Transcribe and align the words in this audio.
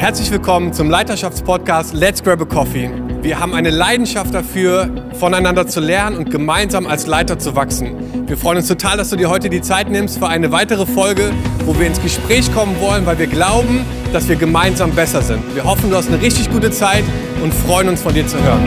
Herzlich 0.00 0.30
willkommen 0.30 0.72
zum 0.72 0.88
Leiterschaftspodcast 0.88 1.92
Let's 1.92 2.22
Grab 2.22 2.40
a 2.40 2.46
Coffee. 2.46 2.90
Wir 3.20 3.38
haben 3.38 3.52
eine 3.52 3.68
Leidenschaft 3.68 4.32
dafür, 4.32 4.88
voneinander 5.12 5.66
zu 5.66 5.78
lernen 5.78 6.16
und 6.16 6.30
gemeinsam 6.30 6.86
als 6.86 7.06
Leiter 7.06 7.38
zu 7.38 7.54
wachsen. 7.54 8.26
Wir 8.26 8.38
freuen 8.38 8.56
uns 8.56 8.68
total, 8.68 8.96
dass 8.96 9.10
du 9.10 9.16
dir 9.16 9.28
heute 9.28 9.50
die 9.50 9.60
Zeit 9.60 9.90
nimmst 9.90 10.18
für 10.18 10.26
eine 10.26 10.50
weitere 10.52 10.86
Folge, 10.86 11.32
wo 11.66 11.78
wir 11.78 11.86
ins 11.86 12.00
Gespräch 12.00 12.50
kommen 12.54 12.80
wollen, 12.80 13.04
weil 13.04 13.18
wir 13.18 13.26
glauben, 13.26 13.84
dass 14.10 14.26
wir 14.26 14.36
gemeinsam 14.36 14.90
besser 14.92 15.20
sind. 15.20 15.42
Wir 15.54 15.64
hoffen, 15.64 15.90
du 15.90 15.96
hast 15.96 16.08
eine 16.08 16.22
richtig 16.22 16.50
gute 16.50 16.70
Zeit 16.70 17.04
und 17.42 17.52
freuen 17.52 17.90
uns 17.90 18.00
von 18.00 18.14
dir 18.14 18.26
zu 18.26 18.42
hören. 18.42 18.64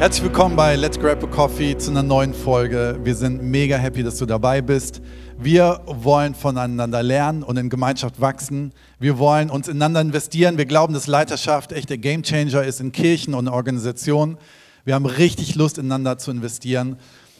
Herzlich 0.00 0.24
willkommen 0.24 0.56
bei 0.56 0.76
Let's 0.76 0.98
Grab 0.98 1.22
a 1.24 1.26
Coffee 1.26 1.76
zu 1.76 1.90
einer 1.90 2.02
neuen 2.02 2.32
Folge. 2.32 2.98
Wir 3.04 3.14
sind 3.14 3.42
mega 3.42 3.76
happy, 3.76 4.02
dass 4.02 4.16
du 4.16 4.26
dabei 4.26 4.60
bist. 4.62 5.00
Wir 5.42 5.80
wollen 5.86 6.34
voneinander 6.34 7.02
lernen 7.02 7.42
und 7.42 7.56
in 7.56 7.70
Gemeinschaft 7.70 8.20
wachsen. 8.20 8.72
Wir 8.98 9.16
wollen 9.16 9.48
uns 9.48 9.68
ineinander 9.68 10.02
investieren. 10.02 10.58
Wir 10.58 10.66
glauben, 10.66 10.92
dass 10.92 11.06
Leiterschaft 11.06 11.72
echt 11.72 11.88
der 11.88 11.96
Gamechanger 11.96 12.62
ist 12.62 12.78
in 12.78 12.92
Kirchen 12.92 13.32
und 13.32 13.48
Organisationen. 13.48 14.36
Wir 14.84 14.94
haben 14.94 15.06
richtig 15.06 15.54
Lust, 15.54 15.78
ineinander 15.78 16.18
zu 16.18 16.30
investieren 16.30 16.98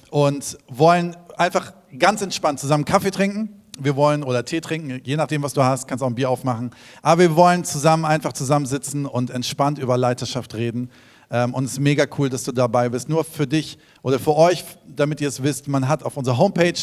und 0.09 0.57
wollen 0.67 1.15
einfach 1.37 1.75
ganz 1.99 2.23
entspannt 2.23 2.59
zusammen 2.59 2.87
Kaffee 2.87 3.11
trinken. 3.11 3.61
Wir 3.79 3.97
wollen 3.97 4.23
oder 4.23 4.47
Tee 4.47 4.63
trinken, 4.63 5.03
je 5.05 5.17
nachdem, 5.17 5.43
was 5.43 5.53
du 5.53 5.63
hast, 5.63 5.87
kannst 5.87 6.03
auch 6.03 6.09
ein 6.09 6.15
Bier 6.15 6.31
aufmachen. 6.31 6.71
Aber 7.03 7.21
wir 7.21 7.37
wollen 7.37 7.65
zusammen 7.65 8.07
einfach 8.07 8.33
zusammensitzen 8.33 9.05
und 9.05 9.29
entspannt 9.29 9.79
über 9.79 9.99
Leiterschaft 9.99 10.55
reden. 10.55 10.91
Ähm, 11.31 11.53
und 11.53 11.65
es 11.65 11.73
ist 11.73 11.81
mega 11.81 12.07
cool, 12.17 12.31
dass 12.31 12.45
du 12.45 12.53
dabei 12.53 12.89
bist. 12.89 13.11
Nur 13.11 13.25
für 13.25 13.47
dich 13.47 13.77
oder 14.01 14.19
für 14.19 14.35
euch, 14.37 14.65
damit 14.87 15.21
ihr 15.21 15.29
es 15.29 15.43
wisst, 15.43 15.69
man 15.69 15.87
hat 15.87 16.03
auf 16.03 16.17
unserer 16.17 16.39
Homepage 16.39 16.81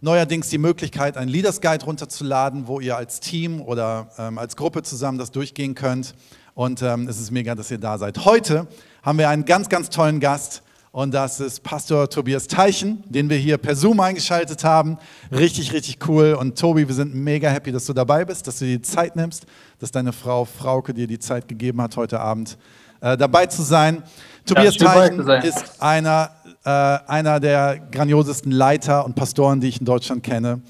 neuerdings 0.00 0.48
die 0.48 0.58
Möglichkeit, 0.58 1.16
einen 1.16 1.30
Leaders 1.30 1.60
Guide 1.60 1.84
runterzuladen, 1.84 2.66
wo 2.66 2.80
ihr 2.80 2.96
als 2.96 3.20
Team 3.20 3.60
oder 3.60 4.08
ähm, 4.18 4.38
als 4.38 4.56
Gruppe 4.56 4.82
zusammen 4.82 5.18
das 5.18 5.30
durchgehen 5.30 5.74
könnt. 5.74 6.14
Und 6.54 6.82
ähm, 6.82 7.06
es 7.08 7.20
ist 7.20 7.30
mega, 7.30 7.54
dass 7.54 7.70
ihr 7.70 7.78
da 7.78 7.98
seid. 7.98 8.24
Heute 8.24 8.66
haben 9.02 9.18
wir 9.18 9.28
einen 9.28 9.44
ganz, 9.44 9.68
ganz 9.68 9.90
tollen 9.90 10.20
Gast. 10.20 10.62
Und 10.92 11.14
das 11.14 11.38
ist 11.38 11.62
Pastor 11.62 12.10
Tobias 12.10 12.48
Teichen, 12.48 13.04
den 13.06 13.30
wir 13.30 13.36
hier 13.36 13.58
per 13.58 13.76
Zoom 13.76 14.00
eingeschaltet 14.00 14.64
haben. 14.64 14.98
Richtig, 15.30 15.72
richtig 15.72 15.98
cool. 16.08 16.34
Und 16.34 16.58
Tobi, 16.58 16.88
wir 16.88 16.94
sind 16.94 17.14
mega 17.14 17.48
happy, 17.48 17.70
dass 17.70 17.84
du 17.84 17.92
dabei 17.92 18.24
bist, 18.24 18.48
dass 18.48 18.58
du 18.58 18.64
dir 18.64 18.78
die 18.78 18.82
Zeit 18.82 19.14
nimmst, 19.14 19.46
dass 19.78 19.92
deine 19.92 20.12
Frau 20.12 20.44
Frauke 20.44 20.92
dir 20.92 21.06
die 21.06 21.20
Zeit 21.20 21.46
gegeben 21.46 21.80
hat, 21.80 21.96
heute 21.96 22.18
Abend 22.18 22.58
äh, 23.00 23.16
dabei 23.16 23.46
zu 23.46 23.62
sein. 23.62 24.02
Tobias 24.46 24.76
ja, 24.76 24.92
Teichen 24.92 25.28
ist 25.42 25.80
einer, 25.80 26.30
äh, 26.64 26.70
einer 26.70 27.40
der 27.40 27.78
grandiosesten 27.90 28.52
Leiter 28.52 29.04
und 29.04 29.14
Pastoren, 29.14 29.60
die 29.60 29.68
ich 29.68 29.80
in 29.80 29.86
Deutschland 29.86 30.22
kenne. 30.22 30.62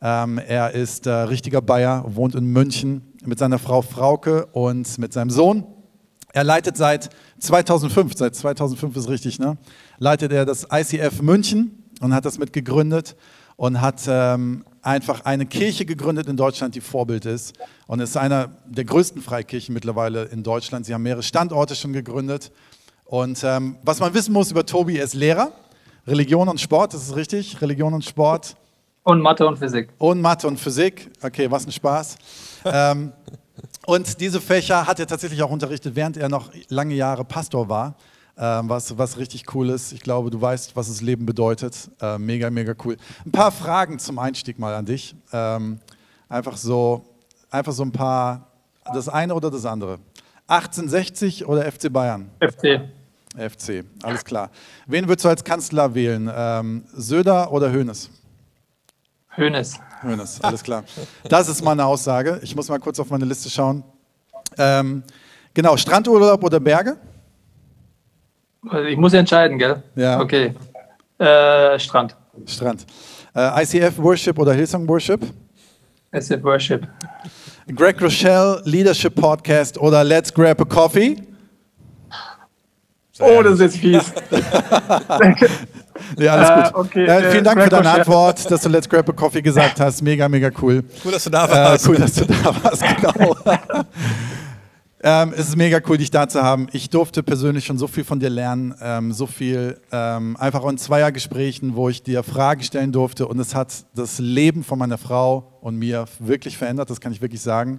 Ähm, 0.00 0.38
er 0.38 0.72
ist 0.72 1.06
äh, 1.06 1.10
richtiger 1.10 1.60
Bayer, 1.60 2.04
wohnt 2.06 2.34
in 2.34 2.46
München 2.46 3.14
mit 3.24 3.38
seiner 3.38 3.58
Frau 3.58 3.82
Frauke 3.82 4.46
und 4.46 4.98
mit 4.98 5.12
seinem 5.12 5.30
Sohn. 5.30 5.64
Er 6.32 6.44
leitet 6.44 6.76
seit 6.76 7.10
2005, 7.40 8.12
seit 8.16 8.34
2005 8.34 8.96
ist 8.96 9.08
richtig, 9.08 9.38
ne? 9.38 9.56
leitet 9.98 10.32
er 10.32 10.44
das 10.44 10.66
ICF 10.72 11.22
München 11.22 11.84
und 12.00 12.14
hat 12.14 12.24
das 12.24 12.38
mitgegründet 12.38 13.16
und 13.56 13.80
hat 13.80 14.02
ähm, 14.06 14.64
einfach 14.82 15.24
eine 15.24 15.46
Kirche 15.46 15.84
gegründet 15.84 16.28
in 16.28 16.36
Deutschland, 16.36 16.74
die 16.74 16.80
Vorbild 16.80 17.26
ist. 17.26 17.54
Und 17.86 18.00
ist 18.00 18.16
einer 18.16 18.50
der 18.66 18.84
größten 18.84 19.22
Freikirchen 19.22 19.72
mittlerweile 19.72 20.24
in 20.24 20.42
Deutschland. 20.42 20.86
Sie 20.86 20.94
haben 20.94 21.02
mehrere 21.02 21.22
Standorte 21.22 21.74
schon 21.74 21.92
gegründet. 21.92 22.52
Und 23.04 23.42
ähm, 23.44 23.76
was 23.82 24.00
man 24.00 24.12
wissen 24.14 24.32
muss 24.32 24.50
über 24.50 24.66
Tobi, 24.66 24.98
er 24.98 25.04
ist 25.04 25.14
Lehrer. 25.14 25.52
Religion 26.06 26.48
und 26.48 26.60
Sport, 26.60 26.94
das 26.94 27.02
ist 27.02 27.16
richtig. 27.16 27.60
Religion 27.60 27.92
und 27.94 28.04
Sport. 28.04 28.56
Und 29.02 29.20
Mathe 29.20 29.46
und 29.46 29.58
Physik. 29.58 29.88
Und 29.98 30.20
Mathe 30.20 30.46
und 30.46 30.58
Physik. 30.58 31.10
Okay, 31.22 31.50
was 31.50 31.66
ein 31.66 31.72
Spaß. 31.72 32.16
ähm, 32.64 33.12
und 33.86 34.20
diese 34.20 34.40
Fächer 34.40 34.86
hat 34.86 35.00
er 35.00 35.06
tatsächlich 35.06 35.42
auch 35.42 35.50
unterrichtet, 35.50 35.96
während 35.96 36.18
er 36.18 36.28
noch 36.28 36.50
lange 36.68 36.94
Jahre 36.94 37.24
Pastor 37.24 37.68
war. 37.68 37.94
Ähm, 38.40 38.68
was, 38.68 38.96
was 38.96 39.18
richtig 39.18 39.52
cool 39.54 39.68
ist. 39.70 39.92
Ich 39.92 40.00
glaube, 40.00 40.30
du 40.30 40.40
weißt, 40.40 40.76
was 40.76 40.86
das 40.86 41.00
Leben 41.00 41.26
bedeutet. 41.26 41.90
Äh, 42.00 42.18
mega, 42.18 42.50
mega 42.50 42.72
cool. 42.84 42.96
Ein 43.26 43.32
paar 43.32 43.50
Fragen 43.50 43.98
zum 43.98 44.18
Einstieg 44.20 44.60
mal 44.60 44.74
an 44.74 44.86
dich. 44.86 45.16
Ähm, 45.32 45.80
einfach, 46.28 46.56
so, 46.56 47.04
einfach 47.50 47.72
so 47.72 47.82
ein 47.82 47.90
paar, 47.90 48.46
das 48.94 49.08
eine 49.08 49.34
oder 49.34 49.50
das 49.50 49.66
andere. 49.66 49.98
1860 50.46 51.46
oder 51.46 51.70
FC 51.70 51.92
Bayern? 51.92 52.30
FC. 52.38 52.82
FC, 53.36 53.84
alles 54.02 54.24
klar. 54.24 54.50
Wen 54.86 55.06
würdest 55.08 55.24
du 55.24 55.28
als 55.28 55.44
Kanzler 55.44 55.94
wählen? 55.94 56.30
Ähm, 56.32 56.84
Söder 56.94 57.52
oder 57.52 57.72
Hoeneß? 57.72 58.08
Hoeneß. 59.36 59.80
Hoeneß, 60.02 60.40
alles 60.42 60.62
klar. 60.62 60.84
Das 61.28 61.48
ist 61.48 61.62
meine 61.62 61.84
Aussage. 61.84 62.40
Ich 62.42 62.54
muss 62.56 62.68
mal 62.68 62.78
kurz 62.78 62.98
auf 62.98 63.10
meine 63.10 63.24
Liste 63.24 63.50
schauen. 63.50 63.84
Ähm, 64.56 65.02
genau, 65.54 65.76
Strandurlaub 65.76 66.42
oder 66.42 66.60
Berge? 66.60 66.96
Ich 68.88 68.96
muss 68.96 69.12
entscheiden, 69.14 69.58
gell? 69.58 69.82
Ja. 69.94 70.20
Okay. 70.20 70.54
Äh, 71.18 71.78
Strand. 71.78 72.16
Strand. 72.46 72.86
Äh, 73.34 73.62
ICF 73.62 73.98
Worship 73.98 74.38
oder 74.38 74.52
Hillsong 74.52 74.88
Worship? 74.88 75.20
ICF 76.12 76.42
Worship. 76.42 76.88
Greg 77.74 78.00
Rochelle 78.00 78.60
Leadership 78.64 79.14
Podcast 79.14 79.78
oder 79.78 80.02
Let's 80.02 80.32
Grab 80.32 80.60
a 80.60 80.64
Coffee? 80.64 81.16
oh, 83.20 83.42
das 83.42 83.54
ist 83.54 83.60
jetzt 83.60 83.76
fies. 83.78 84.12
ja, 86.18 86.32
alles 86.34 86.72
gut. 86.72 86.74
Äh, 86.74 86.78
okay, 86.78 87.04
äh, 87.04 87.30
vielen 87.30 87.44
Dank 87.44 87.62
für 87.62 87.68
deine 87.68 87.90
Antwort, 87.90 88.50
dass 88.50 88.62
du 88.62 88.68
Let's 88.68 88.88
Grab 88.88 89.08
a 89.08 89.12
Coffee 89.12 89.42
gesagt 89.42 89.80
hast. 89.80 90.02
Mega, 90.02 90.28
mega 90.28 90.50
cool. 90.62 90.82
Cool, 91.04 91.12
dass 91.12 91.24
du 91.24 91.30
da 91.30 91.48
warst. 91.48 91.86
Äh, 91.86 91.88
cool, 91.90 91.96
dass 91.96 92.14
du 92.14 92.24
da 92.24 92.64
warst, 92.64 92.82
genau. 92.96 93.36
Ähm, 95.00 95.32
es 95.32 95.50
ist 95.50 95.56
mega 95.56 95.80
cool, 95.86 95.96
dich 95.96 96.10
da 96.10 96.28
zu 96.28 96.42
haben. 96.42 96.66
Ich 96.72 96.90
durfte 96.90 97.22
persönlich 97.22 97.64
schon 97.64 97.78
so 97.78 97.86
viel 97.86 98.02
von 98.02 98.18
dir 98.18 98.30
lernen, 98.30 98.74
ähm, 98.82 99.12
so 99.12 99.28
viel 99.28 99.80
ähm, 99.92 100.36
einfach 100.36 100.64
in 100.64 100.76
Zweiergesprächen, 100.76 101.76
wo 101.76 101.88
ich 101.88 102.02
dir 102.02 102.24
Fragen 102.24 102.64
stellen 102.64 102.90
durfte 102.90 103.28
und 103.28 103.38
es 103.38 103.54
hat 103.54 103.84
das 103.94 104.18
Leben 104.18 104.64
von 104.64 104.76
meiner 104.76 104.98
Frau 104.98 105.52
und 105.60 105.76
mir 105.76 106.06
wirklich 106.18 106.58
verändert, 106.58 106.90
das 106.90 107.00
kann 107.00 107.12
ich 107.12 107.22
wirklich 107.22 107.42
sagen. 107.42 107.78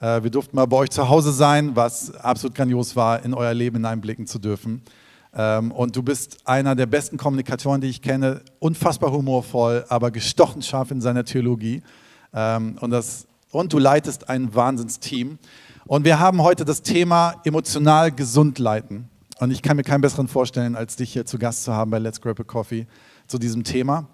Äh, 0.00 0.22
wir 0.22 0.30
durften 0.30 0.56
mal 0.56 0.64
bei 0.64 0.78
euch 0.78 0.90
zu 0.90 1.10
Hause 1.10 1.32
sein, 1.32 1.76
was 1.76 2.14
absolut 2.14 2.54
grandios 2.54 2.96
war, 2.96 3.22
in 3.22 3.34
euer 3.34 3.52
Leben 3.52 3.76
hineinblicken 3.76 4.26
zu 4.26 4.38
dürfen. 4.38 4.80
Ähm, 5.34 5.70
und 5.70 5.94
du 5.96 6.02
bist 6.02 6.38
einer 6.46 6.74
der 6.74 6.86
besten 6.86 7.18
Kommunikatoren, 7.18 7.82
die 7.82 7.88
ich 7.88 8.00
kenne, 8.00 8.40
unfassbar 8.58 9.12
humorvoll, 9.12 9.84
aber 9.90 10.10
gestochen 10.10 10.62
scharf 10.62 10.90
in 10.90 11.02
seiner 11.02 11.26
Theologie. 11.26 11.82
Ähm, 12.32 12.78
und, 12.80 12.90
das, 12.90 13.26
und 13.50 13.74
du 13.74 13.78
leitest 13.78 14.30
ein 14.30 14.54
Wahnsinnsteam. 14.54 15.38
Und 15.86 16.04
wir 16.04 16.18
haben 16.18 16.42
heute 16.42 16.64
das 16.64 16.80
Thema 16.80 17.40
emotional 17.44 18.10
gesund 18.10 18.58
leiten. 18.58 19.10
Und 19.38 19.50
ich 19.50 19.60
kann 19.60 19.76
mir 19.76 19.82
keinen 19.82 20.00
besseren 20.00 20.28
vorstellen, 20.28 20.76
als 20.76 20.96
dich 20.96 21.12
hier 21.12 21.26
zu 21.26 21.38
Gast 21.38 21.64
zu 21.64 21.74
haben 21.74 21.90
bei 21.90 21.98
Let's 21.98 22.20
Grab 22.20 22.40
a 22.40 22.44
Coffee 22.44 22.86
zu 23.26 23.38
diesem 23.38 23.64
Thema. 23.64 24.08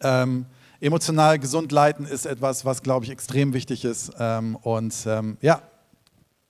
Ähm, 0.00 0.46
emotional 0.80 1.38
gesund 1.38 1.70
leiten 1.70 2.06
ist 2.06 2.24
etwas, 2.24 2.64
was, 2.64 2.82
glaube 2.82 3.04
ich, 3.04 3.10
extrem 3.10 3.52
wichtig 3.52 3.84
ist. 3.84 4.12
Ähm, 4.18 4.56
und 4.56 4.94
ähm, 5.06 5.36
ja, 5.42 5.60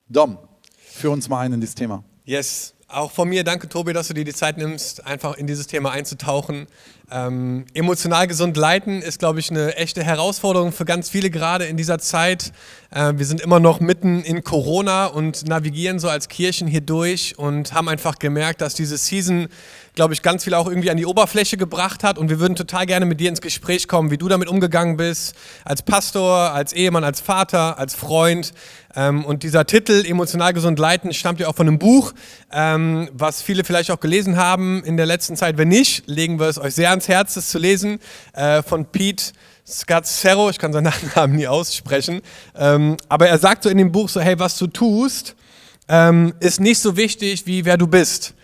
Dom, 0.08 0.38
führ 0.76 1.10
uns 1.10 1.28
mal 1.28 1.40
ein 1.40 1.52
in 1.52 1.60
dieses 1.60 1.74
Thema. 1.74 2.04
Yes, 2.24 2.75
auch 2.88 3.10
von 3.10 3.28
mir 3.28 3.42
danke, 3.42 3.68
Tobi, 3.68 3.92
dass 3.92 4.08
du 4.08 4.14
dir 4.14 4.24
die 4.24 4.32
Zeit 4.32 4.58
nimmst, 4.58 5.04
einfach 5.06 5.36
in 5.36 5.46
dieses 5.48 5.66
Thema 5.66 5.90
einzutauchen. 5.90 6.68
Ähm, 7.10 7.66
emotional 7.74 8.26
gesund 8.26 8.56
leiten 8.56 9.02
ist, 9.02 9.18
glaube 9.18 9.40
ich, 9.40 9.50
eine 9.50 9.76
echte 9.76 10.04
Herausforderung 10.04 10.72
für 10.72 10.84
ganz 10.84 11.08
viele 11.08 11.30
gerade 11.30 11.64
in 11.64 11.76
dieser 11.76 11.98
Zeit. 11.98 12.52
Äh, 12.90 13.14
wir 13.16 13.26
sind 13.26 13.40
immer 13.40 13.58
noch 13.58 13.80
mitten 13.80 14.22
in 14.22 14.44
Corona 14.44 15.06
und 15.06 15.48
navigieren 15.48 15.98
so 15.98 16.08
als 16.08 16.28
Kirchen 16.28 16.68
hier 16.68 16.80
durch 16.80 17.38
und 17.38 17.72
haben 17.72 17.88
einfach 17.88 18.18
gemerkt, 18.18 18.60
dass 18.60 18.74
diese 18.74 18.98
Season, 18.98 19.48
glaube 19.96 20.14
ich, 20.14 20.22
ganz 20.22 20.44
viel 20.44 20.54
auch 20.54 20.68
irgendwie 20.68 20.90
an 20.90 20.98
die 20.98 21.06
Oberfläche 21.06 21.56
gebracht 21.56 22.04
hat. 22.04 22.18
Und 22.18 22.28
wir 22.28 22.38
würden 22.38 22.54
total 22.54 22.86
gerne 22.86 23.06
mit 23.06 23.18
dir 23.18 23.30
ins 23.30 23.40
Gespräch 23.40 23.88
kommen, 23.88 24.10
wie 24.10 24.18
du 24.18 24.28
damit 24.28 24.48
umgegangen 24.48 24.96
bist, 24.96 25.34
als 25.64 25.82
Pastor, 25.82 26.52
als 26.52 26.72
Ehemann, 26.74 27.02
als 27.02 27.20
Vater, 27.20 27.78
als 27.78 27.94
Freund. 27.94 28.52
Ähm, 28.94 29.24
und 29.24 29.42
dieser 29.42 29.66
Titel, 29.66 30.04
Emotional 30.06 30.52
gesund 30.52 30.78
leiten, 30.78 31.12
stammt 31.14 31.40
ja 31.40 31.48
auch 31.48 31.56
von 31.56 31.66
einem 31.66 31.78
Buch, 31.78 32.12
ähm, 32.52 33.08
was 33.12 33.40
viele 33.40 33.64
vielleicht 33.64 33.90
auch 33.90 33.98
gelesen 33.98 34.36
haben 34.36 34.84
in 34.84 34.98
der 34.98 35.06
letzten 35.06 35.34
Zeit. 35.34 35.56
Wenn 35.56 35.68
nicht, 35.68 36.06
legen 36.06 36.38
wir 36.38 36.46
es 36.46 36.58
euch 36.58 36.74
sehr 36.74 36.90
ans 36.90 37.08
Herz, 37.08 37.34
das 37.34 37.48
zu 37.48 37.58
lesen, 37.58 37.98
äh, 38.34 38.62
von 38.62 38.84
Pete 38.84 39.32
Scazzero, 39.66 40.50
ich 40.50 40.58
kann 40.58 40.74
seinen 40.74 40.84
Nachnamen 41.14 41.36
nie 41.36 41.48
aussprechen, 41.48 42.20
ähm, 42.54 42.98
aber 43.08 43.28
er 43.28 43.38
sagt 43.38 43.62
so 43.62 43.70
in 43.70 43.78
dem 43.78 43.92
Buch 43.92 44.10
so, 44.10 44.20
hey, 44.20 44.38
was 44.38 44.58
du 44.58 44.66
tust, 44.66 45.34
ist 46.40 46.58
nicht 46.58 46.80
so 46.80 46.96
wichtig, 46.96 47.46
wie 47.46 47.64
wer 47.64 47.76
du 47.76 47.86
bist. 47.86 48.34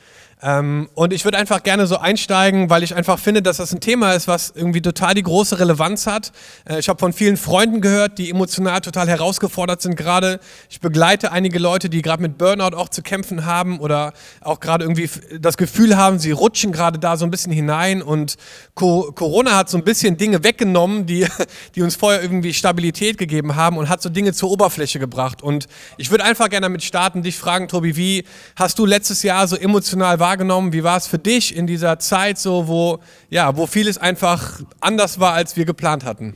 Ähm, 0.42 0.88
und 0.94 1.12
ich 1.12 1.24
würde 1.24 1.38
einfach 1.38 1.62
gerne 1.62 1.86
so 1.86 1.98
einsteigen, 1.98 2.68
weil 2.68 2.82
ich 2.82 2.96
einfach 2.96 3.18
finde, 3.18 3.42
dass 3.42 3.58
das 3.58 3.72
ein 3.72 3.80
Thema 3.80 4.12
ist, 4.12 4.26
was 4.26 4.52
irgendwie 4.54 4.82
total 4.82 5.14
die 5.14 5.22
große 5.22 5.58
Relevanz 5.60 6.06
hat. 6.06 6.32
Äh, 6.68 6.80
ich 6.80 6.88
habe 6.88 6.98
von 6.98 7.12
vielen 7.12 7.36
Freunden 7.36 7.80
gehört, 7.80 8.18
die 8.18 8.28
emotional 8.30 8.80
total 8.80 9.08
herausgefordert 9.08 9.80
sind 9.80 9.96
gerade. 9.96 10.40
Ich 10.68 10.80
begleite 10.80 11.30
einige 11.30 11.60
Leute, 11.60 11.88
die 11.88 12.02
gerade 12.02 12.22
mit 12.22 12.38
Burnout 12.38 12.76
auch 12.76 12.88
zu 12.88 13.02
kämpfen 13.02 13.46
haben 13.46 13.78
oder 13.78 14.12
auch 14.40 14.58
gerade 14.58 14.84
irgendwie 14.84 15.08
das 15.38 15.56
Gefühl 15.56 15.96
haben, 15.96 16.18
sie 16.18 16.32
rutschen 16.32 16.72
gerade 16.72 16.98
da 16.98 17.16
so 17.16 17.24
ein 17.24 17.30
bisschen 17.30 17.52
hinein 17.52 18.02
und 18.02 18.36
Co 18.74 19.12
Corona 19.14 19.56
hat 19.56 19.70
so 19.70 19.76
ein 19.76 19.84
bisschen 19.84 20.16
Dinge 20.16 20.42
weggenommen, 20.42 21.06
die, 21.06 21.26
die 21.74 21.82
uns 21.82 21.94
vorher 21.94 22.20
irgendwie 22.20 22.52
Stabilität 22.52 23.16
gegeben 23.16 23.54
haben 23.54 23.76
und 23.76 23.88
hat 23.88 24.02
so 24.02 24.08
Dinge 24.08 24.32
zur 24.32 24.50
Oberfläche 24.50 24.98
gebracht. 24.98 25.42
Und 25.42 25.68
ich 25.98 26.10
würde 26.10 26.24
einfach 26.24 26.50
gerne 26.50 26.64
damit 26.64 26.82
starten, 26.82 27.22
dich 27.22 27.36
fragen, 27.36 27.68
Tobi, 27.68 27.96
wie 27.96 28.24
hast 28.56 28.78
du 28.78 28.86
letztes 28.86 29.22
Jahr 29.22 29.46
so 29.46 29.56
emotional 29.56 30.18
wahrgenommen, 30.18 30.31
wahrgenommen? 30.32 30.72
Wie 30.72 30.82
war 30.82 30.96
es 30.96 31.06
für 31.06 31.18
dich 31.18 31.54
in 31.54 31.66
dieser 31.66 31.98
Zeit 31.98 32.38
so, 32.38 32.66
wo, 32.66 33.00
ja, 33.28 33.54
wo 33.54 33.66
vieles 33.66 33.98
einfach 33.98 34.62
anders 34.80 35.20
war, 35.20 35.34
als 35.34 35.56
wir 35.56 35.66
geplant 35.66 36.06
hatten? 36.06 36.34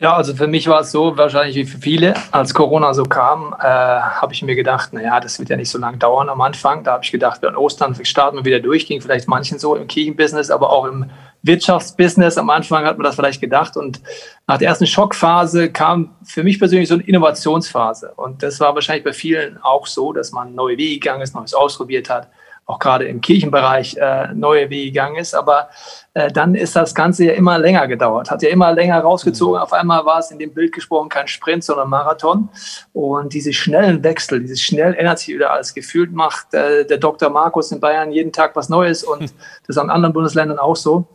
Ja, 0.00 0.14
also 0.14 0.32
für 0.32 0.46
mich 0.46 0.68
war 0.68 0.82
es 0.82 0.92
so, 0.92 1.16
wahrscheinlich 1.16 1.56
wie 1.56 1.64
für 1.64 1.78
viele, 1.78 2.14
als 2.30 2.54
Corona 2.54 2.94
so 2.94 3.02
kam, 3.02 3.52
äh, 3.58 3.64
habe 3.64 4.32
ich 4.32 4.42
mir 4.44 4.54
gedacht, 4.54 4.92
naja, 4.92 5.18
das 5.18 5.40
wird 5.40 5.48
ja 5.48 5.56
nicht 5.56 5.70
so 5.70 5.78
lange 5.78 5.98
dauern 5.98 6.28
am 6.28 6.40
Anfang. 6.40 6.84
Da 6.84 6.92
habe 6.92 7.04
ich 7.04 7.10
gedacht, 7.10 7.44
an 7.44 7.56
Ostern 7.56 7.96
starten 8.04 8.36
wir 8.36 8.44
wieder 8.44 8.60
durch, 8.60 8.86
ging 8.86 9.00
vielleicht 9.00 9.26
manchen 9.26 9.58
so 9.58 9.74
im 9.74 9.88
Kirchenbusiness, 9.88 10.52
aber 10.52 10.70
auch 10.70 10.84
im 10.84 11.10
Wirtschaftsbusiness. 11.42 12.38
Am 12.38 12.48
Anfang 12.48 12.84
hat 12.84 12.96
man 12.96 13.06
das 13.06 13.16
vielleicht 13.16 13.40
gedacht. 13.40 13.76
Und 13.76 14.00
nach 14.46 14.58
der 14.58 14.68
ersten 14.68 14.86
Schockphase 14.86 15.72
kam 15.72 16.14
für 16.22 16.44
mich 16.44 16.60
persönlich 16.60 16.88
so 16.88 16.94
eine 16.94 17.02
Innovationsphase. 17.02 18.12
Und 18.14 18.44
das 18.44 18.60
war 18.60 18.76
wahrscheinlich 18.76 19.04
bei 19.04 19.12
vielen 19.12 19.58
auch 19.60 19.88
so, 19.88 20.12
dass 20.12 20.30
man 20.30 20.54
neue 20.54 20.78
Wege 20.78 21.00
gegangen 21.00 21.22
ist, 21.22 21.34
Neues 21.34 21.54
ausprobiert 21.54 22.08
hat 22.08 22.28
auch 22.68 22.78
gerade 22.78 23.06
im 23.06 23.22
Kirchenbereich 23.22 23.96
äh, 23.96 24.28
neue 24.34 24.68
Wege 24.68 24.92
gegangen 24.92 25.16
ist. 25.16 25.34
Aber 25.34 25.70
äh, 26.12 26.30
dann 26.30 26.54
ist 26.54 26.76
das 26.76 26.94
Ganze 26.94 27.24
ja 27.24 27.32
immer 27.32 27.58
länger 27.58 27.88
gedauert, 27.88 28.30
hat 28.30 28.42
ja 28.42 28.50
immer 28.50 28.72
länger 28.72 29.00
rausgezogen. 29.00 29.56
Mhm. 29.56 29.62
Auf 29.62 29.72
einmal 29.72 30.04
war 30.04 30.18
es 30.18 30.30
in 30.30 30.38
dem 30.38 30.52
Bild 30.52 30.72
gesprochen 30.72 31.08
kein 31.08 31.26
Sprint, 31.28 31.64
sondern 31.64 31.88
Marathon. 31.88 32.50
Und 32.92 33.32
diese 33.32 33.54
schnellen 33.54 34.04
Wechsel, 34.04 34.40
dieses 34.40 34.60
schnell 34.60 34.94
ändert 34.94 35.18
sich 35.18 35.34
wieder 35.34 35.50
alles. 35.50 35.72
Gefühlt 35.72 36.12
macht 36.12 36.52
äh, 36.52 36.84
der 36.84 36.98
Dr. 36.98 37.30
Markus 37.30 37.72
in 37.72 37.80
Bayern 37.80 38.12
jeden 38.12 38.32
Tag 38.32 38.54
was 38.54 38.68
Neues 38.68 39.02
und 39.02 39.22
das 39.22 39.32
ist 39.68 39.78
an 39.78 39.88
anderen 39.88 40.12
Bundesländern 40.12 40.58
auch 40.58 40.76
so. 40.76 41.06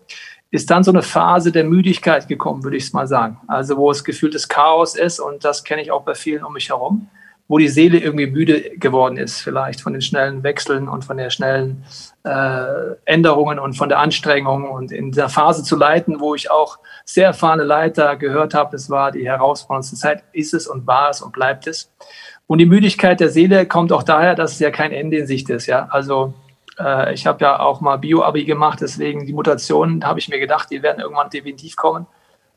Ist 0.50 0.72
dann 0.72 0.84
so 0.84 0.92
eine 0.92 1.04
Phase 1.04 1.52
der 1.52 1.66
Müdigkeit 1.66 2.28
gekommen, 2.28 2.64
würde 2.64 2.78
ich 2.78 2.86
es 2.86 2.94
mal 2.94 3.08
sagen. 3.08 3.40
Also 3.48 3.78
wo 3.78 3.92
es 3.92 4.04
gefühltes 4.04 4.48
Chaos 4.48 4.96
ist 4.96 5.20
und 5.20 5.46
das 5.46 5.64
kenne 5.64 5.84
ich 5.84 5.92
auch 5.92 6.02
bei 6.02 6.16
vielen 6.16 6.44
um 6.44 6.54
mich 6.54 6.70
herum 6.70 7.10
wo 7.48 7.58
die 7.58 7.68
Seele 7.68 8.00
irgendwie 8.00 8.28
müde 8.28 8.78
geworden 8.78 9.18
ist, 9.18 9.42
vielleicht 9.42 9.82
von 9.82 9.94
den 9.94 10.02
schnellen 10.02 10.44
Wechseln 10.44 10.88
und 10.88 11.04
von 11.04 11.18
den 11.18 11.30
schnellen 11.30 11.84
äh, 12.24 12.96
Änderungen 13.06 13.60
und 13.60 13.74
von 13.74 13.90
der 13.90 14.00
Anstrengung 14.00 14.70
und 14.70 14.92
in 14.92 15.12
der 15.12 15.30
Phase 15.30 15.64
zu 15.64 15.76
leiten, 15.76 16.20
wo 16.20 16.36
ich 16.36 16.50
auch 16.50 16.80
sehr 17.06 17.28
erfahrene 17.28 17.64
Leiter 17.64 18.16
gehört 18.16 18.54
habe, 18.54 18.72
das 18.72 18.90
war 18.90 19.12
die 19.12 19.28
herausforderndste 19.28 19.98
Zeit, 19.98 20.24
ist 20.32 20.54
es 20.54 20.68
und 20.68 20.88
war 20.88 21.10
es 21.10 21.22
und 21.22 21.34
bleibt 21.34 21.68
es. 21.68 21.92
Und 22.48 22.60
die 22.60 22.66
Müdigkeit 22.66 23.20
der 23.20 23.30
Seele 23.30 23.66
kommt 23.66 23.92
auch 23.92 24.04
daher, 24.04 24.36
dass 24.36 24.54
es 24.54 24.60
ja 24.60 24.72
kein 24.72 24.92
Ende 24.92 25.18
in 25.18 25.28
Sicht 25.28 25.50
ist. 25.50 25.66
Ja? 25.66 25.88
Also 25.92 26.34
äh, 26.80 27.14
ich 27.14 27.26
habe 27.26 27.44
ja 27.44 27.60
auch 27.60 27.82
mal 27.82 27.98
Bio-Abi 27.98 28.46
gemacht, 28.46 28.80
deswegen 28.82 29.26
die 29.26 29.34
Mutationen, 29.34 30.06
habe 30.06 30.20
ich 30.20 30.30
mir 30.30 30.40
gedacht, 30.40 30.70
die 30.72 30.82
werden 30.82 31.02
irgendwann 31.02 31.30
definitiv 31.30 31.76
kommen. 31.76 32.08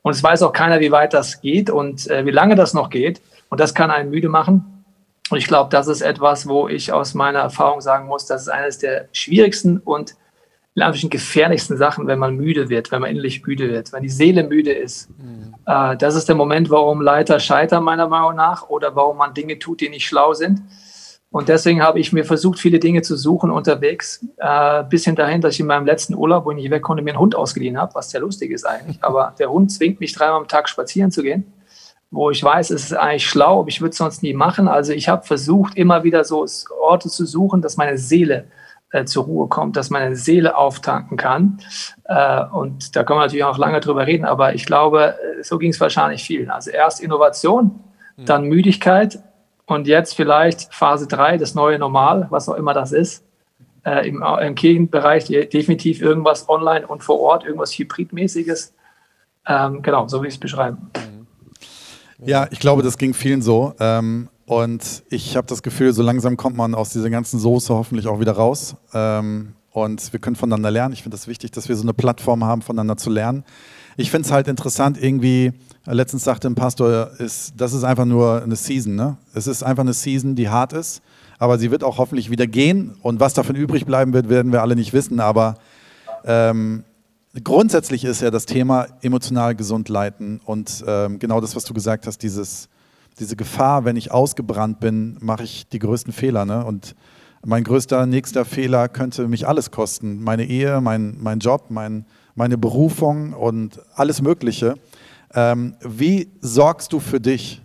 Und 0.03 0.13
es 0.13 0.23
weiß 0.23 0.43
auch 0.45 0.53
keiner, 0.53 0.79
wie 0.81 0.93
weit 0.93 1.15
das 1.15 1.41
geht 1.41 1.71
und 1.71 2.09
äh, 2.09 2.25
wie 2.25 2.31
lange 2.31 2.55
das 2.55 2.75
noch 2.75 2.91
geht. 2.91 3.21
Und 3.49 3.61
das 3.61 3.75
kann 3.75 3.91
einen 3.91 4.11
müde 4.11 4.29
machen. 4.29 4.76
Und 5.31 5.39
ich 5.39 5.47
glaube, 5.47 5.71
das 5.71 5.89
ist 5.89 6.03
etwas, 6.03 6.47
wo 6.47 6.69
ich 6.69 6.93
aus 6.93 7.15
meiner 7.15 7.41
Erfahrung 7.41 7.81
sagen 7.81 8.07
muss, 8.07 8.27
das 8.27 8.43
ist 8.43 8.49
eines 8.49 8.79
der 8.79 9.09
schwierigsten 9.13 9.79
und 9.79 10.15
in 10.77 10.83
Anführungsstrichen 10.83 11.11
gefährlichsten 11.11 11.77
Sachen, 11.79 12.07
wenn 12.07 12.19
man 12.19 12.37
müde 12.37 12.69
wird, 12.69 12.93
wenn 12.93 13.01
man 13.01 13.11
innerlich 13.11 13.45
müde 13.47 13.69
wird, 13.69 13.93
wenn 13.93 14.03
die 14.03 14.11
Seele 14.11 14.45
müde 14.45 14.73
ist. 14.73 15.09
Mhm. 15.19 15.55
Äh, 15.67 15.97
das 15.97 16.15
ist 16.15 16.29
der 16.29 16.37
Moment, 16.37 16.71
warum 16.71 17.01
Leiter 17.01 17.41
scheitern, 17.41 17.83
meiner 17.83 18.09
Meinung 18.09 18.37
nach, 18.37 18.69
oder 18.69 18.95
warum 18.95 19.17
man 19.17 19.33
Dinge 19.33 19.59
tut, 19.59 19.81
die 19.81 19.89
nicht 19.89 20.07
schlau 20.07 20.35
sind. 20.35 20.61
Und 21.31 21.49
deswegen 21.49 21.83
habe 21.83 21.99
ich 21.99 22.13
mir 22.13 22.25
versucht, 22.25 22.59
viele 22.59 22.79
Dinge 22.79 23.03
zu 23.03 23.17
suchen 23.17 23.51
unterwegs, 23.51 24.25
äh, 24.37 24.85
bis 24.85 25.05
hin 25.05 25.17
dahin, 25.17 25.41
dass 25.41 25.55
ich 25.55 25.61
in 25.61 25.67
meinem 25.67 25.87
letzten 25.87 26.15
Urlaub, 26.15 26.45
wo 26.45 26.51
ich 26.51 26.57
nicht 26.57 26.71
weg 26.71 26.83
konnte, 26.83 27.03
mir 27.03 27.11
einen 27.11 27.21
Hund 27.21 27.35
ausgeliehen 27.35 27.79
habe, 27.79 27.95
was 27.95 28.11
sehr 28.11 28.21
lustig 28.21 28.51
ist 28.51 28.65
eigentlich. 28.65 28.99
Aber 29.03 29.35
der 29.39 29.51
Hund 29.51 29.73
zwingt 29.73 29.99
mich 29.99 30.13
dreimal 30.13 30.41
am 30.41 30.49
Tag 30.49 30.69
spazieren 30.69 31.11
zu 31.11 31.23
gehen 31.23 31.53
wo 32.11 32.31
ich 32.31 32.43
weiß, 32.43 32.71
es 32.71 32.85
ist 32.85 32.93
eigentlich 32.95 33.27
schlau, 33.27 33.61
aber 33.61 33.69
ich 33.69 33.81
würde 33.81 33.91
es 33.91 33.99
sonst 33.99 34.23
nie 34.23 34.35
machen. 34.35 34.69
Also 34.69 34.93
ich 34.93 35.09
habe 35.09 35.27
versucht, 35.27 35.77
immer 35.77 36.05
wieder 36.05 36.25
so 36.25 36.47
Orte 36.81 37.09
zu 37.09 37.27
suchen, 37.27 37.63
dass 37.63 37.77
meine 37.77 37.99
Seele 37.99 38.47
äh, 38.91 39.05
zur 39.05 39.25
Ruhe 39.25 39.49
kommt, 39.49 39.77
dass 39.77 39.91
meine 39.91 40.17
Seele 40.17 40.57
auftanken 40.57 41.17
kann. 41.17 41.59
Äh, 42.05 42.45
und 42.45 42.95
da 42.95 43.05
können 43.05 43.19
wir 43.19 43.25
natürlich 43.25 43.45
auch 43.45 43.59
lange 43.59 43.81
drüber 43.81 44.07
reden, 44.07 44.25
aber 44.25 44.55
ich 44.55 44.67
glaube, 44.67 45.17
äh, 45.39 45.43
so 45.43 45.59
ging 45.59 45.71
es 45.71 45.81
wahrscheinlich 45.81 46.25
vielen. 46.25 46.51
Also 46.51 46.71
erst 46.71 47.01
Innovation, 47.01 47.81
mhm. 48.17 48.25
dann 48.25 48.45
Müdigkeit 48.45 49.19
und 49.67 49.89
jetzt 49.89 50.15
vielleicht 50.15 50.73
Phase 50.73 51.09
3, 51.09 51.39
das 51.39 51.55
neue 51.55 51.79
Normal, 51.79 52.29
was 52.31 52.49
auch 52.49 52.55
immer 52.55 52.75
das 52.75 52.93
ist. 52.93 53.25
Äh, 53.85 54.09
im, 54.09 54.23
Im 54.23 54.55
Kirchenbereich 54.55 55.27
definitiv 55.27 56.01
irgendwas 56.01 56.49
online 56.49 56.87
und 56.87 57.05
vor 57.05 57.21
Ort, 57.21 57.45
irgendwas 57.45 57.73
Hybridmäßiges. 57.73 58.75
Ähm, 59.47 59.83
genau, 59.83 60.09
so 60.09 60.23
wie 60.23 60.29
ich 60.29 60.35
es 60.35 60.41
beschreiben. 60.41 60.91
Ja, 62.25 62.47
ich 62.51 62.61
glaube, 62.61 62.83
das 62.83 62.99
ging 62.99 63.15
vielen 63.15 63.43
so. 63.43 63.75
Ähm, 63.79 64.29
und 64.47 65.03
ich 65.11 65.37
habe 65.37 65.47
das 65.47 65.63
Gefühl, 65.63 65.93
so 65.93 66.03
langsam 66.03 66.37
kommt 66.37 66.57
man 66.57 66.75
aus 66.75 66.91
dieser 66.91 67.11
ganzen 67.11 67.39
Soße 67.39 67.75
hoffentlich 67.75 68.07
auch 68.07 68.21
wieder 68.21 68.33
raus. 68.33 68.77
Ähm, 68.95 69.55
und 69.73 70.13
wir 70.13 70.21
können 70.21 70.37
voneinander 70.37 70.71
lernen. 70.71 70.95
Ich 70.95 71.03
finde 71.03 71.17
das 71.17 71.29
wichtig, 71.29 71.51
dass 71.51 71.69
wir 71.69 71.77
so 71.77 71.83
eine 71.83 71.93
Plattform 71.93 72.45
haben, 72.45 72.63
voneinander 72.63 72.97
zu 72.97 73.11
lernen. 73.11 73.45
Ich 73.99 74.11
finde 74.11 74.27
es 74.27 74.33
halt 74.33 74.49
interessant, 74.49 75.03
irgendwie, 75.03 75.53
letztens 75.85 76.25
sagte 76.25 76.49
ein 76.49 76.55
Pastor, 76.55 77.11
ist, 77.19 77.55
das 77.57 77.73
ist 77.73 77.85
einfach 77.85 78.05
nur 78.05 78.43
eine 78.43 78.57
Season. 78.57 78.95
Ne? 78.95 79.19
Es 79.35 79.47
ist 79.47 79.63
einfach 79.63 79.83
eine 79.83 79.93
Season, 79.93 80.35
die 80.35 80.49
hart 80.49 80.73
ist, 80.73 81.03
aber 81.39 81.59
sie 81.59 81.71
wird 81.71 81.85
auch 81.85 81.99
hoffentlich 81.99 82.31
wieder 82.31 82.47
gehen. 82.47 82.97
Und 83.03 83.21
was 83.21 83.35
davon 83.35 83.57
übrig 83.57 83.85
bleiben 83.85 84.13
wird, 84.13 84.29
werden 84.29 84.53
wir 84.53 84.63
alle 84.63 84.77
nicht 84.77 84.93
wissen. 84.93 85.21
Aber 85.21 85.57
ähm, 86.25 86.85
grundsätzlich 87.43 88.05
ist 88.05 88.23
ja 88.23 88.31
das 88.31 88.47
Thema 88.47 88.87
emotional 89.03 89.55
gesund 89.55 89.89
leiten 89.89 90.41
und 90.45 90.85
ähm, 90.87 91.19
genau 91.19 91.41
das, 91.41 91.57
was 91.57 91.65
du 91.65 91.75
gesagt 91.75 92.07
hast, 92.07 92.23
dieses, 92.23 92.69
diese 93.19 93.37
Gefahr, 93.37 93.85
wenn 93.85 93.97
ich 93.97 94.11
ausgebrannt 94.11 94.81
bin, 94.81 95.17
mache 95.21 95.43
ich 95.45 95.69
die 95.69 95.79
größten 95.79 96.13
Fehler. 96.13 96.45
Ne? 96.45 96.65
Und 96.65 96.95
mein 97.45 97.65
größter 97.65 98.07
nächster 98.07 98.45
Fehler 98.45 98.89
könnte 98.89 99.29
mich 99.29 99.47
alles 99.47 99.71
kosten. 99.71 100.23
Meine 100.23 100.45
Ehe, 100.45 100.81
mein, 100.81 101.17
mein 101.21 101.39
Job, 101.39 101.67
mein, 101.69 102.07
meine 102.35 102.59
Berufung 102.59 103.33
und 103.33 103.81
alles 103.95 104.23
Mögliche. 104.23 104.75
Ähm, 105.35 105.77
wie 105.81 106.31
sorgst 106.41 106.93
du 106.93 107.01
für 107.01 107.21
dich 107.21 107.63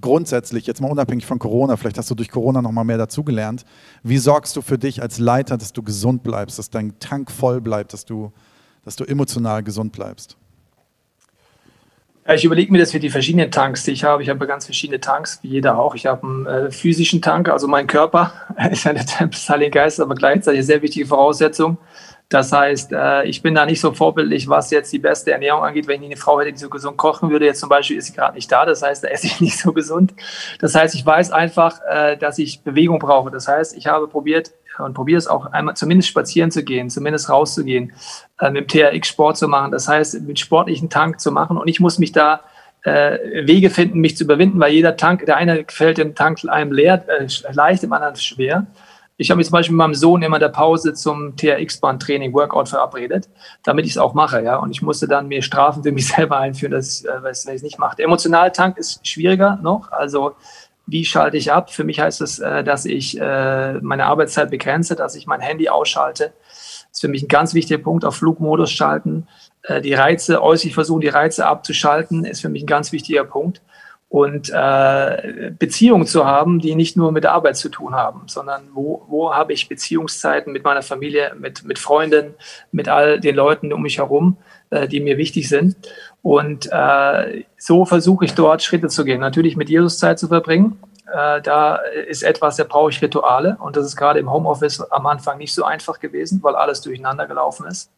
grundsätzlich, 0.00 0.66
jetzt 0.66 0.80
mal 0.80 0.90
unabhängig 0.90 1.26
von 1.26 1.38
Corona, 1.38 1.76
vielleicht 1.76 1.98
hast 1.98 2.10
du 2.10 2.14
durch 2.14 2.30
Corona 2.30 2.62
noch 2.62 2.70
mal 2.70 2.84
mehr 2.84 2.98
dazugelernt, 2.98 3.64
wie 4.02 4.18
sorgst 4.18 4.54
du 4.56 4.62
für 4.62 4.78
dich 4.78 5.02
als 5.02 5.18
Leiter, 5.18 5.56
dass 5.56 5.72
du 5.72 5.82
gesund 5.82 6.22
bleibst, 6.22 6.58
dass 6.58 6.70
dein 6.70 6.98
Tank 7.00 7.30
voll 7.30 7.60
bleibt, 7.60 7.92
dass 7.92 8.04
du 8.04 8.32
dass 8.84 8.96
du 8.96 9.04
emotional 9.04 9.62
gesund 9.62 9.92
bleibst? 9.92 10.36
Ich 12.34 12.44
überlege 12.44 12.70
mir 12.70 12.78
das 12.78 12.92
für 12.92 13.00
die 13.00 13.10
verschiedenen 13.10 13.50
Tanks, 13.50 13.84
die 13.84 13.92
ich 13.92 14.04
habe. 14.04 14.22
Ich 14.22 14.28
habe 14.28 14.46
ganz 14.46 14.64
verschiedene 14.64 15.00
Tanks, 15.00 15.40
wie 15.42 15.48
jeder 15.48 15.78
auch. 15.78 15.94
Ich 15.94 16.06
habe 16.06 16.26
einen 16.26 16.46
äh, 16.46 16.70
physischen 16.70 17.22
Tank, 17.22 17.48
also 17.48 17.66
mein 17.66 17.86
Körper 17.86 18.32
ist 18.70 18.86
eine 18.86 19.04
Tempel 19.04 19.70
Geist, 19.70 20.00
aber 20.00 20.14
gleichzeitig 20.14 20.58
eine 20.58 20.64
sehr 20.64 20.82
wichtige 20.82 21.06
Voraussetzung. 21.06 21.78
Das 22.30 22.52
heißt, 22.52 22.92
äh, 22.92 23.24
ich 23.24 23.42
bin 23.42 23.56
da 23.56 23.66
nicht 23.66 23.80
so 23.80 23.92
vorbildlich, 23.92 24.48
was 24.48 24.70
jetzt 24.70 24.92
die 24.92 25.00
beste 25.00 25.32
Ernährung 25.32 25.64
angeht. 25.64 25.88
Wenn 25.88 26.00
ich 26.00 26.06
eine 26.06 26.16
Frau 26.16 26.38
hätte, 26.38 26.52
die 26.52 26.58
so 26.58 26.70
gesund 26.70 26.96
kochen 26.96 27.28
würde, 27.28 27.44
jetzt 27.44 27.58
zum 27.58 27.68
Beispiel 27.68 27.96
ist 27.96 28.06
sie 28.06 28.12
gerade 28.12 28.36
nicht 28.36 28.50
da, 28.50 28.64
das 28.64 28.82
heißt, 28.82 29.02
da 29.02 29.08
esse 29.08 29.26
ich 29.26 29.40
nicht 29.40 29.58
so 29.58 29.72
gesund. 29.72 30.14
Das 30.60 30.76
heißt, 30.76 30.94
ich 30.94 31.04
weiß 31.04 31.32
einfach, 31.32 31.80
äh, 31.90 32.16
dass 32.16 32.38
ich 32.38 32.62
Bewegung 32.62 33.00
brauche. 33.00 33.32
Das 33.32 33.48
heißt, 33.48 33.76
ich 33.76 33.88
habe 33.88 34.06
probiert, 34.06 34.52
und 34.78 34.94
probiere 34.94 35.18
es 35.18 35.26
auch 35.26 35.46
einmal 35.46 35.74
zumindest 35.76 36.08
spazieren 36.08 36.52
zu 36.52 36.62
gehen, 36.62 36.88
zumindest 36.88 37.28
rauszugehen, 37.28 37.92
äh, 38.38 38.50
mit 38.50 38.72
dem 38.72 38.92
TRX 38.92 39.08
Sport 39.08 39.36
zu 39.36 39.48
machen. 39.48 39.72
Das 39.72 39.88
heißt, 39.88 40.22
mit 40.22 40.38
sportlichen 40.38 40.88
Tank 40.88 41.18
zu 41.18 41.32
machen. 41.32 41.58
Und 41.58 41.66
ich 41.66 41.80
muss 41.80 41.98
mich 41.98 42.12
da 42.12 42.42
äh, 42.82 43.18
Wege 43.44 43.70
finden, 43.70 43.98
mich 43.98 44.16
zu 44.16 44.22
überwinden, 44.22 44.60
weil 44.60 44.72
jeder 44.72 44.96
Tank, 44.96 45.26
der 45.26 45.36
eine 45.36 45.64
fällt 45.66 45.98
im 45.98 46.14
Tank 46.14 46.38
einem 46.48 46.70
leer, 46.70 47.04
äh, 47.08 47.26
leicht, 47.52 47.82
dem 47.82 47.92
anderen 47.92 48.14
schwer. 48.14 48.66
Ich 49.20 49.30
habe 49.30 49.36
mich 49.36 49.48
zum 49.48 49.52
Beispiel 49.52 49.74
mit 49.74 49.80
meinem 49.80 49.94
Sohn 49.94 50.22
immer 50.22 50.36
in 50.36 50.40
der 50.40 50.48
Pause 50.48 50.94
zum 50.94 51.36
TRX-Bahn-Training, 51.36 52.32
Workout 52.32 52.70
verabredet, 52.70 53.28
damit 53.62 53.84
ich 53.84 53.92
es 53.92 53.98
auch 53.98 54.14
mache. 54.14 54.42
Ja? 54.42 54.56
Und 54.56 54.70
ich 54.70 54.80
musste 54.80 55.06
dann 55.06 55.28
mir 55.28 55.42
Strafen 55.42 55.82
für 55.82 55.92
mich 55.92 56.08
selber 56.16 56.38
einführen, 56.38 56.72
dass 56.72 57.02
ich 57.02 57.06
äh, 57.06 57.28
es 57.28 57.62
nicht 57.62 57.78
mache. 57.78 57.96
Der 57.96 58.06
Emotionaltank 58.06 58.78
ist 58.78 59.06
schwieriger 59.06 59.58
noch. 59.62 59.92
Also 59.92 60.36
wie 60.86 61.04
schalte 61.04 61.36
ich 61.36 61.52
ab? 61.52 61.70
Für 61.70 61.84
mich 61.84 62.00
heißt 62.00 62.22
es, 62.22 62.38
äh, 62.38 62.64
dass 62.64 62.86
ich 62.86 63.20
äh, 63.20 63.74
meine 63.82 64.06
Arbeitszeit 64.06 64.50
begrenze, 64.50 64.96
dass 64.96 65.14
ich 65.14 65.26
mein 65.26 65.40
Handy 65.40 65.68
ausschalte. 65.68 66.32
Das 66.48 66.88
ist 66.92 67.00
für 67.02 67.08
mich 67.08 67.24
ein 67.24 67.28
ganz 67.28 67.52
wichtiger 67.52 67.82
Punkt, 67.82 68.06
auf 68.06 68.16
Flugmodus 68.16 68.70
schalten. 68.70 69.28
Äh, 69.64 69.82
die 69.82 69.92
Reize, 69.92 70.42
äußerlich 70.42 70.72
versuchen, 70.72 71.02
die 71.02 71.08
Reize 71.08 71.46
abzuschalten, 71.46 72.24
ist 72.24 72.40
für 72.40 72.48
mich 72.48 72.62
ein 72.62 72.66
ganz 72.66 72.90
wichtiger 72.90 73.24
Punkt. 73.24 73.60
Und 74.10 74.50
äh, 74.52 75.52
Beziehungen 75.56 76.04
zu 76.04 76.26
haben, 76.26 76.58
die 76.58 76.74
nicht 76.74 76.96
nur 76.96 77.12
mit 77.12 77.22
der 77.22 77.32
Arbeit 77.32 77.56
zu 77.56 77.68
tun 77.68 77.94
haben, 77.94 78.22
sondern 78.26 78.62
wo, 78.74 79.06
wo 79.08 79.32
habe 79.32 79.52
ich 79.52 79.68
Beziehungszeiten 79.68 80.52
mit 80.52 80.64
meiner 80.64 80.82
Familie, 80.82 81.32
mit, 81.38 81.62
mit 81.62 81.78
Freunden, 81.78 82.34
mit 82.72 82.88
all 82.88 83.20
den 83.20 83.36
Leuten 83.36 83.72
um 83.72 83.82
mich 83.82 83.98
herum, 83.98 84.36
äh, 84.70 84.88
die 84.88 84.98
mir 84.98 85.16
wichtig 85.16 85.48
sind. 85.48 85.76
Und 86.22 86.68
äh, 86.72 87.44
so 87.56 87.84
versuche 87.84 88.24
ich 88.24 88.34
dort 88.34 88.64
Schritte 88.64 88.88
zu 88.88 89.04
gehen. 89.04 89.20
Natürlich 89.20 89.56
mit 89.56 89.70
Jesus 89.70 89.98
Zeit 89.98 90.18
zu 90.18 90.26
verbringen. 90.26 90.80
Äh, 91.06 91.40
da 91.40 91.76
ist 92.08 92.24
etwas, 92.24 92.56
da 92.56 92.64
brauche 92.64 92.90
ich 92.90 93.00
Rituale. 93.00 93.58
Und 93.60 93.76
das 93.76 93.86
ist 93.86 93.94
gerade 93.94 94.18
im 94.18 94.32
Homeoffice 94.32 94.80
am 94.90 95.06
Anfang 95.06 95.38
nicht 95.38 95.54
so 95.54 95.62
einfach 95.62 96.00
gewesen, 96.00 96.40
weil 96.42 96.56
alles 96.56 96.80
durcheinander 96.80 97.28
gelaufen 97.28 97.64
ist 97.68 97.92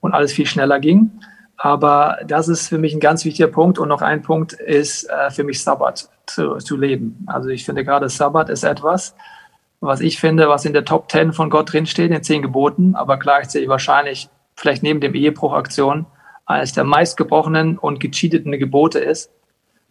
und 0.00 0.14
alles 0.14 0.32
viel 0.32 0.46
schneller 0.46 0.80
ging. 0.80 1.10
Aber 1.58 2.18
das 2.24 2.46
ist 2.46 2.68
für 2.68 2.78
mich 2.78 2.94
ein 2.94 3.00
ganz 3.00 3.24
wichtiger 3.24 3.48
Punkt. 3.48 3.78
Und 3.78 3.88
noch 3.88 4.00
ein 4.00 4.22
Punkt 4.22 4.52
ist 4.52 5.10
äh, 5.10 5.30
für 5.30 5.42
mich 5.42 5.62
Sabbat 5.62 6.08
zu, 6.26 6.56
zu 6.56 6.76
leben. 6.76 7.26
Also 7.26 7.48
ich 7.48 7.64
finde 7.64 7.84
gerade 7.84 8.08
Sabbat 8.08 8.48
ist 8.48 8.62
etwas, 8.62 9.14
was 9.80 10.00
ich 10.00 10.20
finde, 10.20 10.48
was 10.48 10.64
in 10.64 10.72
der 10.72 10.84
Top 10.84 11.10
10 11.10 11.32
von 11.32 11.50
Gott 11.50 11.72
drinsteht, 11.72 12.06
in 12.06 12.12
den 12.12 12.22
zehn 12.22 12.42
Geboten, 12.42 12.94
aber 12.94 13.16
gleichzeitig 13.16 13.68
wahrscheinlich 13.68 14.28
vielleicht 14.54 14.82
neben 14.82 15.00
dem 15.00 15.14
Ehebruchaktion 15.14 16.06
eines 16.46 16.72
der 16.72 16.84
meistgebrochenen 16.84 17.76
und 17.76 18.00
gecheateten 18.00 18.52
Gebote 18.52 19.00
ist, 19.00 19.30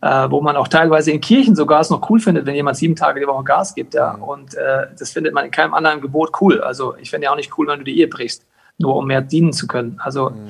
äh, 0.01 0.29
wo 0.29 0.41
man 0.41 0.55
auch 0.55 0.67
teilweise 0.67 1.11
in 1.11 1.21
Kirchen 1.21 1.55
sogar 1.55 1.81
es 1.81 1.89
noch 1.89 2.09
cool 2.09 2.19
findet, 2.19 2.45
wenn 2.45 2.55
jemand 2.55 2.77
sieben 2.77 2.95
Tage 2.95 3.19
die 3.19 3.27
Woche 3.27 3.43
Gas 3.43 3.75
gibt. 3.75 3.93
Ja. 3.93 4.13
Mhm. 4.13 4.23
Und 4.23 4.55
äh, 4.55 4.87
das 4.97 5.11
findet 5.11 5.33
man 5.33 5.45
in 5.45 5.51
keinem 5.51 5.73
anderen 5.73 6.01
Gebot 6.01 6.31
cool. 6.41 6.61
Also 6.61 6.95
ich 6.97 7.09
finde 7.09 7.25
ja 7.25 7.31
auch 7.31 7.35
nicht 7.35 7.57
cool, 7.57 7.67
wenn 7.67 7.79
du 7.79 7.85
die 7.85 7.99
Ehe 7.99 8.07
brichst, 8.07 8.45
nur 8.77 8.95
um 8.95 9.07
mehr 9.07 9.21
dienen 9.21 9.53
zu 9.53 9.67
können. 9.67 9.99
Also 9.99 10.31
mhm. 10.31 10.49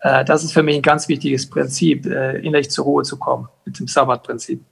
Äh, 0.00 0.24
das 0.24 0.44
ist 0.44 0.52
für 0.52 0.62
mich 0.62 0.76
ein 0.76 0.82
ganz 0.82 1.08
wichtiges 1.08 1.48
Prinzip, 1.48 2.06
äh, 2.06 2.38
innerlich 2.38 2.70
zur 2.70 2.84
Ruhe 2.84 3.02
zu 3.02 3.16
kommen 3.16 3.48
mit 3.64 3.78
dem 3.78 3.88
Sabbatprinzip. 3.88 4.62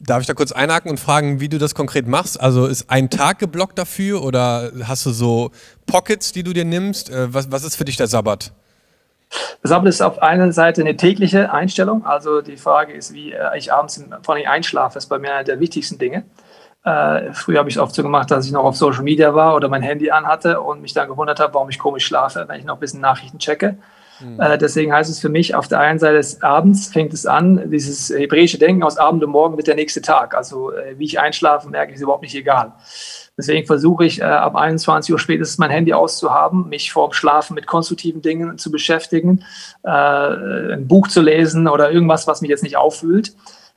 Darf 0.00 0.20
ich 0.20 0.28
da 0.28 0.34
kurz 0.34 0.52
einhaken 0.52 0.92
und 0.92 1.00
fragen, 1.00 1.40
wie 1.40 1.48
du 1.48 1.58
das 1.58 1.74
konkret 1.74 2.06
machst? 2.06 2.40
Also 2.40 2.66
ist 2.66 2.88
ein 2.88 3.10
Tag 3.10 3.40
geblockt 3.40 3.76
dafür 3.78 4.22
oder 4.22 4.70
hast 4.84 5.04
du 5.06 5.10
so 5.10 5.50
Pockets, 5.86 6.30
die 6.30 6.44
du 6.44 6.52
dir 6.52 6.64
nimmst? 6.64 7.10
Äh, 7.10 7.34
was, 7.34 7.50
was 7.50 7.64
ist 7.64 7.76
für 7.76 7.84
dich 7.84 7.96
der 7.96 8.06
Sabbat? 8.06 8.52
Der 9.62 9.68
Sabbat 9.68 9.88
ist 9.88 10.00
auf 10.00 10.22
einer 10.22 10.52
Seite 10.52 10.82
eine 10.82 10.96
tägliche 10.96 11.52
Einstellung. 11.52 12.06
Also 12.06 12.40
die 12.42 12.56
Frage 12.56 12.92
ist, 12.92 13.12
wie 13.12 13.34
ich 13.56 13.72
abends 13.72 14.02
vor 14.22 14.36
allem 14.36 14.46
einschlafe, 14.46 14.94
das 14.94 15.04
ist 15.04 15.10
bei 15.10 15.18
mir 15.18 15.32
einer 15.32 15.44
der 15.44 15.60
wichtigsten 15.60 15.98
Dinge. 15.98 16.24
Äh, 16.84 17.32
früher 17.32 17.58
habe 17.58 17.68
ich 17.68 17.76
es 17.76 17.80
oft 17.80 17.94
so 17.94 18.02
gemacht, 18.02 18.30
dass 18.30 18.46
ich 18.46 18.52
noch 18.52 18.64
auf 18.64 18.76
Social 18.76 19.02
Media 19.02 19.34
war 19.34 19.54
oder 19.56 19.68
mein 19.68 19.82
Handy 19.82 20.10
anhatte 20.10 20.60
und 20.60 20.80
mich 20.80 20.94
dann 20.94 21.08
gewundert 21.08 21.40
habe, 21.40 21.54
warum 21.54 21.68
ich 21.68 21.78
komisch 21.78 22.06
schlafe, 22.06 22.44
wenn 22.46 22.60
ich 22.60 22.64
noch 22.64 22.74
ein 22.74 22.80
bisschen 22.80 23.00
Nachrichten 23.00 23.38
checke. 23.38 23.76
Mhm. 24.20 24.40
Äh, 24.40 24.58
deswegen 24.58 24.92
heißt 24.92 25.10
es 25.10 25.20
für 25.20 25.28
mich, 25.28 25.54
auf 25.54 25.68
der 25.68 25.80
einen 25.80 25.98
Seite 25.98 26.16
des 26.16 26.42
Abends 26.42 26.88
fängt 26.88 27.12
es 27.12 27.26
an, 27.26 27.70
dieses 27.70 28.10
hebräische 28.10 28.58
Denken 28.58 28.82
aus 28.82 28.96
Abend 28.96 29.22
und 29.22 29.30
Morgen 29.30 29.56
wird 29.56 29.66
der 29.66 29.74
nächste 29.74 30.02
Tag. 30.02 30.34
Also 30.34 30.72
äh, 30.72 30.98
wie 30.98 31.04
ich 31.04 31.20
einschlafe, 31.20 31.68
merke 31.68 31.90
ich, 31.90 31.96
ist 31.96 32.02
überhaupt 32.02 32.22
nicht 32.22 32.34
egal. 32.34 32.72
Deswegen 33.36 33.66
versuche 33.66 34.04
ich 34.04 34.20
äh, 34.20 34.24
ab 34.24 34.56
21 34.56 35.12
Uhr 35.12 35.18
spätestens 35.18 35.58
mein 35.58 35.70
Handy 35.70 35.92
auszuhaben, 35.92 36.68
mich 36.68 36.92
vorm 36.92 37.12
Schlafen 37.12 37.54
mit 37.54 37.66
konstruktiven 37.66 38.20
Dingen 38.20 38.58
zu 38.58 38.72
beschäftigen, 38.72 39.44
äh, 39.84 39.90
ein 39.90 40.88
Buch 40.88 41.06
zu 41.06 41.22
lesen 41.22 41.68
oder 41.68 41.90
irgendwas, 41.90 42.26
was 42.26 42.40
mich 42.40 42.50
jetzt 42.50 42.64
nicht 42.64 42.76
auffühlt. 42.76 43.34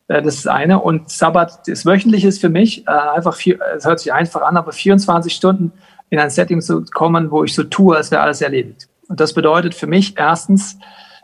Äh, 0.08 0.22
das 0.22 0.36
ist 0.36 0.48
eine. 0.48 0.80
Und 0.80 1.10
Sabbat, 1.10 1.68
das 1.68 1.86
Wöchentliche 1.86 2.28
ist 2.28 2.42
für 2.42 2.50
mich 2.50 2.88
äh, 2.88 2.92
einfach, 2.92 3.38
es 3.76 3.86
hört 3.86 4.00
sich 4.00 4.14
einfach 4.14 4.42
an, 4.42 4.58
aber 4.58 4.72
24 4.72 5.34
Stunden 5.34 5.72
in 6.10 6.20
ein 6.20 6.30
Setting 6.30 6.62
zu 6.62 6.84
kommen, 6.94 7.32
wo 7.32 7.44
ich 7.44 7.56
so 7.56 7.64
tue, 7.64 7.96
als 7.96 8.12
wäre 8.12 8.22
alles 8.22 8.42
erledigt. 8.42 8.88
Und 9.08 9.20
das 9.20 9.34
bedeutet 9.34 9.74
für 9.74 9.88
mich 9.88 10.18
erstens, 10.18 10.78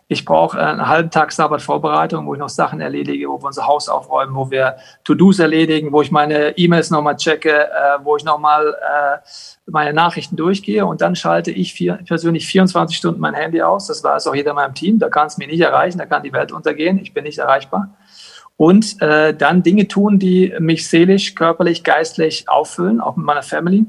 ich 0.09 0.23
brauche 0.23 0.57
einen 0.57 0.87
halben 0.87 1.09
Tag 1.09 1.33
Sabbat-Vorbereitung, 1.33 2.27
wo 2.27 2.33
ich 2.33 2.39
noch 2.39 2.47
Sachen 2.47 2.79
erledige, 2.79 3.27
wo 3.27 3.41
wir 3.41 3.47
unser 3.47 3.67
Haus 3.67 3.89
aufräumen, 3.89 4.35
wo 4.35 4.49
wir 4.49 4.77
To-Dos 5.03 5.39
erledigen, 5.39 5.91
wo 5.91 6.01
ich 6.01 6.11
meine 6.11 6.57
E-Mails 6.57 6.91
nochmal 6.91 7.17
checke, 7.17 7.65
äh, 7.65 7.97
wo 8.03 8.15
ich 8.15 8.23
nochmal 8.23 8.69
äh, 8.69 9.17
meine 9.69 9.91
Nachrichten 9.91 10.37
durchgehe. 10.37 10.85
Und 10.85 11.01
dann 11.01 11.17
schalte 11.17 11.51
ich 11.51 11.73
vier, 11.73 11.99
persönlich 12.07 12.47
24 12.47 12.95
Stunden 12.95 13.19
mein 13.19 13.33
Handy 13.33 13.61
aus. 13.61 13.87
Das 13.87 14.01
weiß 14.01 14.27
auch 14.27 14.35
jeder 14.35 14.51
in 14.51 14.55
meinem 14.55 14.75
Team. 14.75 14.97
Da 14.97 15.09
kann 15.09 15.27
es 15.27 15.37
mir 15.37 15.47
nicht 15.47 15.59
erreichen, 15.59 15.97
da 15.97 16.05
kann 16.05 16.23
die 16.23 16.31
Welt 16.31 16.53
untergehen. 16.53 16.99
Ich 16.99 17.13
bin 17.13 17.25
nicht 17.25 17.39
erreichbar 17.39 17.89
und 18.57 19.01
äh, 19.01 19.35
dann 19.35 19.63
Dinge 19.63 19.87
tun, 19.87 20.19
die 20.19 20.53
mich 20.59 20.89
seelisch, 20.89 21.35
körperlich, 21.35 21.83
geistlich 21.83 22.49
auffüllen, 22.49 22.99
auch 22.99 23.15
mit 23.15 23.25
meiner 23.25 23.43
Family. 23.43 23.85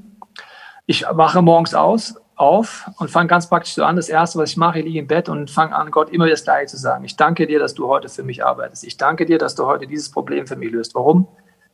Ich 0.86 1.04
wache 1.10 1.42
morgens 1.42 1.74
aus, 1.74 2.16
auf 2.36 2.88
und 2.98 3.10
fange 3.10 3.28
ganz 3.28 3.48
praktisch 3.48 3.74
so 3.74 3.84
an. 3.84 3.96
Das 3.96 4.08
Erste, 4.08 4.38
was 4.38 4.50
ich 4.50 4.56
mache, 4.56 4.78
ich 4.78 4.84
liege 4.84 5.00
im 5.00 5.06
Bett 5.06 5.28
und 5.28 5.50
fange 5.50 5.74
an, 5.74 5.90
Gott 5.90 6.10
immer 6.10 6.28
das 6.28 6.44
Gleiche 6.44 6.68
zu 6.68 6.76
sagen. 6.76 7.04
Ich 7.04 7.16
danke 7.16 7.46
dir, 7.46 7.58
dass 7.58 7.74
du 7.74 7.88
heute 7.88 8.08
für 8.08 8.22
mich 8.22 8.44
arbeitest. 8.44 8.84
Ich 8.84 8.96
danke 8.96 9.26
dir, 9.26 9.38
dass 9.38 9.54
du 9.54 9.66
heute 9.66 9.86
dieses 9.86 10.10
Problem 10.10 10.46
für 10.46 10.56
mich 10.56 10.70
löst. 10.70 10.94
Warum? 10.94 11.26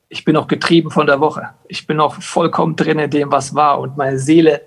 Ich 0.09 0.25
bin 0.25 0.35
noch 0.35 0.49
getrieben 0.49 0.91
von 0.91 1.07
der 1.07 1.21
Woche. 1.21 1.51
Ich 1.69 1.87
bin 1.87 1.97
noch 1.97 2.23
vollkommen 2.23 2.77
drin 2.77 2.99
in 2.99 3.11
dem, 3.11 3.33
was 3.33 3.55
war 3.55 3.81
und 3.81 3.97
meine 3.97 4.19
Seele 4.19 4.63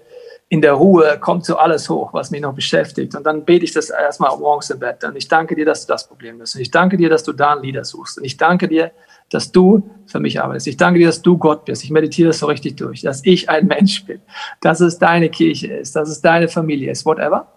in 0.49 0.61
der 0.61 0.73
Ruhe 0.73 1.17
kommt 1.19 1.45
so 1.45 1.57
alles 1.57 1.89
hoch, 1.89 2.13
was 2.13 2.31
mich 2.31 2.41
noch 2.41 2.53
beschäftigt. 2.53 3.15
Und 3.15 3.25
dann 3.25 3.43
bete 3.43 3.65
ich 3.65 3.73
das 3.73 3.89
erstmal 3.89 4.35
morgens 4.37 4.69
im 4.69 4.79
Bett. 4.79 5.03
Und 5.03 5.17
ich 5.17 5.27
danke 5.27 5.55
dir, 5.55 5.65
dass 5.65 5.85
du 5.85 5.91
das 5.91 6.07
Problem 6.07 6.39
löst. 6.39 6.55
Und 6.55 6.61
ich 6.61 6.71
danke 6.71 6.95
dir, 6.95 7.09
dass 7.09 7.23
du 7.23 7.33
da 7.33 7.51
einen 7.51 7.63
Lieder 7.63 7.83
suchst. 7.83 8.17
Und 8.17 8.23
ich 8.23 8.37
danke 8.37 8.69
dir, 8.69 8.91
dass 9.29 9.51
du 9.51 9.89
für 10.05 10.21
mich 10.21 10.41
arbeitest. 10.41 10.67
Ich 10.67 10.77
danke 10.77 10.99
dir, 10.99 11.07
dass 11.07 11.21
du 11.21 11.37
Gott 11.37 11.65
bist. 11.65 11.83
Ich 11.83 11.91
meditiere 11.91 12.29
das 12.29 12.39
so 12.39 12.45
richtig 12.45 12.77
durch, 12.77 13.01
dass 13.01 13.25
ich 13.25 13.49
ein 13.49 13.67
Mensch 13.67 14.05
bin, 14.05 14.21
dass 14.61 14.79
es 14.79 14.97
deine 14.97 15.29
Kirche 15.29 15.67
ist, 15.67 15.97
dass 15.97 16.07
es 16.07 16.21
deine 16.21 16.47
Familie 16.47 16.91
ist, 16.91 17.05
whatever. 17.05 17.51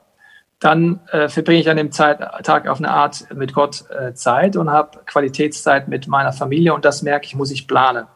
Dann 0.59 1.01
äh, 1.13 1.29
verbringe 1.29 1.61
ich 1.61 1.71
an 1.71 1.77
dem 1.77 1.93
Zeit, 1.93 2.19
Tag 2.43 2.69
auf 2.69 2.79
eine 2.79 2.91
Art 2.91 3.25
mit 3.33 3.55
Gott 3.55 3.85
äh, 3.91 4.15
Zeit 4.15 4.57
und 4.57 4.69
habe 4.69 4.99
Qualitätszeit 5.07 5.87
mit 5.87 6.09
meiner 6.09 6.33
Familie. 6.33 6.75
Und 6.75 6.85
das 6.85 7.03
merke 7.03 7.25
ich, 7.27 7.37
muss 7.37 7.53
ich 7.53 7.69
planen. 7.69 8.07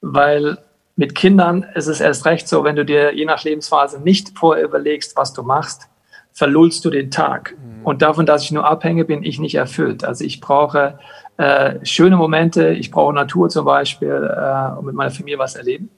Weil 0.00 0.58
mit 0.96 1.14
Kindern 1.14 1.66
ist 1.74 1.88
es 1.88 2.00
erst 2.00 2.24
recht 2.24 2.48
so, 2.48 2.64
wenn 2.64 2.76
du 2.76 2.84
dir 2.84 3.14
je 3.14 3.24
nach 3.24 3.42
Lebensphase 3.42 4.00
nicht 4.00 4.38
vorher 4.38 4.64
überlegst, 4.64 5.16
was 5.16 5.32
du 5.32 5.42
machst, 5.42 5.88
verlullst 6.32 6.84
du 6.84 6.90
den 6.90 7.10
Tag. 7.10 7.56
Mhm. 7.56 7.84
Und 7.84 8.02
davon, 8.02 8.26
dass 8.26 8.42
ich 8.42 8.52
nur 8.52 8.66
abhänge, 8.66 9.04
bin 9.04 9.22
ich 9.22 9.38
nicht 9.38 9.54
erfüllt. 9.54 10.04
Also 10.04 10.24
ich 10.24 10.40
brauche 10.40 10.98
äh, 11.36 11.84
schöne 11.84 12.16
Momente, 12.16 12.70
ich 12.70 12.90
brauche 12.90 13.12
Natur 13.12 13.48
zum 13.48 13.64
Beispiel, 13.64 14.08
äh, 14.10 14.78
und 14.78 14.86
mit 14.86 14.94
meiner 14.94 15.10
Familie 15.10 15.38
was 15.38 15.56
erleben. 15.56 15.90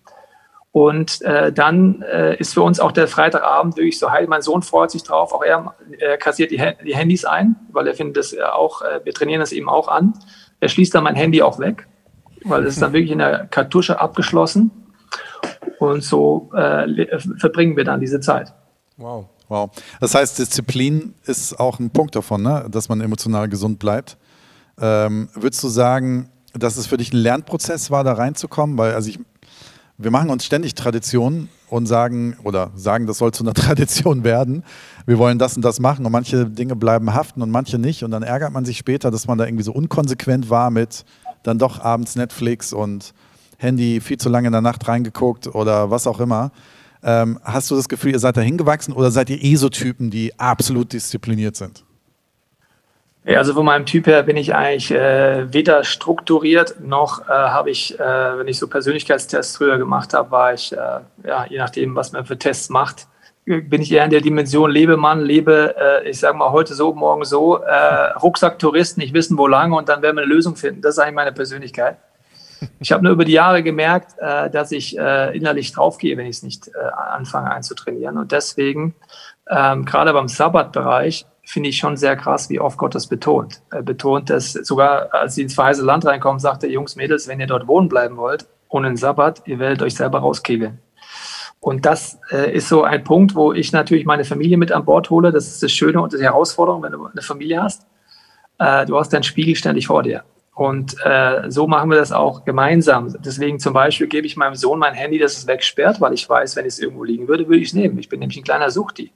Und 0.72 1.22
äh, 1.22 1.52
dann 1.52 2.02
äh, 2.02 2.36
ist 2.36 2.52
für 2.52 2.60
uns 2.60 2.80
auch 2.80 2.92
der 2.92 3.08
Freitagabend 3.08 3.78
wirklich 3.78 3.98
so 3.98 4.10
heil. 4.10 4.26
Mein 4.26 4.42
Sohn 4.42 4.60
freut 4.60 4.90
sich 4.90 5.02
drauf. 5.02 5.32
Auch 5.32 5.42
er 5.42 5.74
äh, 5.98 6.18
kassiert 6.18 6.50
die, 6.50 6.60
die, 6.84 6.94
Handys 6.94 7.24
ein, 7.24 7.56
weil 7.72 7.86
er 7.86 7.94
findet 7.94 8.18
das 8.18 8.36
auch, 8.38 8.82
äh, 8.82 9.00
wir 9.02 9.14
trainieren 9.14 9.40
das 9.40 9.52
eben 9.52 9.70
auch 9.70 9.88
an. 9.88 10.12
Er 10.60 10.68
schließt 10.68 10.94
dann 10.94 11.04
mein 11.04 11.14
Handy 11.14 11.40
auch 11.40 11.58
weg, 11.58 11.86
weil 12.44 12.66
es 12.66 12.74
ist 12.74 12.82
dann 12.82 12.92
wirklich 12.94 13.10
in 13.10 13.20
der 13.20 13.46
Kartusche 13.46 14.00
abgeschlossen. 14.00 14.85
Und 15.78 16.02
so 16.02 16.50
äh, 16.54 17.18
verbringen 17.38 17.76
wir 17.76 17.84
dann 17.84 18.00
diese 18.00 18.20
Zeit. 18.20 18.52
Wow. 18.96 19.26
Wow. 19.48 19.70
Das 20.00 20.14
heißt, 20.14 20.38
Disziplin 20.38 21.14
ist 21.24 21.60
auch 21.60 21.78
ein 21.78 21.90
Punkt 21.90 22.16
davon, 22.16 22.42
ne? 22.42 22.66
dass 22.70 22.88
man 22.88 23.00
emotional 23.00 23.48
gesund 23.48 23.78
bleibt. 23.78 24.16
Ähm, 24.80 25.28
würdest 25.34 25.62
du 25.62 25.68
sagen, 25.68 26.30
dass 26.52 26.76
es 26.76 26.86
für 26.86 26.96
dich 26.96 27.12
ein 27.12 27.18
Lernprozess 27.18 27.90
war, 27.90 28.02
da 28.02 28.14
reinzukommen? 28.14 28.76
Weil, 28.76 28.94
also 28.94 29.08
ich, 29.08 29.20
wir 29.98 30.10
machen 30.10 30.30
uns 30.30 30.44
ständig 30.44 30.74
Traditionen 30.74 31.48
und 31.68 31.86
sagen, 31.86 32.36
oder 32.42 32.70
sagen, 32.74 33.06
das 33.06 33.18
soll 33.18 33.32
zu 33.32 33.44
einer 33.44 33.54
Tradition 33.54 34.24
werden. 34.24 34.64
Wir 35.06 35.18
wollen 35.18 35.38
das 35.38 35.56
und 35.56 35.64
das 35.64 35.78
machen 35.78 36.04
und 36.04 36.12
manche 36.12 36.46
Dinge 36.46 36.74
bleiben 36.74 37.14
haften 37.14 37.40
und 37.40 37.50
manche 37.50 37.78
nicht. 37.78 38.02
Und 38.02 38.10
dann 38.10 38.24
ärgert 38.24 38.52
man 38.52 38.64
sich 38.64 38.78
später, 38.78 39.12
dass 39.12 39.28
man 39.28 39.38
da 39.38 39.44
irgendwie 39.44 39.64
so 39.64 39.72
unkonsequent 39.72 40.50
war 40.50 40.70
mit 40.70 41.04
dann 41.44 41.58
doch 41.58 41.80
abends 41.80 42.16
Netflix 42.16 42.72
und 42.72 43.14
Handy 43.58 44.00
viel 44.00 44.18
zu 44.18 44.28
lange 44.28 44.48
in 44.48 44.52
der 44.52 44.60
Nacht 44.60 44.86
reingeguckt 44.88 45.48
oder 45.48 45.90
was 45.90 46.06
auch 46.06 46.20
immer. 46.20 46.50
Ähm, 47.02 47.38
hast 47.44 47.70
du 47.70 47.76
das 47.76 47.88
Gefühl, 47.88 48.12
ihr 48.12 48.18
seid 48.18 48.36
da 48.36 48.40
hingewachsen 48.40 48.92
oder 48.92 49.10
seid 49.10 49.30
ihr 49.30 49.42
eh 49.42 49.56
so 49.56 49.68
Typen, 49.68 50.10
die 50.10 50.38
absolut 50.38 50.92
diszipliniert 50.92 51.56
sind? 51.56 51.84
Ja, 53.24 53.38
also 53.38 53.54
von 53.54 53.64
meinem 53.64 53.86
Typ 53.86 54.06
her 54.06 54.22
bin 54.22 54.36
ich 54.36 54.54
eigentlich 54.54 54.92
äh, 54.92 55.52
weder 55.52 55.82
strukturiert 55.82 56.80
noch 56.80 57.28
äh, 57.28 57.32
habe 57.32 57.70
ich, 57.70 57.98
äh, 57.98 58.38
wenn 58.38 58.46
ich 58.46 58.56
so 58.56 58.68
Persönlichkeitstests 58.68 59.56
früher 59.56 59.78
gemacht 59.78 60.14
habe, 60.14 60.30
war 60.30 60.54
ich, 60.54 60.72
äh, 60.72 61.00
ja, 61.26 61.44
je 61.48 61.58
nachdem, 61.58 61.96
was 61.96 62.12
man 62.12 62.24
für 62.24 62.38
Tests 62.38 62.68
macht, 62.68 63.08
bin 63.44 63.82
ich 63.82 63.92
eher 63.92 64.04
in 64.04 64.10
der 64.10 64.20
Dimension 64.20 64.70
lebe, 64.70 65.74
äh, 65.76 66.08
ich 66.08 66.20
sage 66.20 66.36
mal 66.36 66.50
heute 66.52 66.74
so, 66.74 66.92
morgen 66.94 67.24
so, 67.24 67.58
äh, 67.58 68.12
Rucksacktourist, 68.12 68.96
nicht 68.98 69.12
wissen, 69.12 69.36
wo 69.38 69.48
lange 69.48 69.76
und 69.76 69.88
dann 69.88 70.02
werden 70.02 70.16
wir 70.16 70.22
eine 70.22 70.32
Lösung 70.32 70.54
finden. 70.54 70.80
Das 70.80 70.94
ist 70.94 70.98
eigentlich 71.00 71.14
meine 71.14 71.32
Persönlichkeit. 71.32 71.98
Ich 72.80 72.92
habe 72.92 73.02
nur 73.02 73.12
über 73.12 73.24
die 73.24 73.32
Jahre 73.32 73.62
gemerkt, 73.62 74.14
äh, 74.18 74.50
dass 74.50 74.72
ich 74.72 74.98
äh, 74.98 75.36
innerlich 75.36 75.72
draufgehe, 75.72 76.16
wenn 76.16 76.26
ich 76.26 76.36
es 76.36 76.42
nicht 76.42 76.68
äh, 76.68 76.88
anfange 77.12 77.50
einzutrainieren. 77.50 78.18
Und 78.18 78.32
deswegen, 78.32 78.94
ähm, 79.48 79.84
gerade 79.84 80.12
beim 80.12 80.28
Sabbatbereich, 80.28 81.26
finde 81.44 81.68
ich 81.68 81.78
schon 81.78 81.96
sehr 81.96 82.16
krass, 82.16 82.50
wie 82.50 82.58
oft 82.58 82.76
Gott 82.76 82.94
das 82.94 83.06
betont. 83.06 83.60
Er 83.70 83.82
betont 83.82 84.30
das 84.30 84.52
sogar, 84.52 85.14
als 85.14 85.36
sie 85.36 85.42
ins 85.42 85.54
verheißene 85.54 85.86
Land 85.86 86.04
reinkommen, 86.04 86.40
sagt 86.40 86.64
er, 86.64 86.70
Jungs, 86.70 86.96
Mädels, 86.96 87.28
wenn 87.28 87.40
ihr 87.40 87.46
dort 87.46 87.68
wohnen 87.68 87.88
bleiben 87.88 88.16
wollt, 88.16 88.46
ohne 88.68 88.88
einen 88.88 88.96
Sabbat, 88.96 89.42
ihr 89.46 89.58
werdet 89.58 89.82
euch 89.82 89.94
selber 89.94 90.18
rauskegeln. 90.18 90.80
Und 91.60 91.86
das 91.86 92.18
äh, 92.30 92.52
ist 92.52 92.68
so 92.68 92.84
ein 92.84 93.02
Punkt, 93.04 93.34
wo 93.34 93.52
ich 93.52 93.72
natürlich 93.72 94.06
meine 94.06 94.24
Familie 94.24 94.56
mit 94.56 94.72
an 94.72 94.84
Bord 94.84 95.10
hole. 95.10 95.32
Das 95.32 95.46
ist 95.46 95.62
das 95.62 95.72
Schöne 95.72 96.00
und 96.00 96.12
die 96.12 96.22
Herausforderung, 96.22 96.82
wenn 96.82 96.92
du 96.92 97.06
eine 97.06 97.22
Familie 97.22 97.62
hast. 97.62 97.86
Äh, 98.58 98.86
du 98.86 98.98
hast 98.98 99.12
deinen 99.12 99.22
Spiegel 99.22 99.54
ständig 99.56 99.86
vor 99.86 100.02
dir. 100.02 100.24
Und 100.56 100.96
äh, 101.04 101.50
so 101.50 101.66
machen 101.66 101.90
wir 101.90 101.98
das 101.98 102.12
auch 102.12 102.46
gemeinsam. 102.46 103.14
Deswegen 103.22 103.60
zum 103.60 103.74
Beispiel 103.74 104.06
gebe 104.06 104.26
ich 104.26 104.38
meinem 104.38 104.54
Sohn 104.54 104.78
mein 104.78 104.94
Handy, 104.94 105.18
das 105.18 105.36
es 105.36 105.46
wegsperrt, 105.46 106.00
weil 106.00 106.14
ich 106.14 106.26
weiß, 106.26 106.56
wenn 106.56 106.64
es 106.64 106.78
irgendwo 106.78 107.04
liegen 107.04 107.28
würde, 107.28 107.46
würde 107.46 107.60
ich 107.60 107.68
es 107.68 107.74
nehmen. 107.74 107.98
Ich 107.98 108.08
bin 108.08 108.20
nämlich 108.20 108.38
ein 108.38 108.42
kleiner 108.42 108.70
Suchti. 108.70 109.12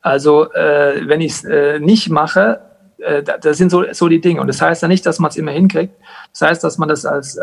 Also 0.00 0.52
äh, 0.52 1.06
wenn 1.06 1.20
ich 1.20 1.30
es 1.30 1.44
äh, 1.44 1.78
nicht 1.78 2.10
mache, 2.10 2.60
äh, 2.98 3.22
das 3.22 3.56
sind 3.56 3.70
so, 3.70 3.84
so 3.92 4.08
die 4.08 4.20
Dinge. 4.20 4.40
Und 4.40 4.48
das 4.48 4.60
heißt 4.60 4.82
ja 4.82 4.88
nicht, 4.88 5.06
dass 5.06 5.20
man 5.20 5.30
es 5.30 5.36
immer 5.36 5.52
hinkriegt. 5.52 5.94
Das 6.32 6.42
heißt, 6.42 6.64
dass 6.64 6.76
man 6.76 6.88
das 6.88 7.06
als 7.06 7.38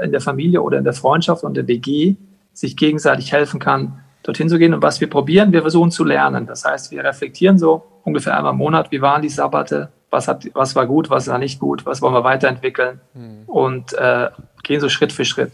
in 0.00 0.12
der 0.12 0.20
Familie 0.20 0.62
oder 0.62 0.78
in 0.78 0.84
der 0.84 0.92
Freundschaft 0.92 1.42
und 1.42 1.56
der 1.56 1.66
WG 1.66 2.14
sich 2.52 2.76
gegenseitig 2.76 3.32
helfen 3.32 3.58
kann, 3.58 4.04
dorthin 4.22 4.48
zu 4.48 4.58
gehen. 4.58 4.72
Und 4.72 4.82
was 4.82 5.00
wir 5.00 5.10
probieren, 5.10 5.50
wir 5.50 5.62
versuchen 5.62 5.90
zu 5.90 6.04
lernen. 6.04 6.46
Das 6.46 6.64
heißt, 6.64 6.92
wir 6.92 7.02
reflektieren 7.02 7.58
so 7.58 7.82
ungefähr 8.04 8.36
einmal 8.36 8.52
im 8.52 8.58
Monat, 8.58 8.92
wie 8.92 9.02
waren 9.02 9.22
die 9.22 9.28
Sabbate, 9.28 9.88
was, 10.10 10.28
hat, 10.28 10.48
was 10.54 10.74
war 10.74 10.86
gut, 10.86 11.10
was 11.10 11.28
war 11.28 11.38
nicht 11.38 11.58
gut, 11.58 11.84
was 11.86 12.00
wollen 12.00 12.14
wir 12.14 12.24
weiterentwickeln 12.24 13.00
mhm. 13.14 13.44
und 13.46 13.92
äh, 13.94 14.30
gehen 14.62 14.80
so 14.80 14.88
Schritt 14.88 15.12
für 15.12 15.24
Schritt. 15.24 15.52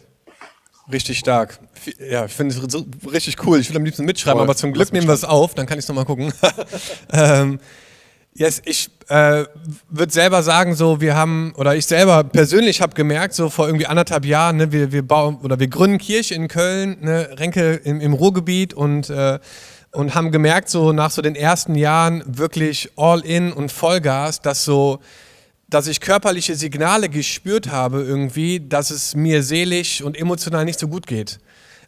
Richtig 0.91 1.19
stark. 1.19 1.59
Ja, 1.99 2.25
ich 2.25 2.33
finde 2.33 2.55
es 2.55 2.73
so 2.73 2.85
richtig 3.11 3.37
cool. 3.47 3.61
Ich 3.61 3.71
will 3.71 3.77
am 3.77 3.85
liebsten 3.85 4.05
mitschreiben, 4.05 4.39
Voll. 4.39 4.47
aber 4.47 4.57
zum 4.57 4.73
Glück 4.73 4.93
nehmen 4.93 5.07
wir 5.07 5.15
es 5.15 5.25
auf, 5.25 5.55
dann 5.55 5.67
kann 5.67 5.79
ich 5.79 5.85
es 5.85 5.89
nochmal 5.89 6.05
gucken. 6.05 6.33
ähm, 7.13 7.61
yes, 8.35 8.61
ich 8.65 8.91
äh, 9.09 9.45
würde 9.89 10.13
selber 10.13 10.43
sagen, 10.43 10.75
so 10.75 11.01
wir 11.01 11.15
haben, 11.15 11.55
oder 11.57 11.77
ich 11.77 11.87
selber 11.87 12.25
persönlich 12.25 12.81
habe 12.81 12.95
gemerkt, 12.95 13.35
so 13.35 13.49
vor 13.49 13.67
irgendwie 13.67 13.87
anderthalb 13.87 14.25
Jahren, 14.25 14.57
ne, 14.57 14.73
wir, 14.73 14.91
wir 14.91 15.07
bauen 15.07 15.39
oder 15.43 15.61
wir 15.61 15.69
gründen 15.69 15.99
Kirche 15.99 16.35
in 16.35 16.49
Köln, 16.49 16.99
ne, 17.01 17.29
Renke 17.39 17.75
im, 17.75 18.01
im 18.01 18.13
Ruhrgebiet 18.13 18.75
und 18.75 19.09
äh, 19.09 19.39
und 19.93 20.15
haben 20.15 20.33
gemerkt, 20.33 20.69
so 20.69 20.93
nach 20.93 21.11
so 21.11 21.23
den 21.23 21.35
ersten 21.35 21.75
Jahren 21.75 22.23
wirklich 22.27 22.91
all 22.97 23.21
in 23.21 23.53
und 23.53 23.71
Vollgas, 23.71 24.41
dass 24.41 24.65
so, 24.65 25.01
dass 25.69 25.87
ich 25.87 26.01
körperliche 26.01 26.55
Signale 26.55 27.09
gespürt 27.09 27.71
habe 27.71 28.03
irgendwie, 28.03 28.61
dass 28.61 28.91
es 28.91 29.15
mir 29.15 29.43
seelisch 29.43 30.03
und 30.03 30.19
emotional 30.19 30.65
nicht 30.65 30.79
so 30.79 30.89
gut 30.89 31.07
geht. 31.07 31.39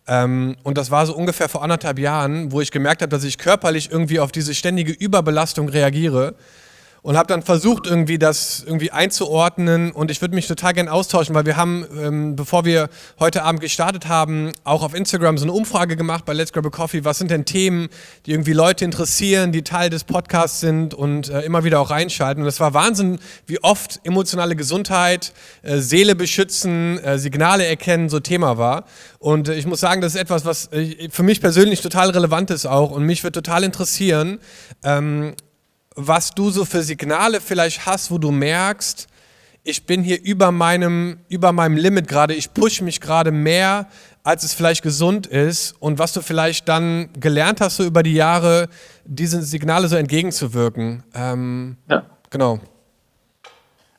Ähm, 0.07 0.57
und 0.63 0.77
das 0.77 0.91
war 0.91 1.07
so 1.07 1.17
ungefähr 1.17 1.49
vor 1.49 1.63
anderthalb 1.63 1.99
Jahren, 1.99 2.53
wo 2.53 2.61
ich 2.61 2.71
gemerkt 2.71 3.01
habe, 3.01 3.09
dass 3.09 3.25
ich 3.25 3.39
körperlich 3.39 3.91
irgendwie 3.91 4.21
auf 4.21 4.33
diese 4.33 4.55
ständige 4.55 4.93
Überbelastung 4.93 5.71
reagiere 5.71 6.35
und 7.05 7.19
habe 7.19 7.27
dann 7.27 7.43
versucht, 7.43 7.87
irgendwie 7.87 8.19
das 8.19 8.65
irgendwie 8.67 8.91
einzuordnen. 8.91 9.93
Und 9.93 10.11
ich 10.11 10.23
würde 10.23 10.35
mich 10.35 10.49
total 10.49 10.73
gerne 10.73 10.91
austauschen, 10.91 11.35
weil 11.35 11.45
wir 11.45 11.59
haben, 11.59 11.85
ähm, 12.01 12.35
bevor 12.35 12.65
wir 12.65 12.89
heute 13.21 13.43
Abend 13.43 13.61
gestartet 13.61 14.09
haben, 14.09 14.53
auch 14.65 14.83
auf 14.83 14.95
Instagram 14.95 15.37
so 15.37 15.45
eine 15.45 15.53
Umfrage 15.53 15.97
gemacht 15.97 16.25
bei 16.25 16.33
Let's 16.33 16.51
Grab 16.51 16.65
a 16.65 16.71
Coffee. 16.71 17.05
Was 17.05 17.19
sind 17.19 17.31
denn 17.31 17.45
Themen, 17.45 17.91
die 18.25 18.31
irgendwie 18.31 18.55
Leute 18.55 18.87
interessieren, 18.87 19.53
die 19.53 19.61
Teil 19.61 19.91
des 19.91 20.05
Podcasts 20.05 20.61
sind 20.61 20.95
und 20.95 21.29
äh, 21.29 21.43
immer 21.43 21.63
wieder 21.63 21.79
auch 21.79 21.91
reinschalten? 21.91 22.43
Und 22.43 22.49
es 22.49 22.59
war 22.59 22.73
Wahnsinn, 22.73 23.19
wie 23.47 23.63
oft 23.63 24.01
emotionale 24.05 24.57
Gesundheit, 24.57 25.35
äh, 25.61 25.81
Seele 25.81 26.17
beschützen, 26.17 26.99
äh, 27.01 27.19
Signale 27.19 27.67
erkennen 27.67 28.09
so 28.09 28.19
Thema 28.19 28.57
war. 28.57 28.87
Und 29.19 29.51
äh, 29.51 29.57
ich 29.57 29.67
muss 29.67 29.81
sagen, 29.81 30.01
das 30.01 30.15
ist 30.15 30.21
etwas, 30.23 30.47
was 30.47 30.73
äh, 30.73 31.11
für 31.11 31.23
mich 31.23 31.43
persönlich 31.43 31.83
total 31.83 32.09
relevant 32.09 32.51
ist 32.51 32.65
auch. 32.65 32.93
Und 32.93 33.05
mich 33.05 33.23
würde 33.25 33.43
total 33.43 33.63
interessieren, 33.63 34.39
ähm, 34.83 35.35
was 35.95 36.35
du 36.35 36.51
so 36.51 36.65
für 36.65 36.83
Signale 36.83 37.41
vielleicht 37.41 37.87
hast, 37.87 38.11
wo 38.11 38.19
du 38.19 38.31
merkst, 38.31 39.09
ich 39.63 39.87
bin 39.87 40.03
hier 40.03 40.23
über 40.23 40.53
meinem, 40.53 41.19
über 41.29 41.53
meinem 41.53 41.77
Limit 41.77 42.07
gerade, 42.07 42.35
ich 42.35 42.53
push 42.53 42.83
mich 42.83 43.01
gerade 43.01 43.31
mehr, 43.31 43.87
als 44.23 44.45
es 44.45 44.55
vielleicht 44.55 44.83
gesund 44.83 45.27
ist 45.27 45.75
und 45.81 45.99
was 45.99 46.13
du 46.13 46.21
vielleicht 46.21 46.69
dann 46.69 47.09
gelernt 47.19 47.61
hast 47.61 47.77
so 47.77 47.85
über 47.85 48.03
die 48.03 48.15
Jahre, 48.15 48.69
diesen 49.05 49.43
Signale 49.43 49.89
so 49.89 49.97
entgegenzuwirken. 49.97 51.03
Ähm, 51.15 51.77
ja. 51.89 52.05
Genau. 52.31 52.59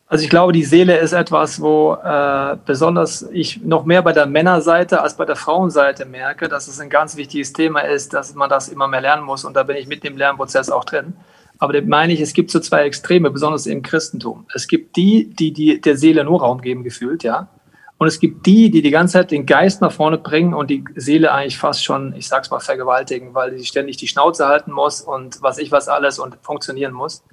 Also 0.07 0.23
ich 0.23 0.29
glaube, 0.29 0.53
die 0.53 0.63
Seele 0.63 0.97
ist 0.97 1.13
etwas, 1.13 1.59
wo 1.59 1.95
äh, 1.95 2.57
besonders 2.65 3.23
ich 3.31 3.61
noch 3.63 3.85
mehr 3.85 4.03
bei 4.03 4.13
der 4.13 4.27
Männerseite 4.27 5.01
als 5.01 5.15
bei 5.15 5.25
der 5.25 5.35
Frauenseite 5.35 6.05
merke, 6.05 6.47
dass 6.47 6.67
es 6.67 6.79
ein 6.79 6.91
ganz 6.91 7.15
wichtiges 7.15 7.53
Thema 7.53 7.81
ist, 7.81 8.13
dass 8.13 8.35
man 8.35 8.49
das 8.49 8.69
immer 8.69 8.87
mehr 8.87 9.01
lernen 9.01 9.23
muss 9.23 9.45
und 9.45 9.55
da 9.55 9.63
bin 9.63 9.77
ich 9.77 9.87
mit 9.87 10.03
dem 10.03 10.15
Lernprozess 10.15 10.69
auch 10.69 10.85
drin. 10.85 11.13
Aber 11.59 11.73
da 11.73 11.81
meine 11.81 12.13
ich, 12.13 12.21
es 12.21 12.33
gibt 12.33 12.51
so 12.51 12.59
zwei 12.59 12.83
Extreme, 12.83 13.31
besonders 13.31 13.65
im 13.65 13.81
Christentum. 13.81 14.45
Es 14.53 14.67
gibt 14.67 14.95
die, 14.95 15.29
die, 15.29 15.53
die 15.53 15.79
der 15.79 15.97
Seele 15.97 16.23
nur 16.23 16.41
Raum 16.41 16.61
geben, 16.61 16.83
gefühlt, 16.83 17.23
ja. 17.23 17.49
Und 17.97 18.07
es 18.07 18.19
gibt 18.19 18.45
die, 18.45 18.69
die 18.69 18.81
die 18.81 18.91
ganze 18.91 19.13
Zeit 19.13 19.31
den 19.31 19.45
Geist 19.45 19.81
nach 19.81 19.91
vorne 19.91 20.17
bringen 20.17 20.53
und 20.53 20.69
die 20.69 20.83
Seele 20.95 21.31
eigentlich 21.31 21.57
fast 21.57 21.83
schon, 21.83 22.13
ich 22.17 22.27
sag's 22.27 22.51
mal, 22.51 22.59
vergewaltigen, 22.59 23.33
weil 23.33 23.57
sie 23.57 23.65
ständig 23.65 23.95
die 23.97 24.07
Schnauze 24.07 24.47
halten 24.47 24.71
muss 24.71 24.99
und 24.99 25.41
was 25.41 25.57
ich 25.59 25.71
was 25.71 25.87
alles 25.87 26.19
und 26.19 26.37
funktionieren 26.41 26.91
muss. 26.91 27.23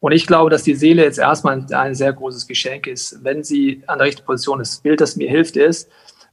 Und 0.00 0.12
ich 0.12 0.26
glaube, 0.26 0.48
dass 0.48 0.62
die 0.62 0.74
Seele 0.74 1.02
jetzt 1.02 1.18
erstmal 1.18 1.66
ein 1.70 1.94
sehr 1.94 2.14
großes 2.14 2.46
Geschenk 2.46 2.86
ist, 2.86 3.22
wenn 3.22 3.44
sie 3.44 3.82
an 3.86 3.98
der 3.98 4.06
richtigen 4.06 4.26
Position 4.26 4.60
ist. 4.60 4.72
Das 4.72 4.80
Bild, 4.80 5.00
das 5.02 5.16
mir 5.16 5.28
hilft, 5.28 5.58
ist, 5.58 5.90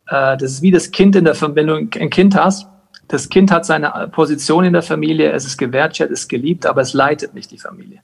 äh, 0.07 0.37
das 0.37 0.43
ist 0.43 0.61
wie 0.61 0.71
das 0.71 0.91
Kind 0.91 1.17
in 1.17 1.25
der 1.25 1.35
Verbindung, 1.35 1.89
ein 1.99 2.09
Kind 2.09 2.35
hast 2.35 2.67
das 3.07 3.29
Kind 3.29 3.51
hat 3.51 3.65
seine 3.65 4.09
Position 4.11 4.65
in 4.65 4.73
der 4.73 4.81
Familie, 4.81 5.31
es 5.31 5.45
ist 5.45 5.57
gewertschätzt, 5.57 6.11
es 6.11 6.21
ist 6.21 6.27
geliebt, 6.27 6.65
aber 6.65 6.81
es 6.81 6.93
leitet 6.93 7.33
nicht 7.33 7.51
die 7.51 7.57
Familie. 7.57 8.01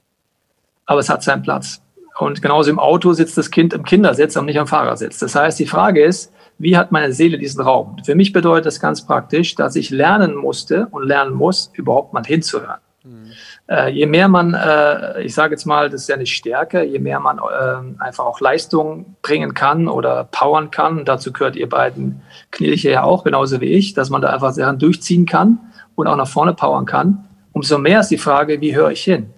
Aber 0.86 1.00
es 1.00 1.08
hat 1.08 1.22
seinen 1.22 1.42
Platz. 1.42 1.82
Und 2.18 2.42
genauso 2.42 2.70
im 2.70 2.78
Auto 2.78 3.12
sitzt 3.12 3.36
das 3.36 3.50
Kind 3.50 3.72
im 3.72 3.84
Kindersitz 3.84 4.36
und 4.36 4.46
nicht 4.46 4.58
am 4.58 4.66
Fahrersitz. 4.66 5.18
Das 5.18 5.34
heißt, 5.34 5.58
die 5.58 5.66
Frage 5.66 6.04
ist, 6.04 6.32
wie 6.58 6.76
hat 6.76 6.92
meine 6.92 7.12
Seele 7.12 7.38
diesen 7.38 7.60
Raum? 7.60 7.96
Für 8.04 8.14
mich 8.14 8.32
bedeutet 8.32 8.66
das 8.66 8.78
ganz 8.78 9.04
praktisch, 9.04 9.56
dass 9.56 9.74
ich 9.74 9.90
lernen 9.90 10.36
musste 10.36 10.86
und 10.92 11.06
lernen 11.06 11.34
muss, 11.34 11.70
überhaupt 11.74 12.12
mal 12.12 12.24
hinzuhören. 12.24 12.80
Mhm. 13.02 13.32
Äh, 13.66 13.90
je 13.90 14.06
mehr 14.06 14.28
man, 14.28 14.52
äh, 14.52 15.22
ich 15.22 15.34
sage 15.34 15.54
jetzt 15.54 15.64
mal, 15.64 15.88
das 15.88 16.02
ist 16.02 16.08
ja 16.08 16.16
eine 16.16 16.26
Stärke, 16.26 16.84
je 16.84 16.98
mehr 16.98 17.18
man 17.18 17.38
äh, 17.38 18.02
einfach 18.02 18.26
auch 18.26 18.40
Leistung 18.40 19.16
bringen 19.22 19.54
kann 19.54 19.88
oder 19.88 20.24
powern 20.24 20.70
kann, 20.70 21.06
dazu 21.06 21.32
gehört 21.32 21.56
ihr 21.56 21.68
beiden 21.68 22.20
Knilche 22.50 22.90
ja 22.90 23.04
auch, 23.04 23.24
genauso 23.24 23.62
wie 23.62 23.72
ich, 23.72 23.94
dass 23.94 24.10
man 24.10 24.20
da 24.20 24.30
einfach 24.30 24.52
Sachen 24.52 24.78
durchziehen 24.78 25.24
kann 25.24 25.58
und 25.94 26.06
auch 26.06 26.16
nach 26.16 26.28
vorne 26.28 26.52
powern 26.52 26.84
kann, 26.84 27.26
umso 27.52 27.78
mehr 27.78 28.00
ist 28.00 28.10
die 28.10 28.18
Frage, 28.18 28.60
wie 28.60 28.74
höre 28.74 28.90
ich 28.90 29.02
hin? 29.02 29.30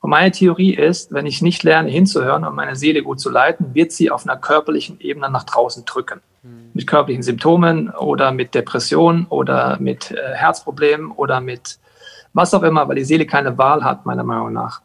Und 0.00 0.10
meine 0.10 0.30
Theorie 0.30 0.74
ist, 0.74 1.12
wenn 1.12 1.26
ich 1.26 1.42
nicht 1.42 1.64
lerne 1.64 1.90
hinzuhören 1.90 2.44
und 2.44 2.54
meine 2.54 2.76
Seele 2.76 3.02
gut 3.02 3.18
zu 3.18 3.30
leiten, 3.30 3.74
wird 3.74 3.90
sie 3.90 4.12
auf 4.12 4.24
einer 4.24 4.36
körperlichen 4.36 5.00
Ebene 5.00 5.28
nach 5.28 5.42
draußen 5.42 5.84
drücken. 5.84 6.20
Mhm. 6.44 6.70
Mit 6.74 6.86
körperlichen 6.86 7.24
Symptomen 7.24 7.90
oder 7.90 8.30
mit 8.30 8.54
Depression 8.54 9.26
oder 9.28 9.78
mit 9.80 10.12
äh, 10.12 10.34
Herzproblemen 10.34 11.10
oder 11.10 11.40
mit 11.40 11.80
was 12.36 12.54
auch 12.54 12.62
immer, 12.62 12.86
weil 12.86 12.96
die 12.96 13.04
Seele 13.04 13.26
keine 13.26 13.56
Wahl 13.58 13.82
hat, 13.82 14.06
meiner 14.06 14.22
Meinung 14.22 14.52
nach. 14.52 14.82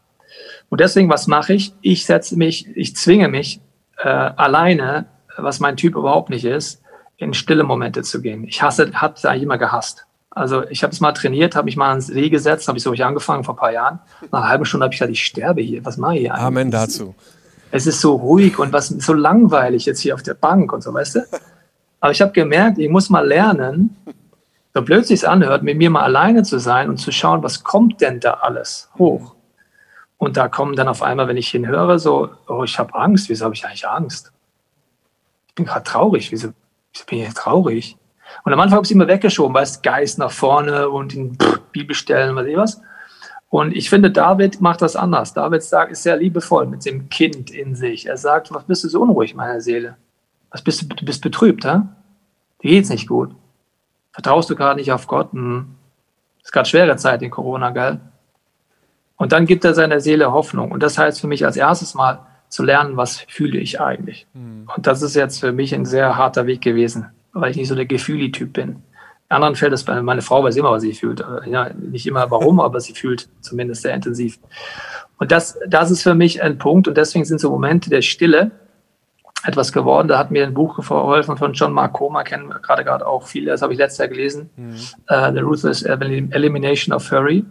Und 0.70 0.80
deswegen, 0.80 1.10
was 1.10 1.26
mache 1.26 1.52
ich? 1.52 1.74
Ich 1.82 2.06
setze 2.06 2.36
mich, 2.36 2.66
ich 2.74 2.96
zwinge 2.96 3.28
mich 3.28 3.60
äh, 3.98 4.08
alleine, 4.08 5.04
was 5.36 5.60
mein 5.60 5.76
Typ 5.76 5.94
überhaupt 5.94 6.30
nicht 6.30 6.46
ist, 6.46 6.82
in 7.18 7.34
stille 7.34 7.62
Momente 7.62 8.02
zu 8.02 8.22
gehen. 8.22 8.44
Ich 8.44 8.62
hasse, 8.62 8.90
habe 8.94 9.14
es 9.16 9.24
eigentlich 9.24 9.42
immer 9.42 9.58
gehasst. 9.58 10.06
Also 10.30 10.66
ich 10.70 10.82
habe 10.82 10.94
es 10.94 11.00
mal 11.00 11.12
trainiert, 11.12 11.54
habe 11.54 11.66
mich 11.66 11.76
mal 11.76 11.90
ans 11.90 12.06
See 12.06 12.30
gesetzt, 12.30 12.66
habe 12.68 12.78
ich 12.78 12.84
so 12.84 12.92
angefangen 12.92 13.44
vor 13.44 13.54
ein 13.54 13.58
paar 13.58 13.72
Jahren. 13.72 14.00
Nach 14.30 14.40
einer 14.40 14.48
halben 14.48 14.64
Stunde 14.64 14.84
habe 14.84 14.94
ich 14.94 14.98
gesagt, 14.98 15.12
ich 15.12 15.24
sterbe 15.24 15.60
hier. 15.60 15.84
Was 15.84 15.98
mache 15.98 16.14
ich 16.14 16.20
hier 16.20 16.32
eigentlich? 16.32 16.46
Amen 16.46 16.70
dazu. 16.70 17.14
Es 17.70 17.86
ist 17.86 18.00
so 18.00 18.14
ruhig 18.16 18.58
und 18.58 18.72
was 18.72 18.88
so 18.88 19.12
langweilig 19.12 19.84
jetzt 19.84 20.00
hier 20.00 20.14
auf 20.14 20.22
der 20.22 20.34
Bank 20.34 20.72
und 20.72 20.82
so, 20.82 20.92
weißt 20.94 21.16
du? 21.16 21.20
Aber 22.00 22.12
ich 22.12 22.20
habe 22.22 22.32
gemerkt, 22.32 22.78
ich 22.78 22.88
muss 22.88 23.10
mal 23.10 23.26
lernen, 23.26 23.96
so 24.74 24.82
blöd 24.82 25.06
sich 25.06 25.28
anhört, 25.28 25.62
mit 25.62 25.76
mir 25.76 25.90
mal 25.90 26.02
alleine 26.02 26.42
zu 26.42 26.58
sein 26.58 26.88
und 26.88 26.96
zu 26.96 27.12
schauen, 27.12 27.42
was 27.42 27.62
kommt 27.62 28.00
denn 28.00 28.20
da 28.20 28.34
alles 28.34 28.90
hoch? 28.98 29.34
Und 30.16 30.36
da 30.36 30.48
kommen 30.48 30.76
dann 30.76 30.88
auf 30.88 31.02
einmal, 31.02 31.28
wenn 31.28 31.36
ich 31.36 31.48
hinhöre, 31.48 31.98
so, 31.98 32.30
oh, 32.48 32.62
ich 32.62 32.78
habe 32.78 32.94
Angst. 32.94 33.28
Wieso 33.28 33.44
habe 33.44 33.54
ich 33.54 33.66
eigentlich 33.66 33.88
Angst? 33.88 34.32
Ich 35.48 35.54
bin 35.54 35.66
gerade 35.66 35.84
traurig. 35.84 36.30
Wieso, 36.30 36.50
wieso 36.92 37.04
bin 37.06 37.18
ich 37.18 37.34
traurig? 37.34 37.96
Und 38.44 38.52
am 38.52 38.60
Anfang 38.60 38.76
habe 38.76 38.84
ich 38.84 38.90
es 38.90 38.94
immer 38.94 39.08
weggeschoben, 39.08 39.54
weißt 39.54 39.82
Geist 39.82 40.18
nach 40.18 40.30
vorne 40.30 40.88
und 40.88 41.14
in 41.14 41.36
Bibelstellen, 41.72 42.36
was 42.36 42.46
ich 42.46 42.56
was. 42.56 42.80
Und 43.50 43.76
ich 43.76 43.90
finde, 43.90 44.10
David 44.10 44.62
macht 44.62 44.80
das 44.80 44.96
anders. 44.96 45.34
David 45.34 45.62
sagt, 45.62 45.92
ist 45.92 46.04
sehr 46.04 46.16
liebevoll 46.16 46.66
mit 46.66 46.86
dem 46.86 47.10
Kind 47.10 47.50
in 47.50 47.74
sich. 47.74 48.06
Er 48.06 48.16
sagt, 48.16 48.54
was 48.54 48.64
bist 48.64 48.84
du 48.84 48.88
so 48.88 49.02
unruhig, 49.02 49.34
meine 49.34 49.60
Seele? 49.60 49.96
Was 50.50 50.62
bist 50.62 50.82
du, 50.82 50.86
du 50.86 51.04
bist 51.04 51.20
betrübt, 51.20 51.66
hä? 51.66 51.80
Dir 52.62 52.70
geht's 52.70 52.88
nicht 52.88 53.08
gut. 53.08 53.34
Vertraust 54.12 54.50
du 54.50 54.56
gerade 54.56 54.78
nicht 54.78 54.92
auf 54.92 55.06
Gott? 55.06 55.32
Hm. 55.32 55.74
Ist 56.42 56.52
gerade 56.52 56.68
schwere 56.68 56.96
Zeit 56.96 57.22
in 57.22 57.30
Corona, 57.30 57.70
gell? 57.70 58.00
Und 59.16 59.32
dann 59.32 59.46
gibt 59.46 59.64
er 59.64 59.74
seiner 59.74 60.00
Seele 60.00 60.32
Hoffnung. 60.32 60.72
Und 60.72 60.82
das 60.82 60.98
heißt 60.98 61.20
für 61.20 61.28
mich 61.28 61.44
als 61.44 61.56
erstes 61.56 61.94
mal 61.94 62.26
zu 62.48 62.64
lernen, 62.64 62.96
was 62.96 63.20
fühle 63.28 63.58
ich 63.58 63.80
eigentlich. 63.80 64.26
Mhm. 64.34 64.68
Und 64.74 64.86
das 64.86 65.00
ist 65.00 65.14
jetzt 65.14 65.40
für 65.40 65.52
mich 65.52 65.74
ein 65.74 65.86
sehr 65.86 66.16
harter 66.16 66.46
Weg 66.46 66.60
gewesen, 66.60 67.06
weil 67.32 67.50
ich 67.50 67.56
nicht 67.56 67.68
so 67.68 67.74
der 67.74 67.86
Gefühli-Typ 67.86 68.52
bin. 68.52 68.68
In 68.68 69.36
anderen 69.36 69.54
fällt 69.54 69.72
es 69.72 69.84
bei 69.84 70.02
meine 70.02 70.20
Frau 70.20 70.44
weiß 70.44 70.56
immer, 70.56 70.72
was 70.72 70.82
sie 70.82 70.92
fühlt. 70.92 71.24
Ja, 71.46 71.70
nicht 71.72 72.06
immer 72.06 72.30
warum, 72.30 72.60
aber 72.60 72.80
sie 72.80 72.92
fühlt 72.92 73.28
zumindest 73.40 73.82
sehr 73.82 73.94
intensiv. 73.94 74.38
Und 75.18 75.32
das, 75.32 75.58
das 75.66 75.90
ist 75.90 76.02
für 76.02 76.14
mich 76.14 76.42
ein 76.42 76.58
Punkt. 76.58 76.88
Und 76.88 76.98
deswegen 76.98 77.24
sind 77.24 77.40
so 77.40 77.48
Momente 77.48 77.88
der 77.88 78.02
Stille, 78.02 78.50
etwas 79.44 79.72
geworden. 79.72 80.08
Da 80.08 80.18
hat 80.18 80.30
mir 80.30 80.44
ein 80.44 80.54
Buch 80.54 80.76
geholfen 80.76 81.36
von 81.36 81.52
John 81.52 81.72
Mark 81.72 81.94
Comer, 81.94 82.24
kennen 82.24 82.48
wir 82.48 82.60
gerade 82.60 82.84
gerade 82.84 83.06
auch 83.06 83.26
viele, 83.26 83.50
das 83.50 83.62
habe 83.62 83.72
ich 83.72 83.78
letztes 83.78 83.98
Jahr 83.98 84.08
gelesen, 84.08 84.50
mhm. 84.56 84.76
uh, 85.10 85.32
The 85.32 85.40
Ruthless 85.40 85.82
Elimination 85.82 86.94
of 86.94 87.04
Furry. 87.04 87.44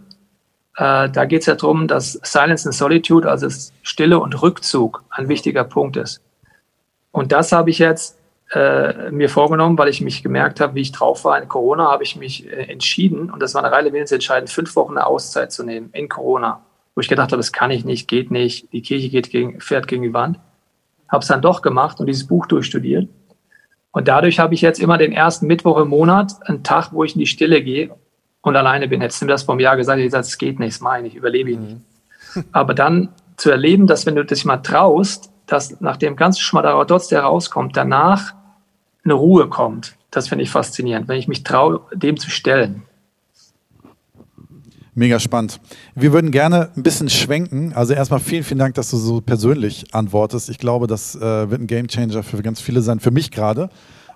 Uh, 0.78 1.06
da 1.06 1.26
geht 1.26 1.40
es 1.40 1.46
ja 1.46 1.54
darum, 1.54 1.86
dass 1.86 2.12
Silence 2.22 2.66
and 2.66 2.74
Solitude, 2.74 3.28
also 3.28 3.48
Stille 3.82 4.18
und 4.18 4.40
Rückzug, 4.42 5.04
ein 5.10 5.28
wichtiger 5.28 5.64
Punkt 5.64 5.96
ist. 5.96 6.22
Und 7.10 7.30
das 7.30 7.52
habe 7.52 7.68
ich 7.68 7.78
jetzt 7.78 8.18
äh, 8.52 9.10
mir 9.10 9.28
vorgenommen, 9.28 9.78
weil 9.78 9.88
ich 9.88 10.00
mich 10.00 10.22
gemerkt 10.22 10.60
habe, 10.60 10.74
wie 10.74 10.82
ich 10.82 10.92
drauf 10.92 11.24
war 11.24 11.40
in 11.40 11.48
Corona, 11.48 11.90
habe 11.90 12.02
ich 12.02 12.16
mich 12.16 12.46
äh, 12.46 12.70
entschieden, 12.70 13.30
und 13.30 13.40
das 13.40 13.54
war 13.54 13.64
eine 13.64 13.72
reine 13.72 13.92
Willensentscheidung, 13.92 14.48
fünf 14.48 14.76
Wochen 14.76 14.96
eine 14.96 15.06
Auszeit 15.06 15.52
zu 15.52 15.64
nehmen 15.64 15.90
in 15.92 16.08
Corona, 16.08 16.60
wo 16.94 17.00
ich 17.00 17.08
gedacht 17.08 17.32
habe, 17.32 17.38
das 17.38 17.52
kann 17.52 17.70
ich 17.70 17.84
nicht, 17.84 18.08
geht 18.08 18.30
nicht, 18.30 18.72
die 18.72 18.82
Kirche 18.82 19.08
geht 19.08 19.30
gegen, 19.30 19.60
fährt 19.60 19.88
gegen 19.88 20.02
die 20.02 20.12
Wand. 20.12 20.38
Habe 21.12 21.22
es 21.22 21.28
dann 21.28 21.42
doch 21.42 21.62
gemacht 21.62 22.00
und 22.00 22.06
dieses 22.06 22.26
Buch 22.26 22.46
durchstudiert. 22.46 23.08
Und 23.92 24.08
dadurch 24.08 24.38
habe 24.38 24.54
ich 24.54 24.62
jetzt 24.62 24.80
immer 24.80 24.98
den 24.98 25.12
ersten 25.12 25.46
Mittwoch 25.46 25.78
im 25.78 25.88
Monat 25.88 26.32
einen 26.48 26.64
Tag, 26.64 26.92
wo 26.92 27.04
ich 27.04 27.14
in 27.14 27.20
die 27.20 27.26
Stille 27.26 27.62
gehe 27.62 27.94
und 28.40 28.56
alleine 28.56 28.88
bin. 28.88 29.02
Hättest 29.02 29.20
du 29.20 29.26
mir 29.26 29.32
das 29.32 29.48
einem 29.48 29.60
Jahr 29.60 29.76
gesagt, 29.76 29.98
ich 29.98 30.06
gesagt, 30.06 30.24
es 30.24 30.38
geht 30.38 30.58
nicht, 30.58 30.80
meine 30.80 31.06
ich, 31.06 31.14
überlebe 31.14 31.50
ich 31.50 31.58
nicht. 31.58 31.76
Mhm. 32.34 32.44
Aber 32.52 32.74
dann 32.74 33.10
zu 33.36 33.50
erleben, 33.50 33.86
dass 33.86 34.06
wenn 34.06 34.16
du 34.16 34.24
dich 34.24 34.44
mal 34.44 34.58
traust, 34.58 35.30
dass 35.46 35.80
nach 35.80 35.98
dem 35.98 36.16
ganzen 36.16 36.40
Schmadderadotz, 36.40 37.08
der 37.08 37.22
rauskommt, 37.22 37.76
danach 37.76 38.32
eine 39.04 39.14
Ruhe 39.14 39.48
kommt. 39.48 39.96
Das 40.10 40.28
finde 40.28 40.44
ich 40.44 40.50
faszinierend, 40.50 41.08
wenn 41.08 41.18
ich 41.18 41.28
mich 41.28 41.44
traue, 41.44 41.82
dem 41.92 42.16
zu 42.16 42.30
stellen. 42.30 42.82
Mega 44.94 45.18
spannend. 45.18 45.58
Wir 45.94 46.12
würden 46.12 46.30
gerne 46.30 46.70
ein 46.76 46.82
bisschen 46.82 47.08
schwenken. 47.08 47.72
Also 47.72 47.94
erstmal 47.94 48.20
vielen, 48.20 48.44
vielen 48.44 48.58
Dank, 48.58 48.74
dass 48.74 48.90
du 48.90 48.98
so 48.98 49.22
persönlich 49.22 49.94
antwortest. 49.94 50.50
Ich 50.50 50.58
glaube, 50.58 50.86
das 50.86 51.14
äh, 51.14 51.50
wird 51.50 51.62
ein 51.62 51.66
Gamechanger 51.66 52.22
für 52.22 52.42
ganz 52.42 52.60
viele 52.60 52.82
sein. 52.82 53.00
Für 53.00 53.10
mich 53.10 53.30
gerade. 53.30 53.70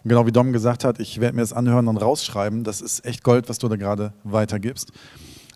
Genau 0.05 0.27
wie 0.27 0.33
Dom 0.33 0.53
gesagt 0.53 0.85
hat, 0.85 1.01
ich 1.01 1.19
werde 1.19 1.35
mir 1.35 1.41
das 1.41 1.55
anhören 1.55 1.89
und 1.89 1.97
rausschreiben. 1.97 2.63
Das 2.63 2.83
ist 2.83 3.07
echt 3.07 3.25
Gold, 3.25 3.49
was 3.49 3.59
du 3.59 3.69
da 3.69 3.77
gerade 3.77 4.13
weitergibst. 4.23 4.93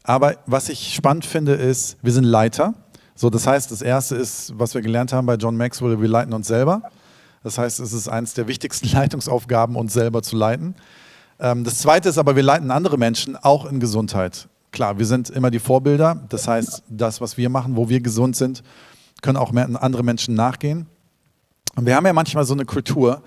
Aber 0.05 0.37
was 0.47 0.71
ich 0.71 0.95
spannend 0.95 1.27
finde, 1.27 1.53
ist, 1.53 1.99
wir 2.03 2.13
sind 2.13 2.25
Leiter. 2.25 2.73
So, 3.15 3.29
das 3.29 3.47
heißt, 3.47 3.71
das 3.71 3.83
erste 3.83 4.17
ist, 4.17 4.55
was 4.59 4.73
wir 4.73 4.81
gelernt 4.81 5.13
haben 5.13 5.27
bei 5.27 5.35
John 5.35 5.55
Maxwell, 5.55 6.01
wir 6.01 6.09
leiten 6.09 6.33
uns 6.33 6.49
selber. 6.49 6.83
Das 7.45 7.59
heißt, 7.59 7.79
es 7.81 7.93
ist 7.93 8.09
eines 8.09 8.33
der 8.33 8.49
wichtigsten 8.49 8.89
Leitungsaufgaben, 8.93 9.77
uns 9.77 9.93
selber 9.93 10.23
zu 10.23 10.35
leiten. 10.35 10.75
Ähm, 11.39 11.63
das 11.63 11.77
zweite 11.77 12.09
ist 12.09 12.17
aber, 12.17 12.37
wir 12.37 12.43
leiten 12.43 12.71
andere 12.71 12.97
Menschen 12.97 13.37
auch 13.37 13.67
in 13.67 13.81
Gesundheit. 13.81 14.49
Klar, 14.73 14.99
wir 14.99 15.07
sind 15.07 15.31
immer 15.31 15.51
die 15.51 15.59
Vorbilder. 15.59 16.27
Das 16.29 16.47
heißt, 16.47 16.85
das, 16.89 17.21
was 17.21 17.37
wir 17.37 17.49
machen, 17.49 17.77
wo 17.77 17.89
wir 17.89 18.01
gesund 18.01 18.37
sind, 18.37 18.63
können 19.23 19.37
auch 19.37 19.53
andere 19.53 20.03
Menschen 20.03 20.35
nachgehen. 20.35 20.87
Und 21.77 21.87
wir 21.87 21.97
haben 21.97 22.07
ja 22.07 22.13
manchmal 22.13 22.45
so 22.45 22.55
eine 22.55 22.65
Kultur 22.65 23.23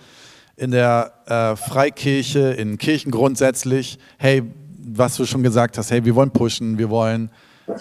in 0.56 0.72
der 0.72 1.14
äh, 1.26 1.56
Freikirche, 1.56 2.54
in 2.54 2.78
Kirchen 2.78 3.12
grundsätzlich, 3.12 3.98
hey, 4.18 4.44
was 4.86 5.16
du 5.16 5.26
schon 5.26 5.44
gesagt 5.44 5.78
hast, 5.78 5.92
hey, 5.92 6.06
wir 6.06 6.16
wollen 6.16 6.32
pushen, 6.32 6.78
wir 6.78 6.90
wollen 6.90 7.30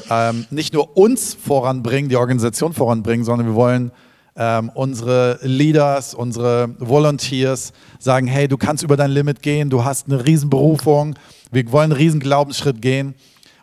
ähm, 0.08 0.46
nicht 0.50 0.72
nur 0.72 0.96
uns 0.96 1.34
voranbringen, 1.34 2.08
die 2.08 2.16
Organisation 2.16 2.72
voranbringen, 2.72 3.24
sondern 3.24 3.48
wir 3.48 3.54
wollen 3.54 3.90
ähm, 4.36 4.70
unsere 4.74 5.38
Leaders, 5.42 6.14
unsere 6.14 6.74
Volunteers 6.78 7.72
sagen, 7.98 8.26
hey, 8.26 8.48
du 8.48 8.56
kannst 8.56 8.82
über 8.82 8.96
dein 8.96 9.10
Limit 9.10 9.42
gehen, 9.42 9.68
du 9.68 9.84
hast 9.84 10.06
eine 10.06 10.24
Riesenberufung, 10.24 11.16
wir 11.50 11.70
wollen 11.72 11.92
einen 11.92 12.00
riesen 12.00 12.20
Glaubensschritt 12.20 12.80
gehen. 12.80 13.14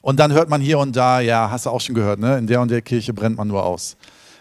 Und 0.02 0.20
dann 0.20 0.32
hört 0.34 0.50
man 0.50 0.62
hier 0.62 0.80
und 0.80 0.96
da, 0.96 1.20
ja, 1.20 1.50
hast 1.52 1.66
du 1.66 1.70
auch 1.70 1.82
schon 1.82 1.96
gehört, 1.96 2.20
ne? 2.20 2.38
in 2.38 2.48
der 2.48 2.62
und 2.62 2.72
der 2.72 2.82
Kirche 2.82 3.14
brennt 3.14 3.38
man 3.38 3.48
nur 3.48 3.66
aus. 3.66 3.98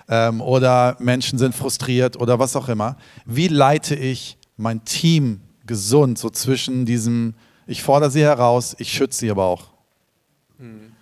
Ähm, 0.09 0.40
oder 0.40 0.97
Menschen 0.99 1.38
sind 1.38 1.55
frustriert 1.55 2.16
oder 2.16 2.38
was 2.38 2.57
auch 2.57 2.68
immer. 2.68 2.97
Wie 3.27 3.49
leite 3.49 3.94
ich 3.94 4.38
mein 4.57 4.85
Team 4.85 5.40
gesund, 5.66 6.18
so 6.18 6.31
zwischen 6.31 6.87
diesem, 6.87 7.35
ich 7.66 7.83
fordere 7.83 8.11
sie 8.11 8.23
heraus, 8.23 8.75
ich 8.79 8.92
schütze 8.92 9.21
sie 9.21 9.31
aber 9.31 9.44
auch? 9.44 9.64
Hm. 10.59 10.92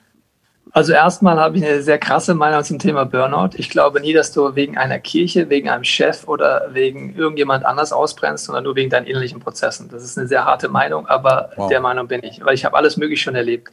Also 0.76 0.92
erstmal 0.92 1.40
habe 1.40 1.56
ich 1.56 1.64
eine 1.64 1.82
sehr 1.82 1.96
krasse 1.96 2.34
Meinung 2.34 2.62
zum 2.62 2.78
Thema 2.78 3.06
Burnout. 3.06 3.56
Ich 3.56 3.70
glaube 3.70 3.98
nie, 3.98 4.12
dass 4.12 4.32
du 4.32 4.56
wegen 4.56 4.76
einer 4.76 4.98
Kirche, 4.98 5.48
wegen 5.48 5.70
einem 5.70 5.84
Chef 5.84 6.28
oder 6.28 6.68
wegen 6.72 7.14
irgendjemand 7.16 7.64
anders 7.64 7.94
ausbrennst, 7.94 8.44
sondern 8.44 8.64
nur 8.64 8.76
wegen 8.76 8.90
deinen 8.90 9.06
innerlichen 9.06 9.40
Prozessen. 9.40 9.88
Das 9.88 10.04
ist 10.04 10.18
eine 10.18 10.28
sehr 10.28 10.44
harte 10.44 10.68
Meinung, 10.68 11.06
aber 11.06 11.48
wow. 11.56 11.70
der 11.70 11.80
Meinung 11.80 12.08
bin 12.08 12.22
ich, 12.22 12.44
weil 12.44 12.54
ich 12.54 12.66
habe 12.66 12.76
alles 12.76 12.98
Mögliche 12.98 13.22
schon 13.22 13.36
erlebt. 13.36 13.72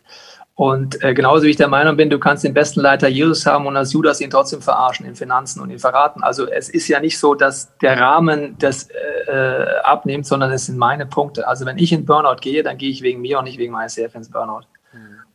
Und 0.56 1.04
äh, 1.04 1.16
genauso 1.16 1.46
wie 1.46 1.50
ich 1.50 1.56
der 1.56 1.68
Meinung 1.68 1.98
bin, 1.98 2.12
du 2.12 2.20
kannst 2.20 2.44
den 2.44 2.54
besten 2.54 2.80
Leiter 2.80 3.08
Jesus 3.08 3.46
haben 3.46 3.66
und 3.66 3.76
als 3.76 3.92
Judas 3.92 4.22
ihn 4.22 4.30
trotzdem 4.30 4.62
verarschen 4.62 5.06
in 5.06 5.16
Finanzen 5.16 5.62
und 5.62 5.72
ihn 5.72 5.80
verraten. 5.80 6.22
Also 6.22 6.48
es 6.48 6.70
ist 6.70 6.88
ja 6.88 7.00
nicht 7.00 7.18
so, 7.18 7.34
dass 7.34 7.76
der 7.80 8.00
Rahmen 8.00 8.56
das 8.60 8.88
äh, 9.28 9.66
abnimmt, 9.84 10.28
sondern 10.28 10.52
es 10.52 10.68
sind 10.68 10.78
meine 10.78 11.08
Punkte. 11.08 11.48
Also 11.48 11.66
wenn 11.66 11.80
ich 11.80 11.92
in 11.92 12.06
Burnout 12.06 12.42
gehe, 12.42 12.62
dann 12.62 12.78
gehe 12.78 12.92
ich 12.92 13.02
wegen 13.02 13.22
mir 13.22 13.40
und 13.40 13.46
nicht 13.46 13.58
wegen 13.58 13.74
meines 13.74 13.98
ICF 13.98 14.14
ins 14.14 14.30
Burnout. 14.30 14.68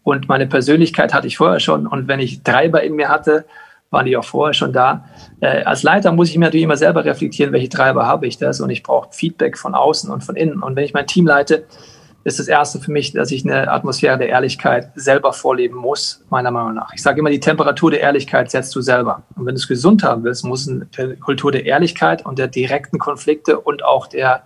Und 0.09 0.27
meine 0.29 0.47
Persönlichkeit 0.47 1.13
hatte 1.13 1.27
ich 1.27 1.37
vorher 1.37 1.61
schon. 1.61 1.87
Und 1.87 2.09
wenn 2.09 2.21
ich 2.21 2.43
Treiber 2.43 2.83
in 2.83 2.95
mir 2.95 3.11
hatte, 3.11 3.45
waren 3.91 4.07
die 4.07 4.17
auch 4.17 4.25
vorher 4.25 4.55
schon 4.55 4.73
da. 4.73 5.05
Äh, 5.41 5.65
als 5.65 5.83
Leiter 5.83 6.13
muss 6.13 6.31
ich 6.31 6.39
mir 6.39 6.47
natürlich 6.47 6.65
immer 6.65 6.79
selber 6.79 7.05
reflektieren, 7.05 7.53
welche 7.53 7.69
Treiber 7.69 8.07
habe 8.07 8.27
ich 8.27 8.39
das. 8.39 8.61
Und 8.61 8.71
ich 8.71 8.83
brauche 8.83 9.13
Feedback 9.13 9.59
von 9.59 9.75
außen 9.75 10.11
und 10.11 10.25
von 10.25 10.37
innen. 10.37 10.63
Und 10.63 10.77
wenn 10.77 10.85
ich 10.85 10.95
mein 10.95 11.07
Team 11.07 11.27
leite, 11.27 11.67
ist 12.29 12.39
das 12.39 12.49
Erste 12.49 12.79
für 12.79 12.93
mich, 12.93 13.13
dass 13.13 13.31
ich 13.31 13.45
eine 13.45 13.71
Atmosphäre 13.71 14.19
der 14.19 14.29
Ehrlichkeit 14.29 14.91
selber 14.95 15.33
vorleben 15.33 15.77
muss, 15.77 16.25
meiner 16.31 16.51
Meinung 16.51 16.75
nach. 16.75 16.93
Ich 16.95 17.03
sage 17.03 17.21
immer, 17.21 17.31
die 17.31 17.41
Temperatur 17.41 17.91
der 17.91 18.01
Ehrlichkeit 18.01 18.51
setzt 18.51 18.75
du 18.77 18.81
selber. 18.81 19.23
Und 19.35 19.47
wenn 19.47 19.55
du 19.55 19.59
es 19.61 19.69
gesund 19.69 20.03
haben 20.03 20.25
willst, 20.25 20.45
muss 20.45 20.69
eine 20.69 21.17
Kultur 21.17 21.51
der 21.53 21.67
Ehrlichkeit 21.67 22.25
und 22.25 22.39
der 22.39 22.49
direkten 22.49 22.99
Konflikte 22.99 23.59
und 23.59 23.85
auch 23.85 24.07
der 24.07 24.45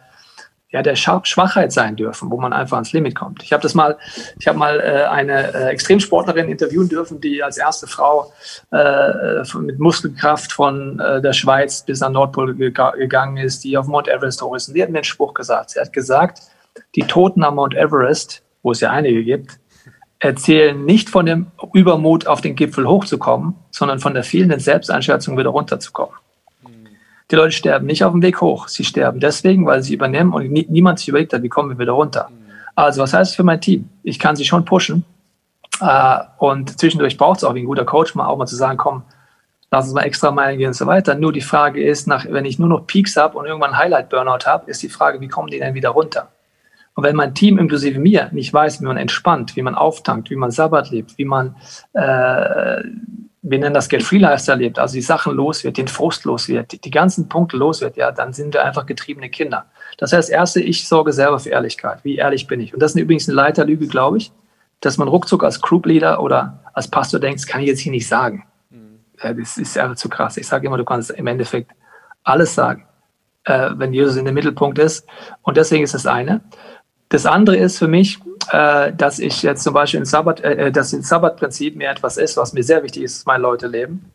ja, 0.73 0.83
der 0.83 0.97
Schwachheit 0.97 1.71
sein 1.71 1.97
dürfen, 1.97 2.31
wo 2.31 2.41
man 2.41 2.55
einfach 2.55 2.79
ans 2.79 2.93
Limit 2.95 3.15
kommt. 3.15 3.43
Ich 3.43 3.53
habe 3.53 3.63
das 3.63 3.75
mal, 3.75 3.99
ich 4.39 4.49
habe 4.49 4.59
mal 4.59 4.81
äh, 4.81 5.05
eine 5.05 5.53
äh, 5.53 5.69
Extremsportlerin 5.69 6.49
interviewen 6.49 6.89
dürfen, 6.89 7.21
die 7.21 7.43
als 7.43 7.59
erste 7.59 7.87
Frau 7.87 8.33
äh, 8.73 9.43
mit 9.59 9.79
Muskelkraft 9.79 10.51
von 10.51 10.99
äh, 10.99 11.21
der 11.21 11.35
Schweiz 11.35 11.83
bis 11.83 12.01
an 12.01 12.15
Nordpol 12.15 12.55
ge 12.55 12.73
gegangen 12.73 13.37
ist, 13.37 13.65
die 13.65 13.77
auf 13.77 13.87
Mount 13.87 14.09
Everest 14.09 14.41
hoch 14.41 14.57
ist. 14.57 14.69
Und 14.69 14.75
die 14.75 14.83
hat 14.83 14.89
mir 14.89 14.99
einen 14.99 15.05
Spruch 15.05 15.35
gesagt. 15.35 15.71
Sie 15.71 15.81
hat 15.81 15.93
gesagt, 15.93 16.41
die 16.95 17.03
Toten 17.03 17.43
am 17.45 17.57
Mount 17.57 17.75
Everest, 17.75 18.43
wo 18.63 18.73
es 18.73 18.81
ja 18.81 18.91
einige 18.91 19.25
gibt, 19.25 19.59
erzählen 20.19 20.85
nicht 20.85 21.11
von 21.11 21.27
dem 21.27 21.47
Übermut, 21.73 22.27
auf 22.27 22.41
den 22.41 22.55
Gipfel 22.55 22.87
hochzukommen, 22.87 23.55
sondern 23.71 23.99
von 23.99 24.15
der 24.15 24.23
fehlenden 24.23 24.61
Selbsteinschätzung, 24.61 25.37
wieder 25.37 25.51
runterzukommen. 25.51 26.15
Die 27.31 27.37
Leute 27.37 27.53
sterben 27.53 27.87
nicht 27.87 28.05
auf 28.05 28.13
dem 28.13 28.23
Weg 28.23 28.41
hoch. 28.41 28.69
Sie 28.69 28.85
sterben 28.85 29.19
deswegen, 29.19 29.67
weil 29.67 29.83
sie 29.83 29.95
übernehmen 29.95 30.33
und 30.33 30.51
nie, 30.51 30.67
niemand 30.69 30.99
sich 30.99 31.09
überlegt 31.09 31.33
hat, 31.33 31.43
wie 31.43 31.49
kommen 31.49 31.71
wir 31.71 31.79
wieder 31.79 31.93
runter. 31.93 32.31
Also 32.75 33.03
was 33.03 33.15
heißt 33.15 33.31
das 33.31 33.37
für 33.37 33.43
mein 33.43 33.61
Team? 33.61 33.89
Ich 34.03 34.19
kann 34.19 34.37
sie 34.37 34.45
schon 34.45 34.65
pushen. 34.65 35.05
Äh, 35.81 36.19
und 36.39 36.79
zwischendurch 36.79 37.17
braucht 37.17 37.39
es 37.39 37.45
auch 37.45 37.55
wie 37.55 37.61
ein 37.61 37.67
guter 37.67 37.85
Coach 37.85 38.15
mal 38.15 38.27
auch 38.27 38.37
mal 38.37 38.47
zu 38.47 38.57
sagen, 38.57 38.77
komm, 38.77 39.03
lass 39.71 39.87
uns 39.87 39.95
mal 39.95 40.03
extra 40.03 40.31
Meilen 40.31 40.59
gehen 40.59 40.69
und 40.69 40.75
so 40.75 40.87
weiter. 40.87 41.15
Nur 41.15 41.33
die 41.33 41.41
Frage 41.41 41.83
ist, 41.83 42.07
nach, 42.07 42.27
wenn 42.29 42.45
ich 42.45 42.59
nur 42.59 42.69
noch 42.69 42.87
Peaks 42.87 43.17
habe 43.17 43.39
und 43.39 43.47
irgendwann 43.47 43.77
Highlight-Burnout 43.77 44.47
habe, 44.47 44.71
ist 44.71 44.83
die 44.83 44.89
Frage, 44.89 45.21
wie 45.21 45.29
kommen 45.29 45.49
die 45.49 45.59
denn 45.59 45.75
wieder 45.75 45.91
runter? 45.91 46.29
Und 46.95 47.05
wenn 47.05 47.17
mein 47.17 47.35
Team 47.35 47.59
inklusive 47.59 47.99
mir 47.99 48.29
nicht 48.33 48.53
weiß, 48.53 48.81
wie 48.81 48.85
man 48.85 48.97
entspannt, 48.97 49.57
wie 49.57 49.63
man 49.63 49.75
auftankt, 49.75 50.31
wie 50.31 50.37
man 50.37 50.51
Sabbat 50.51 50.91
lebt, 50.91 51.17
wie 51.17 51.25
man 51.25 51.57
äh, 51.95 52.83
wir 53.43 53.59
nennen 53.59 53.75
das 53.75 53.89
Get 53.89 54.05
Free 54.05 54.19
Lifestyle 54.19 54.59
lebt, 54.59 54.79
also 54.79 54.95
die 54.95 55.03
Sachen 55.03 55.35
los 55.35 55.65
wird, 55.65 55.77
den 55.77 55.89
Frust 55.89 56.25
los 56.25 56.49
wird, 56.49 56.73
die, 56.73 56.81
die 56.81 56.91
ganzen 56.91 57.29
Punkte 57.29 57.57
los 57.57 57.81
wird, 57.81 57.97
ja, 57.97 58.13
dann 58.13 58.33
sind 58.33 58.55
wir 58.55 58.65
einfach 58.65 58.87
getriebene 58.87 59.29
Kinder. 59.29 59.67
Das 59.99 60.13
heißt, 60.13 60.29
das 60.29 60.33
erste, 60.33 60.61
ich 60.61 60.87
sorge 60.87 61.13
selber 61.13 61.41
für 61.41 61.51
Ehrlichkeit. 61.51 62.05
Wie 62.05 62.17
ehrlich 62.17 62.47
bin 62.47 62.61
ich? 62.61 62.73
Und 62.73 62.81
das 62.81 62.95
ist 62.95 63.01
übrigens 63.01 63.29
eine 63.29 63.35
Leiterlüge, 63.35 63.89
glaube 63.89 64.19
ich, 64.19 64.33
dass 64.81 64.97
man 64.97 65.09
ruckzuck 65.09 65.43
als 65.43 65.61
Group 65.61 65.87
Leader 65.87 66.23
oder 66.23 66.61
als 66.73 66.87
Pastor 66.89 67.19
denkt, 67.19 67.41
das 67.41 67.47
kann 67.47 67.61
ich 67.61 67.67
jetzt 67.67 67.81
hier 67.81 67.93
nicht 67.93 68.07
sagen. 68.07 68.47
Mhm. 68.71 69.01
Ja, 69.21 69.35
das 69.35 69.59
ist 69.59 69.77
einfach 69.77 69.97
zu 69.97 70.09
krass. 70.09 70.37
Ich 70.37 70.47
sage 70.47 70.69
immer, 70.69 70.79
du 70.79 70.85
kannst 70.85 71.11
im 71.11 71.27
Endeffekt 71.27 71.73
alles 72.23 72.55
sagen, 72.55 72.87
äh, 73.45 73.71
wenn 73.75 73.93
Jesus 73.93 74.17
in 74.17 74.25
dem 74.25 74.35
Mittelpunkt 74.35 74.79
ist. 74.79 75.05
Und 75.43 75.57
deswegen 75.57 75.83
ist 75.83 75.95
das 75.95 76.07
eine. 76.07 76.43
Das 77.13 77.27
andere 77.27 77.59
ist 77.59 77.79
für 77.79 77.89
mich, 77.89 78.21
äh, 78.53 78.91
dass 78.95 79.19
ich 79.19 79.43
jetzt 79.43 79.65
zum 79.65 79.75
Beispiel 79.75 80.01
in 80.01 80.07
Sabbat, 80.07 80.41
äh, 80.41 80.69
äh, 80.69 80.73
dass 80.73 80.93
das 80.93 81.07
Sabbatprinzip 81.07 81.77
mir 81.77 81.91
etwas 81.91 82.17
ist, 82.17 82.39
was 82.39 82.55
mir 82.55 82.63
sehr 82.63 82.83
wichtig 82.83 83.03
ist, 83.03 83.19
dass 83.19 83.27
meine 83.27 83.43
Leute 83.43 83.67
leben. 83.67 84.11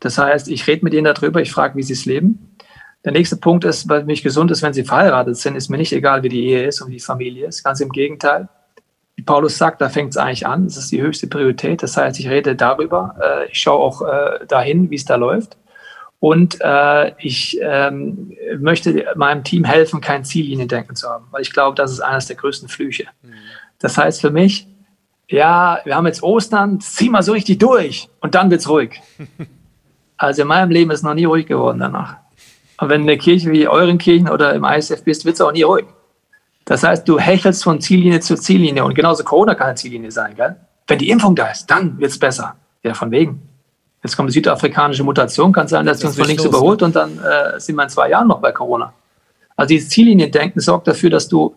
Das 0.00 0.18
heißt, 0.18 0.48
ich 0.48 0.66
rede 0.66 0.84
mit 0.84 0.92
ihnen 0.92 1.06
darüber, 1.06 1.40
ich 1.40 1.50
frage, 1.50 1.76
wie 1.76 1.82
sie 1.82 1.94
es 1.94 2.04
leben. 2.04 2.58
Der 3.06 3.12
nächste 3.12 3.38
Punkt 3.38 3.64
ist, 3.64 3.88
weil 3.88 4.04
mich 4.04 4.22
gesund 4.22 4.50
ist, 4.50 4.60
wenn 4.60 4.74
sie 4.74 4.84
verheiratet 4.84 5.38
sind, 5.38 5.56
ist 5.56 5.70
mir 5.70 5.78
nicht 5.78 5.94
egal, 5.94 6.22
wie 6.24 6.28
die 6.28 6.44
Ehe 6.44 6.66
ist 6.66 6.82
und 6.82 6.90
wie 6.90 6.96
die 6.96 7.00
Familie 7.00 7.46
ist. 7.46 7.64
Ganz 7.64 7.80
im 7.80 7.88
Gegenteil. 7.88 8.50
Wie 9.16 9.22
Paulus 9.22 9.56
sagt, 9.56 9.80
da 9.80 9.88
fängt 9.88 10.10
es 10.10 10.18
eigentlich 10.18 10.46
an. 10.46 10.64
Das 10.64 10.76
ist 10.76 10.92
die 10.92 11.00
höchste 11.00 11.28
Priorität. 11.28 11.82
Das 11.82 11.96
heißt, 11.96 12.20
ich 12.20 12.28
rede 12.28 12.54
darüber. 12.54 13.16
Äh, 13.18 13.50
ich 13.50 13.58
schaue 13.60 13.78
auch 13.78 14.02
äh, 14.02 14.44
dahin, 14.46 14.90
wie 14.90 14.96
es 14.96 15.06
da 15.06 15.16
läuft. 15.16 15.56
Und 16.22 16.58
äh, 16.60 17.14
ich 17.18 17.58
ähm, 17.60 18.30
möchte 18.60 19.06
meinem 19.16 19.42
Team 19.42 19.64
helfen, 19.64 20.00
kein 20.00 20.24
Zielliniendenken 20.24 20.94
zu 20.94 21.08
haben, 21.08 21.26
weil 21.32 21.42
ich 21.42 21.52
glaube, 21.52 21.74
das 21.74 21.90
ist 21.90 21.98
eines 21.98 22.26
der 22.26 22.36
größten 22.36 22.68
Flüche. 22.68 23.08
Mhm. 23.22 23.32
Das 23.80 23.98
heißt 23.98 24.20
für 24.20 24.30
mich, 24.30 24.68
ja, 25.26 25.80
wir 25.84 25.96
haben 25.96 26.06
jetzt 26.06 26.22
Ostern, 26.22 26.78
zieh 26.80 27.08
mal 27.08 27.24
so 27.24 27.32
richtig 27.32 27.58
durch 27.58 28.08
und 28.20 28.36
dann 28.36 28.52
wird's 28.52 28.68
ruhig. 28.68 29.02
Also 30.16 30.42
in 30.42 30.48
meinem 30.48 30.70
Leben 30.70 30.92
ist 30.92 31.02
noch 31.02 31.14
nie 31.14 31.24
ruhig 31.24 31.46
geworden 31.46 31.80
danach. 31.80 32.14
Und 32.78 32.88
wenn 32.90 33.00
in 33.00 33.06
der 33.08 33.18
Kirche 33.18 33.50
wie 33.50 33.66
euren 33.66 33.98
Kirchen 33.98 34.28
oder 34.28 34.54
im 34.54 34.62
ISF 34.62 35.02
bist, 35.02 35.24
wird's 35.24 35.40
auch 35.40 35.50
nie 35.50 35.62
ruhig. 35.62 35.86
Das 36.64 36.84
heißt, 36.84 37.08
du 37.08 37.18
hechelst 37.18 37.64
von 37.64 37.80
Ziellinie 37.80 38.20
zu 38.20 38.36
Ziellinie 38.36 38.84
und 38.84 38.94
genauso 38.94 39.24
Corona 39.24 39.56
kann 39.56 39.66
eine 39.66 39.74
Ziellinie 39.74 40.12
sein, 40.12 40.36
gell? 40.36 40.54
Wenn 40.86 40.98
die 41.00 41.10
Impfung 41.10 41.34
da 41.34 41.48
ist, 41.48 41.66
dann 41.66 41.98
wird's 41.98 42.20
besser. 42.20 42.54
Ja, 42.84 42.94
von 42.94 43.10
wegen. 43.10 43.42
Jetzt 44.02 44.16
kommt 44.16 44.28
die 44.30 44.34
südafrikanische 44.34 45.04
Mutation, 45.04 45.52
kann 45.52 45.68
sein, 45.68 45.86
dass 45.86 46.00
sie 46.00 46.06
uns 46.06 46.16
von 46.16 46.26
links 46.26 46.42
los, 46.42 46.52
überholt 46.52 46.80
ne? 46.80 46.86
und 46.86 46.96
dann 46.96 47.18
äh, 47.18 47.60
sind 47.60 47.76
wir 47.76 47.84
in 47.84 47.88
zwei 47.88 48.10
Jahren 48.10 48.28
noch 48.28 48.40
bei 48.40 48.50
Corona. 48.50 48.92
Also 49.56 49.68
dieses 49.68 49.90
Ziellinien-Denken 49.90 50.60
sorgt 50.60 50.88
dafür, 50.88 51.10
dass 51.10 51.28
du 51.28 51.54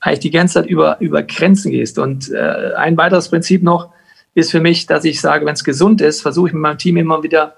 eigentlich 0.00 0.20
die 0.20 0.30
ganze 0.30 0.54
Zeit 0.54 0.66
über, 0.66 1.00
über 1.00 1.22
Grenzen 1.22 1.70
gehst. 1.70 1.98
Und 1.98 2.30
äh, 2.30 2.72
ein 2.76 2.96
weiteres 2.96 3.30
Prinzip 3.30 3.62
noch 3.62 3.90
ist 4.34 4.50
für 4.50 4.60
mich, 4.60 4.86
dass 4.86 5.04
ich 5.04 5.20
sage, 5.20 5.46
wenn 5.46 5.54
es 5.54 5.64
gesund 5.64 6.00
ist, 6.00 6.20
versuche 6.20 6.48
ich 6.48 6.52
mit 6.52 6.62
meinem 6.62 6.78
Team 6.78 6.98
immer 6.98 7.22
wieder 7.22 7.54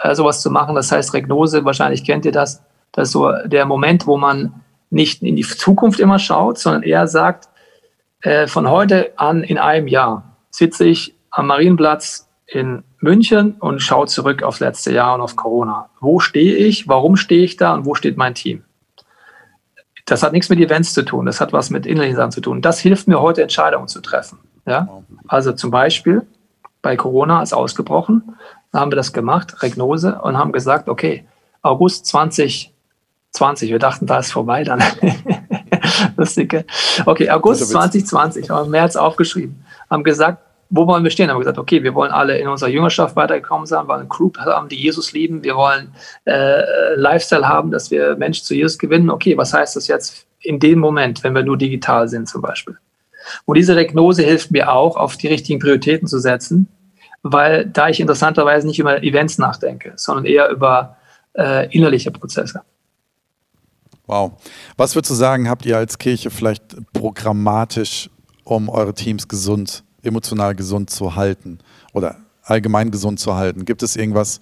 äh, 0.00 0.14
sowas 0.14 0.40
zu 0.40 0.50
machen. 0.50 0.74
Das 0.74 0.90
heißt 0.90 1.12
Regnose, 1.12 1.64
wahrscheinlich 1.64 2.04
kennt 2.04 2.24
ihr 2.24 2.32
das. 2.32 2.62
Das 2.92 3.08
ist 3.08 3.12
so 3.12 3.30
der 3.44 3.66
Moment, 3.66 4.06
wo 4.06 4.16
man 4.16 4.54
nicht 4.90 5.22
in 5.22 5.36
die 5.36 5.42
Zukunft 5.42 6.00
immer 6.00 6.18
schaut, 6.18 6.58
sondern 6.58 6.82
eher 6.82 7.06
sagt, 7.06 7.48
äh, 8.22 8.46
von 8.46 8.70
heute 8.70 9.12
an 9.16 9.42
in 9.42 9.58
einem 9.58 9.88
Jahr 9.88 10.36
sitze 10.50 10.84
ich 10.84 11.14
am 11.30 11.46
Marienplatz 11.46 12.28
in 12.54 12.84
München 13.00 13.56
und 13.58 13.80
schaue 13.80 14.06
zurück 14.06 14.42
aufs 14.42 14.60
letzte 14.60 14.92
Jahr 14.92 15.14
und 15.14 15.20
auf 15.20 15.36
Corona. 15.36 15.88
Wo 16.00 16.20
stehe 16.20 16.54
ich? 16.56 16.86
Warum 16.86 17.16
stehe 17.16 17.44
ich 17.44 17.56
da? 17.56 17.74
Und 17.74 17.86
wo 17.86 17.94
steht 17.94 18.16
mein 18.16 18.34
Team? 18.34 18.64
Das 20.04 20.22
hat 20.22 20.32
nichts 20.32 20.48
mit 20.50 20.58
Events 20.58 20.92
zu 20.92 21.02
tun. 21.02 21.26
Das 21.26 21.40
hat 21.40 21.52
was 21.52 21.70
mit 21.70 21.86
innerlichen 21.86 22.16
Sachen 22.16 22.32
zu 22.32 22.40
tun. 22.40 22.60
Das 22.60 22.78
hilft 22.80 23.08
mir 23.08 23.20
heute, 23.20 23.42
Entscheidungen 23.42 23.88
zu 23.88 24.00
treffen. 24.00 24.38
Ja? 24.66 25.02
Also 25.28 25.52
zum 25.52 25.70
Beispiel 25.70 26.26
bei 26.82 26.96
Corona 26.96 27.42
ist 27.42 27.54
ausgebrochen. 27.54 28.36
Da 28.72 28.80
haben 28.80 28.90
wir 28.90 28.96
das 28.96 29.12
gemacht, 29.12 29.62
Regnose, 29.62 30.20
und 30.20 30.36
haben 30.36 30.52
gesagt, 30.52 30.88
okay, 30.88 31.26
August 31.62 32.06
2020, 32.06 33.70
wir 33.70 33.78
dachten, 33.78 34.06
da 34.06 34.18
ist 34.18 34.32
vorbei 34.32 34.64
dann. 34.64 34.82
Lustig, 36.16 36.66
Okay, 37.06 37.30
August 37.30 37.70
2020, 37.70 38.50
haben 38.50 38.58
wir 38.58 38.64
im 38.64 38.70
März 38.72 38.96
aufgeschrieben, 38.96 39.64
haben 39.88 40.04
gesagt, 40.04 40.42
wo 40.74 40.86
wollen 40.86 41.04
wir 41.04 41.10
stehen? 41.10 41.28
Haben 41.28 41.36
wir 41.36 41.40
gesagt, 41.40 41.58
okay, 41.58 41.82
wir 41.82 41.94
wollen 41.94 42.10
alle 42.10 42.38
in 42.38 42.48
unserer 42.48 42.70
Jüngerschaft 42.70 43.14
weitergekommen 43.14 43.66
sein, 43.66 43.84
wir 43.84 43.88
wollen 43.88 44.00
eine 44.00 44.08
Group 44.08 44.38
haben, 44.38 44.70
die 44.70 44.80
Jesus 44.80 45.12
lieben, 45.12 45.44
wir 45.44 45.54
wollen 45.54 45.94
äh, 46.24 46.94
Lifestyle 46.94 47.46
haben, 47.46 47.70
dass 47.70 47.90
wir 47.90 48.16
Menschen 48.16 48.44
zu 48.44 48.54
Jesus 48.54 48.78
gewinnen. 48.78 49.10
Okay, 49.10 49.36
was 49.36 49.52
heißt 49.52 49.76
das 49.76 49.86
jetzt 49.86 50.26
in 50.40 50.58
dem 50.58 50.78
Moment, 50.78 51.22
wenn 51.24 51.34
wir 51.34 51.42
nur 51.42 51.58
digital 51.58 52.08
sind 52.08 52.26
zum 52.26 52.40
Beispiel? 52.40 52.78
Und 53.44 53.58
diese 53.58 53.76
Regnose 53.76 54.22
hilft 54.22 54.50
mir 54.50 54.72
auch, 54.72 54.96
auf 54.96 55.18
die 55.18 55.28
richtigen 55.28 55.60
Prioritäten 55.60 56.08
zu 56.08 56.18
setzen, 56.18 56.68
weil 57.22 57.66
da 57.66 57.90
ich 57.90 58.00
interessanterweise 58.00 58.66
nicht 58.66 58.78
über 58.78 59.02
Events 59.02 59.36
nachdenke, 59.36 59.92
sondern 59.96 60.24
eher 60.24 60.48
über 60.48 60.96
äh, 61.34 61.70
innerliche 61.70 62.10
Prozesse. 62.10 62.62
Wow. 64.06 64.32
Was 64.78 64.94
würdest 64.94 65.10
du 65.10 65.14
sagen, 65.14 65.50
habt 65.50 65.66
ihr 65.66 65.76
als 65.76 65.98
Kirche 65.98 66.30
vielleicht 66.30 66.62
programmatisch, 66.94 68.08
um 68.44 68.70
eure 68.70 68.94
Teams 68.94 69.28
gesund, 69.28 69.84
emotional 70.02 70.54
gesund 70.54 70.90
zu 70.90 71.16
halten 71.16 71.58
oder 71.92 72.16
allgemein 72.42 72.90
gesund 72.90 73.20
zu 73.20 73.34
halten? 73.34 73.64
Gibt 73.64 73.82
es 73.82 73.96
irgendwas, 73.96 74.40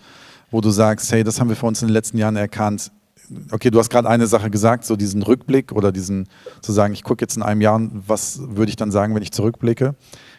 wo 0.51 0.61
du 0.61 0.71
sagst, 0.71 1.13
hey, 1.13 1.25
das 1.25 1.41
haben 1.41 1.49
wir 1.49 1.57
für 1.57 1.67
uns 1.67 1.83
in 1.83 1.89
den 1.89 1.95
letzten 1.95 2.19
Jahren 2.19 2.37
erkannt? 2.37 2.91
Okay, 3.53 3.71
du 3.71 3.79
hast 3.79 3.91
gerade 3.91 4.09
eine 4.09 4.27
Sache 4.27 4.51
gesagt, 4.51 4.85
so 4.85 4.97
diesen 4.97 5.23
Rückblick 5.23 5.71
oder 5.71 5.93
diesen 5.93 6.29
zu 6.63 6.73
sagen, 6.73 6.93
ich 6.95 7.05
gucke 7.05 7.23
jetzt 7.23 7.37
in 7.37 7.45
einem 7.45 7.61
Jahr, 7.61 7.81
was 7.93 8.41
würde 8.43 8.71
ich 8.71 8.77
dann 8.77 8.91
sagen, 8.91 9.15
wenn 9.15 9.23
ich 9.23 9.31
zurückblicke? 9.31 9.95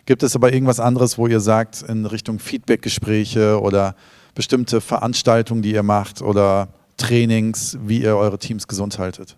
Gibt 0.06 0.24
es 0.24 0.36
aber 0.36 0.52
irgendwas 0.52 0.82
anderes, 0.82 1.18
wo 1.18 1.28
ihr 1.28 1.40
sagt, 1.40 1.84
in 1.84 2.06
Richtung 2.06 2.40
Feedbackgespräche 2.40 3.62
oder 3.62 3.96
bestimmte 4.36 4.82
Veranstaltungen, 4.82 5.62
die 5.62 5.72
ihr 5.72 5.84
macht 5.84 6.22
oder 6.22 6.70
Trainings, 6.98 7.78
wie 7.82 8.02
ihr 8.02 8.18
eure 8.18 8.38
Teams 8.38 8.68
gesund 8.68 9.00
haltet? 9.00 9.38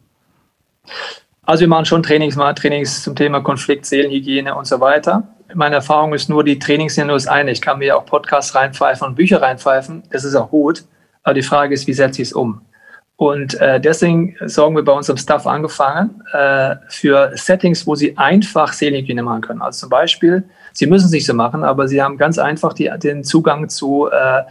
Also 1.43 1.61
wir 1.61 1.67
machen 1.67 1.85
schon 1.85 2.01
Trainings, 2.03 2.35
mal 2.35 2.53
Trainings 2.53 3.03
zum 3.03 3.15
Thema 3.15 3.41
Konflikt, 3.41 3.85
Seelenhygiene 3.85 4.55
und 4.55 4.65
so 4.65 4.79
weiter. 4.79 5.27
Meine 5.55 5.75
Erfahrung 5.75 6.13
ist 6.13 6.29
nur, 6.29 6.43
die 6.43 6.59
Trainings 6.59 6.95
sind 6.95 7.07
nur 7.07 7.15
das 7.15 7.27
eine. 7.27 7.51
Ich 7.51 7.61
kann 7.61 7.79
mir 7.79 7.97
auch 7.97 8.05
Podcasts 8.05 8.55
reinpfeifen 8.55 9.07
und 9.07 9.15
Bücher 9.15 9.41
reinpfeifen. 9.41 10.03
Das 10.11 10.23
ist 10.23 10.35
auch 10.35 10.49
gut. 10.49 10.83
Aber 11.23 11.33
die 11.33 11.41
Frage 11.41 11.73
ist, 11.73 11.87
wie 11.87 11.93
setze 11.93 12.21
ich 12.21 12.29
es 12.29 12.33
um? 12.33 12.61
Und 13.15 13.53
äh, 13.61 13.79
deswegen 13.79 14.35
sorgen 14.45 14.75
wir 14.75 14.83
bei 14.83 14.91
unserem 14.91 15.17
Staff 15.17 15.45
angefangen 15.45 16.23
äh, 16.33 16.75
für 16.89 17.31
Settings, 17.35 17.85
wo 17.85 17.95
sie 17.95 18.17
einfach 18.17 18.73
Seelenhygiene 18.73 19.21
machen 19.21 19.41
können. 19.41 19.61
Also 19.61 19.81
zum 19.81 19.89
Beispiel, 19.89 20.43
sie 20.73 20.87
müssen 20.87 21.05
es 21.05 21.11
nicht 21.11 21.25
so 21.25 21.33
machen, 21.33 21.63
aber 21.63 21.87
sie 21.87 22.01
haben 22.01 22.17
ganz 22.17 22.39
einfach 22.39 22.73
die, 22.73 22.91
den 23.01 23.23
Zugang 23.23 23.69
zu 23.69 24.09
äh, 24.11 24.41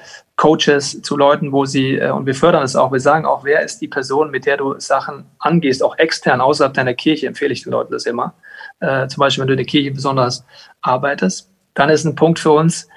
Coaches, 0.43 1.01
zu 1.03 1.17
Leuten, 1.17 1.53
wo 1.53 1.67
sie, 1.67 1.99
äh, 1.99 2.11
und 2.11 2.27
wir 2.27 2.35
fördern 2.35 2.65
es 2.65 2.75
auch, 2.75 2.91
wir 2.91 3.01
sagen 3.01 3.27
auch, 3.27 3.45
wer 3.45 3.63
ist 3.63 3.81
die 3.81 3.89
Person, 3.89 4.31
mit 4.31 4.45
der 4.45 4.57
du 4.57 4.79
Sachen 4.79 5.25
angehst, 5.39 5.83
auch 5.83 5.97
extern, 5.99 6.41
außerhalb 6.41 6.75
deiner 6.75 6.95
Kirche, 6.95 7.29
empfehle 7.29 7.53
ich 7.53 7.63
den 7.63 7.73
Leuten 7.73 7.93
das 7.93 8.07
immer. 8.07 8.35
Äh, 8.81 9.07
zum 9.07 9.21
Beispiel, 9.21 9.43
wenn 9.43 9.49
du 9.49 9.55
in 9.55 9.59
der 9.59 9.67
Kirche 9.67 9.93
besonders 9.93 10.45
arbeitest. 10.81 11.49
Dann 11.75 11.91
ist 11.91 12.05
ein 12.05 12.17
Punkt 12.17 12.39
für 12.39 12.51
uns, 12.51 12.89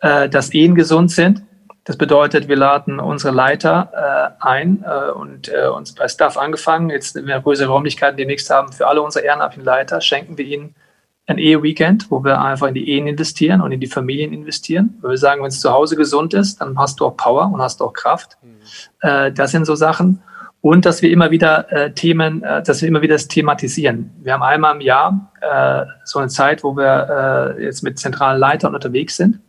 äh, 0.00 0.28
dass 0.28 0.54
Ehen 0.54 0.74
gesund 0.74 1.10
sind 1.10 1.42
das 1.84 1.98
bedeutet, 1.98 2.48
wir 2.48 2.56
laden 2.56 2.98
unsere 2.98 3.34
Leiter 3.34 4.34
äh, 4.40 4.42
ein 4.42 4.82
äh, 4.86 5.10
und 5.10 5.50
äh, 5.52 5.66
uns 5.66 5.94
bei 5.94 6.08
Staff 6.08 6.38
angefangen. 6.38 6.88
Jetzt, 6.88 7.14
wenn 7.14 7.26
wir 7.26 7.38
größere 7.40 7.68
Räumlichkeiten 7.68 8.16
demnächst 8.16 8.48
haben, 8.48 8.72
für 8.72 8.86
alle 8.86 9.02
unsere 9.02 9.24
ehrenamtlichen 9.26 9.66
Leiter 9.66 10.00
schenken 10.00 10.38
wir 10.38 10.46
ihnen 10.46 10.74
ein 11.26 11.38
Ehe-Weekend, 11.38 12.10
wo 12.10 12.22
wir 12.22 12.40
einfach 12.40 12.68
in 12.68 12.74
die 12.74 12.88
Ehen 12.90 13.06
investieren 13.06 13.60
und 13.60 13.72
in 13.72 13.80
die 13.80 13.86
Familien 13.86 14.32
investieren. 14.32 14.98
Weil 15.00 15.12
wir 15.12 15.18
sagen, 15.18 15.42
wenn 15.42 15.48
es 15.48 15.60
zu 15.60 15.70
Hause 15.70 15.96
gesund 15.96 16.34
ist, 16.34 16.60
dann 16.60 16.78
hast 16.78 17.00
du 17.00 17.06
auch 17.06 17.16
Power 17.16 17.50
und 17.52 17.62
hast 17.62 17.80
auch 17.80 17.92
Kraft. 17.92 18.36
Mhm. 18.42 19.08
Äh, 19.08 19.32
das 19.32 19.50
sind 19.50 19.64
so 19.64 19.74
Sachen. 19.74 20.22
Und 20.60 20.86
dass 20.86 21.02
wir 21.02 21.10
immer 21.10 21.30
wieder 21.30 21.70
äh, 21.72 21.92
Themen, 21.92 22.42
äh, 22.42 22.62
dass 22.62 22.82
wir 22.82 22.88
immer 22.88 23.02
wieder 23.02 23.14
das 23.14 23.28
thematisieren. 23.28 24.10
Wir 24.22 24.34
haben 24.34 24.42
einmal 24.42 24.74
im 24.74 24.80
Jahr 24.80 25.30
äh, 25.40 25.86
so 26.04 26.18
eine 26.18 26.28
Zeit, 26.28 26.62
wo 26.62 26.76
wir 26.76 27.56
äh, 27.58 27.64
jetzt 27.64 27.82
mit 27.82 27.98
zentralen 27.98 28.38
Leitern 28.38 28.74
unterwegs 28.74 29.16
sind 29.16 29.40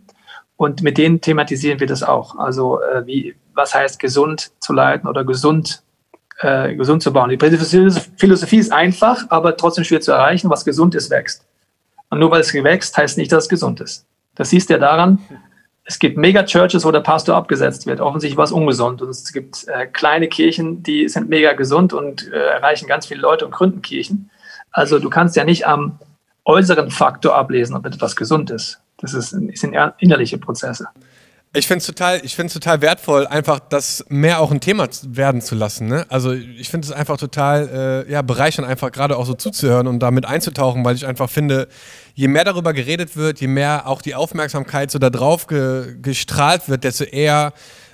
und 0.58 0.82
mit 0.82 0.98
denen 0.98 1.22
thematisieren 1.22 1.80
wir 1.80 1.88
das 1.88 2.04
auch. 2.04 2.38
Also 2.38 2.82
äh, 2.82 3.06
wie, 3.06 3.36
was 3.54 3.74
heißt 3.74 4.00
gesund 4.00 4.52
zu 4.60 4.74
leiten 4.74 5.08
oder 5.08 5.26
gesund, 5.26 5.84
äh, 6.40 6.76
gesund 6.76 7.04
zu 7.04 7.12
bauen. 7.12 7.30
Die 7.30 7.38
Philosophie 7.38 8.58
ist 8.58 8.72
einfach, 8.72 9.26
aber 9.30 9.58
trotzdem 9.58 9.84
schwer 9.84 10.02
zu 10.02 10.12
erreichen. 10.12 10.50
Was 10.50 10.66
gesund 10.66 10.96
ist, 10.96 11.10
wächst. 11.10 11.46
Und 12.10 12.20
nur 12.20 12.32
weil 12.32 12.42
es 12.42 12.54
wächst, 12.54 12.96
heißt 12.98 13.18
nicht, 13.18 13.32
dass 13.32 13.46
es 13.46 13.50
gesund 13.50 13.82
ist. 13.82 14.06
Das 14.36 14.50
siehst 14.50 14.70
du 14.70 14.74
ja 14.74 14.80
daran, 14.80 15.20
es 15.86 16.00
gibt 16.00 16.18
Mega-Churches, 16.18 16.84
wo 16.84 16.92
der 16.92 17.02
Pastor 17.02 17.36
abgesetzt 17.36 17.86
wird. 17.86 18.02
Offensichtlich 18.02 18.38
war 18.38 18.46
es 18.46 18.52
ungesund. 18.52 19.02
Und 19.02 19.10
es 19.10 19.32
gibt 19.32 19.68
äh, 19.68 19.86
kleine 19.86 20.28
Kirchen, 20.28 20.82
die 20.82 21.08
sind 21.08 21.30
mega 21.30 21.54
gesund 21.54 21.94
und 21.94 22.32
äh, 22.32 22.36
erreichen 22.36 22.88
ganz 22.88 23.06
viele 23.06 23.22
Leute 23.22 23.46
und 23.46 23.52
gründen 23.52 23.84
Kirchen. 23.84 24.32
Also 24.72 24.98
du 25.00 25.10
kannst 25.10 25.36
ja 25.36 25.46
nicht 25.46 25.68
am 25.68 26.00
äußeren 26.44 26.90
Faktor 26.90 27.36
ablesen, 27.36 27.76
ob 27.76 27.86
etwas 27.86 28.16
gesund 28.16 28.50
ist. 28.50 28.82
Das 28.98 29.14
ist, 29.14 29.30
sind 29.30 29.76
innerliche 30.00 30.38
Prozesse. 30.38 30.88
Ich 31.56 31.68
finde 31.68 31.78
es 31.78 31.86
total, 31.86 32.20
total 32.20 32.82
wertvoll, 32.82 33.28
einfach 33.28 33.60
das 33.60 34.04
mehr 34.10 34.42
auch 34.42 34.52
ein 34.52 34.60
Thema 34.60 34.90
werden 35.04 35.40
zu 35.40 35.56
lassen. 35.56 35.88
Ne? 35.88 36.06
Also 36.10 36.34
ich 36.34 36.68
finde 36.68 36.86
es 36.86 36.92
einfach 36.92 37.16
total 37.16 38.06
äh, 38.08 38.12
ja, 38.12 38.22
bereichernd, 38.22 38.68
einfach 38.68 38.92
gerade 38.92 39.16
auch 39.16 39.26
so 39.26 39.36
zuzuhören 39.36 39.88
und 39.88 40.00
damit 40.00 40.26
einzutauchen, 40.26 40.84
weil 40.84 40.96
ich 40.96 41.06
einfach 41.06 41.30
finde, 41.30 41.70
je 42.14 42.28
mehr 42.28 42.44
darüber 42.44 42.74
geredet 42.74 43.16
wird, 43.16 43.40
je 43.40 43.48
mehr 43.48 43.88
auch 43.88 44.02
die 44.02 44.16
Aufmerksamkeit 44.16 44.92
so 44.92 45.00
da 45.00 45.10
drauf 45.10 45.48
ge 45.48 45.96
gestrahlt 46.02 46.68
wird, 46.68 46.84
desto 46.84 47.06
eher 47.06 47.54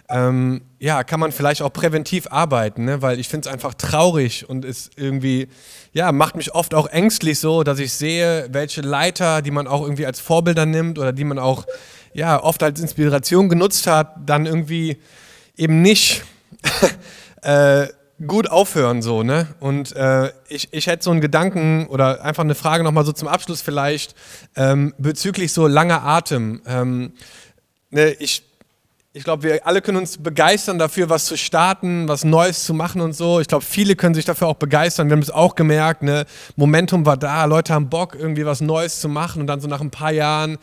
ähm, 0.10 0.62
ja, 0.80 1.04
kann 1.04 1.20
man 1.20 1.32
vielleicht 1.32 1.62
auch 1.62 1.72
präventiv 1.72 2.28
arbeiten, 2.32 2.86
ne? 2.86 3.02
weil 3.02 3.20
ich 3.20 3.30
finde 3.30 3.48
es 3.48 3.54
einfach 3.54 3.76
traurig 3.76 4.50
und 4.50 4.66
ist 4.66 4.92
irgendwie, 4.98 5.48
ja, 5.94 6.12
macht 6.12 6.36
mich 6.36 6.54
oft 6.54 6.74
auch 6.74 6.88
ängstlich 6.88 7.40
so, 7.40 7.64
dass 7.64 7.80
ich 7.80 7.94
sehe, 7.94 8.48
welche 8.52 8.82
Leiter, 8.82 9.42
die 9.42 9.52
man 9.52 9.68
auch 9.68 9.84
irgendwie 9.84 10.06
als 10.06 10.20
Vorbilder 10.20 10.66
nimmt 10.66 11.00
oder 11.00 11.14
die 11.14 11.24
man 11.24 11.40
auch, 11.40 11.66
ja, 12.14 12.42
oft 12.42 12.62
als 12.64 12.80
Inspiration 12.80 13.50
genutzt 13.50 13.88
hat, 13.88 14.16
dann 14.26 14.46
irgendwie 14.46 14.98
eben 15.56 15.82
nicht 15.82 16.24
äh, 17.42 17.88
gut 18.28 18.50
aufhören 18.50 19.02
so, 19.02 19.24
ne? 19.24 19.48
Und 19.60 19.96
äh, 19.96 20.32
ich, 20.48 20.70
ich 20.72 20.88
hätte 20.88 21.04
so 21.04 21.12
einen 21.12 21.22
Gedanken 21.22 21.88
oder 21.88 22.24
einfach 22.24 22.44
eine 22.44 22.56
Frage 22.56 22.84
nochmal 22.84 23.06
so 23.06 23.12
zum 23.12 23.28
Abschluss 23.28 23.62
vielleicht 23.62 24.16
ähm, 24.56 24.94
bezüglich 24.98 25.54
so 25.54 25.68
langer 25.68 26.04
Atem. 26.04 26.62
Ähm, 26.66 27.14
ne, 27.90 28.12
ich 28.12 28.44
ich 29.14 29.26
glaube, 29.26 29.44
wir 29.44 29.68
alle 29.68 29.82
können 29.82 29.98
uns 29.98 30.18
begeistern 30.18 30.80
dafür, 30.80 31.10
was 31.10 31.26
zu 31.26 31.38
starten, 31.38 32.08
was 32.08 32.24
Neues 32.24 32.64
zu 32.64 32.74
machen 32.74 33.02
und 33.02 33.14
so. 33.14 33.42
Ich 33.42 33.48
glaube, 33.48 33.66
viele 33.66 33.98
können 33.98 34.16
sich 34.16 34.24
dafür 34.24 34.48
auch 34.48 34.56
begeistern. 34.56 35.10
Wir 35.10 35.14
haben 35.14 35.22
es 35.22 35.30
auch 35.30 35.56
gemerkt, 35.56 36.02
ne? 36.02 36.26
Momentum 36.56 37.06
war 37.06 37.18
da, 37.18 37.44
Leute 37.44 37.74
haben 37.74 37.90
Bock, 37.90 38.16
irgendwie 38.16 38.46
was 38.46 38.62
Neues 38.62 39.02
zu 39.02 39.10
machen 39.10 39.42
und 39.42 39.48
dann 39.48 39.60
so 39.60 39.68
nach 39.68 39.82
ein 39.82 39.92
paar 39.92 40.12
Jahren 40.12 40.58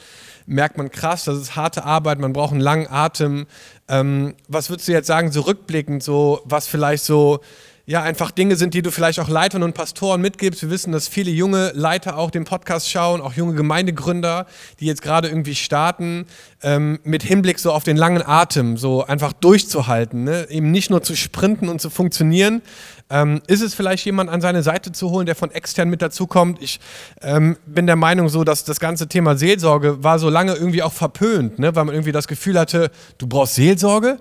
merkt 0.47 0.79
man 0.79 0.91
krass, 0.91 1.25
das 1.25 1.37
ist 1.37 1.57
harte 1.57 1.85
Arbeit, 1.85 2.21
man 2.21 2.33
braucht 2.33 2.53
einen 2.53 2.63
langen 2.63 2.87
Atem. 2.89 3.47
Ähm, 3.87 4.35
was 4.49 4.71
würdest 4.71 4.89
du 4.89 4.93
jetzt 4.93 5.07
sagen, 5.07 5.31
so 5.31 5.43
rückblickend, 5.43 6.03
so 6.03 6.41
was 6.47 6.67
vielleicht 6.69 7.05
so 7.05 7.41
ja, 7.89 8.03
einfach 8.03 8.31
Dinge 8.31 8.55
sind, 8.57 8.75
die 8.75 8.83
du 8.83 8.91
vielleicht 8.91 9.19
auch 9.19 9.31
Leitern 9.31 9.63
und 9.63 9.73
Pastoren 9.73 10.21
mitgibst. 10.21 10.61
Wir 10.61 10.69
wissen, 10.69 10.93
dass 10.93 11.09
viele 11.09 11.31
junge 11.31 11.73
Leiter 11.75 12.19
auch 12.19 12.31
den 12.31 12.45
Podcast 12.45 12.91
schauen, 12.91 13.23
auch 13.23 13.33
junge 13.33 13.55
Gemeindegründer, 13.55 14.45
die 14.79 14.85
jetzt 14.85 15.01
gerade 15.01 15.29
irgendwie 15.29 15.55
starten, 15.55 16.27
ähm, 16.63 16.99
mit 17.03 17.23
Hinblick 17.23 17.59
so 17.59 17.73
auf 17.73 17.85
den 17.85 17.97
langen 17.97 18.23
Atem, 18.23 18.77
so 18.77 19.07
einfach 19.07 19.33
durchzuhalten, 19.33 20.25
ne? 20.25 20.49
eben 20.51 20.71
nicht 20.71 20.91
nur 20.91 21.03
zu 21.03 21.17
sprinten 21.17 21.71
und 21.71 21.81
zu 21.81 21.89
funktionieren. 21.89 22.61
Ähm, 23.09 23.41
ist 23.47 23.63
es 23.63 23.73
vielleicht 23.73 24.05
jemand 24.05 24.29
an 24.29 24.43
seine 24.43 24.63
Seite 24.63 24.93
zu 24.93 25.09
holen, 25.09 25.25
der 25.25 25.35
von 25.35 25.51
extern 25.51 25.89
mit 25.89 26.03
dazukommt? 26.03 26.61
Ich 26.61 26.81
ähm, 27.23 27.57
bin 27.65 27.87
der 27.87 27.97
Meinung 27.97 28.29
so, 28.29 28.45
dass 28.45 28.65
das 28.65 28.81
ganze 28.81 29.09
Thema 29.09 29.35
Seelsorge 29.39 30.05
war 30.05 30.19
so 30.19 30.29
lange 30.29 30.53
irgendwie 30.53 30.83
auch 30.83 30.93
verpönt, 30.93 31.59
ne? 31.59 31.75
weil 31.75 31.87
man 31.87 31.95
irgendwie 31.95 32.13
das 32.13 32.29
Gefühl 32.29 32.59
hatte, 32.59 32.91
du 33.17 33.27
brauchst 33.27 33.55
Seelsorge? 33.55 34.19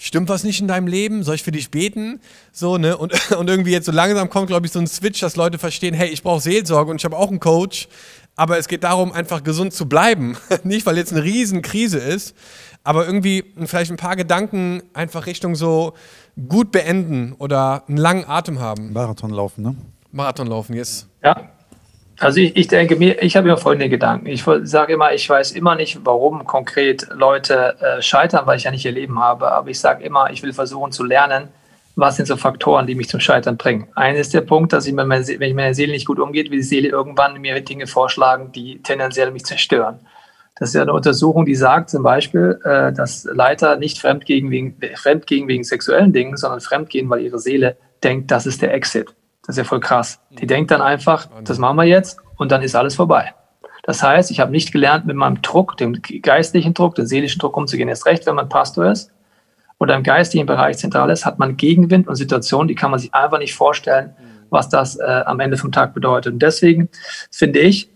Stimmt 0.00 0.30
was 0.30 0.44
nicht 0.44 0.60
in 0.60 0.66
deinem 0.66 0.86
Leben? 0.86 1.22
Soll 1.22 1.34
ich 1.36 1.42
für 1.42 1.52
dich 1.52 1.70
beten? 1.70 2.20
So, 2.52 2.78
ne? 2.78 2.96
Und, 2.96 3.12
und 3.36 3.48
irgendwie 3.48 3.70
jetzt 3.70 3.86
so 3.86 3.92
langsam 3.92 4.30
kommt, 4.30 4.48
glaube 4.48 4.66
ich, 4.66 4.72
so 4.72 4.80
ein 4.80 4.86
Switch, 4.86 5.20
dass 5.20 5.36
Leute 5.36 5.58
verstehen, 5.58 5.94
hey, 5.94 6.08
ich 6.08 6.22
brauche 6.22 6.40
Seelsorge 6.40 6.90
und 6.90 6.96
ich 6.96 7.04
habe 7.04 7.16
auch 7.16 7.28
einen 7.28 7.40
Coach. 7.40 7.86
Aber 8.34 8.58
es 8.58 8.68
geht 8.68 8.84
darum, 8.84 9.12
einfach 9.12 9.44
gesund 9.44 9.74
zu 9.74 9.88
bleiben. 9.88 10.36
nicht, 10.64 10.86
weil 10.86 10.96
jetzt 10.96 11.12
eine 11.12 11.22
Riesenkrise 11.22 11.98
ist, 11.98 12.34
aber 12.82 13.04
irgendwie 13.04 13.44
vielleicht 13.66 13.90
ein 13.90 13.98
paar 13.98 14.16
Gedanken 14.16 14.82
einfach 14.94 15.26
Richtung 15.26 15.54
so 15.54 15.92
gut 16.48 16.72
beenden 16.72 17.34
oder 17.38 17.84
einen 17.86 17.98
langen 17.98 18.24
Atem 18.26 18.58
haben. 18.58 18.94
Marathon 18.94 19.30
laufen, 19.30 19.62
ne? 19.62 19.76
Marathon 20.12 20.46
laufen, 20.46 20.74
yes. 20.74 21.06
Ja, 21.22 21.50
also 22.20 22.38
ich, 22.38 22.54
ich 22.54 22.68
denke 22.68 22.96
mir, 22.96 23.22
ich 23.22 23.34
habe 23.36 23.48
immer 23.48 23.56
folgende 23.56 23.88
Gedanken. 23.88 24.26
Ich 24.26 24.44
sage 24.62 24.92
immer, 24.92 25.12
ich 25.14 25.28
weiß 25.28 25.52
immer 25.52 25.74
nicht, 25.74 26.00
warum 26.04 26.44
konkret 26.44 27.08
Leute 27.14 27.76
äh, 27.80 28.02
scheitern, 28.02 28.46
weil 28.46 28.58
ich 28.58 28.64
ja 28.64 28.70
nicht 28.70 28.84
ihr 28.84 28.92
Leben 28.92 29.18
habe. 29.18 29.50
Aber 29.50 29.70
ich 29.70 29.80
sage 29.80 30.04
immer, 30.04 30.30
ich 30.30 30.42
will 30.42 30.52
versuchen 30.52 30.92
zu 30.92 31.02
lernen, 31.02 31.48
was 31.96 32.16
sind 32.16 32.26
so 32.26 32.36
Faktoren, 32.36 32.86
die 32.86 32.94
mich 32.94 33.08
zum 33.08 33.20
Scheitern 33.20 33.56
bringen. 33.56 33.88
Einer 33.94 34.18
ist 34.18 34.34
der 34.34 34.42
Punkt, 34.42 34.72
dass 34.72 34.86
ich, 34.86 34.94
wenn 34.94 35.10
ich 35.22 35.38
mit 35.38 35.56
meiner 35.56 35.74
Seele 35.74 35.92
nicht 35.92 36.06
gut 36.06 36.20
umgeht, 36.20 36.50
will 36.50 36.58
die 36.58 36.62
Seele 36.62 36.88
irgendwann 36.88 37.40
mir 37.40 37.58
Dinge 37.62 37.86
vorschlagen, 37.86 38.52
die 38.52 38.82
tendenziell 38.82 39.30
mich 39.30 39.46
zerstören. 39.46 40.00
Das 40.58 40.68
ist 40.68 40.74
ja 40.74 40.82
eine 40.82 40.92
Untersuchung, 40.92 41.46
die 41.46 41.54
sagt 41.54 41.88
zum 41.88 42.02
Beispiel, 42.02 42.60
äh, 42.64 42.92
dass 42.92 43.24
Leiter 43.24 43.76
nicht 43.76 43.98
fremdgehen 43.98 44.50
wegen, 44.50 44.76
fremdgehen 44.94 45.48
wegen 45.48 45.64
sexuellen 45.64 46.12
Dingen, 46.12 46.36
sondern 46.36 46.60
fremdgehen, 46.60 47.08
weil 47.08 47.22
ihre 47.22 47.38
Seele 47.38 47.78
denkt, 48.04 48.30
das 48.30 48.44
ist 48.44 48.60
der 48.60 48.74
Exit. 48.74 49.14
Das 49.50 49.56
ist 49.56 49.64
ja 49.64 49.68
voll 49.68 49.80
krass. 49.80 50.20
Die 50.30 50.46
denkt 50.46 50.70
dann 50.70 50.80
einfach, 50.80 51.26
das 51.42 51.58
machen 51.58 51.74
wir 51.74 51.82
jetzt 51.82 52.20
und 52.36 52.52
dann 52.52 52.62
ist 52.62 52.76
alles 52.76 52.94
vorbei. 52.94 53.34
Das 53.82 54.00
heißt, 54.00 54.30
ich 54.30 54.38
habe 54.38 54.52
nicht 54.52 54.70
gelernt, 54.70 55.06
mit 55.06 55.16
meinem 55.16 55.42
Druck, 55.42 55.76
dem 55.76 56.00
geistlichen 56.22 56.72
Druck, 56.72 56.94
dem 56.94 57.06
seelischen 57.06 57.40
Druck 57.40 57.56
umzugehen. 57.56 57.88
Erst 57.88 58.06
recht, 58.06 58.26
wenn 58.26 58.36
man 58.36 58.48
Pastor 58.48 58.92
ist 58.92 59.10
oder 59.80 59.96
im 59.96 60.04
geistlichen 60.04 60.46
Bereich 60.46 60.78
zentral 60.78 61.10
ist, 61.10 61.26
hat 61.26 61.40
man 61.40 61.56
Gegenwind 61.56 62.06
und 62.06 62.14
Situationen, 62.14 62.68
die 62.68 62.76
kann 62.76 62.92
man 62.92 63.00
sich 63.00 63.12
einfach 63.12 63.40
nicht 63.40 63.52
vorstellen, 63.52 64.14
was 64.50 64.68
das 64.68 64.94
äh, 65.00 65.02
am 65.02 65.40
Ende 65.40 65.56
vom 65.56 65.72
Tag 65.72 65.94
bedeutet. 65.94 66.34
Und 66.34 66.38
deswegen 66.40 66.88
finde 67.32 67.58
ich, 67.58 67.90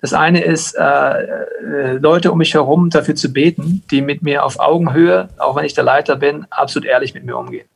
das 0.00 0.12
eine 0.12 0.44
ist, 0.44 0.74
äh, 0.74 0.82
äh, 0.82 1.92
Leute 1.98 2.30
um 2.30 2.38
mich 2.38 2.54
herum 2.54 2.88
dafür 2.88 3.16
zu 3.16 3.32
beten, 3.32 3.82
die 3.90 4.00
mit 4.00 4.22
mir 4.22 4.44
auf 4.44 4.60
Augenhöhe, 4.60 5.28
auch 5.38 5.56
wenn 5.56 5.64
ich 5.64 5.74
der 5.74 5.82
Leiter 5.82 6.14
bin, 6.14 6.46
absolut 6.50 6.86
ehrlich 6.86 7.14
mit 7.14 7.24
mir 7.24 7.36
umgehen 7.36 7.66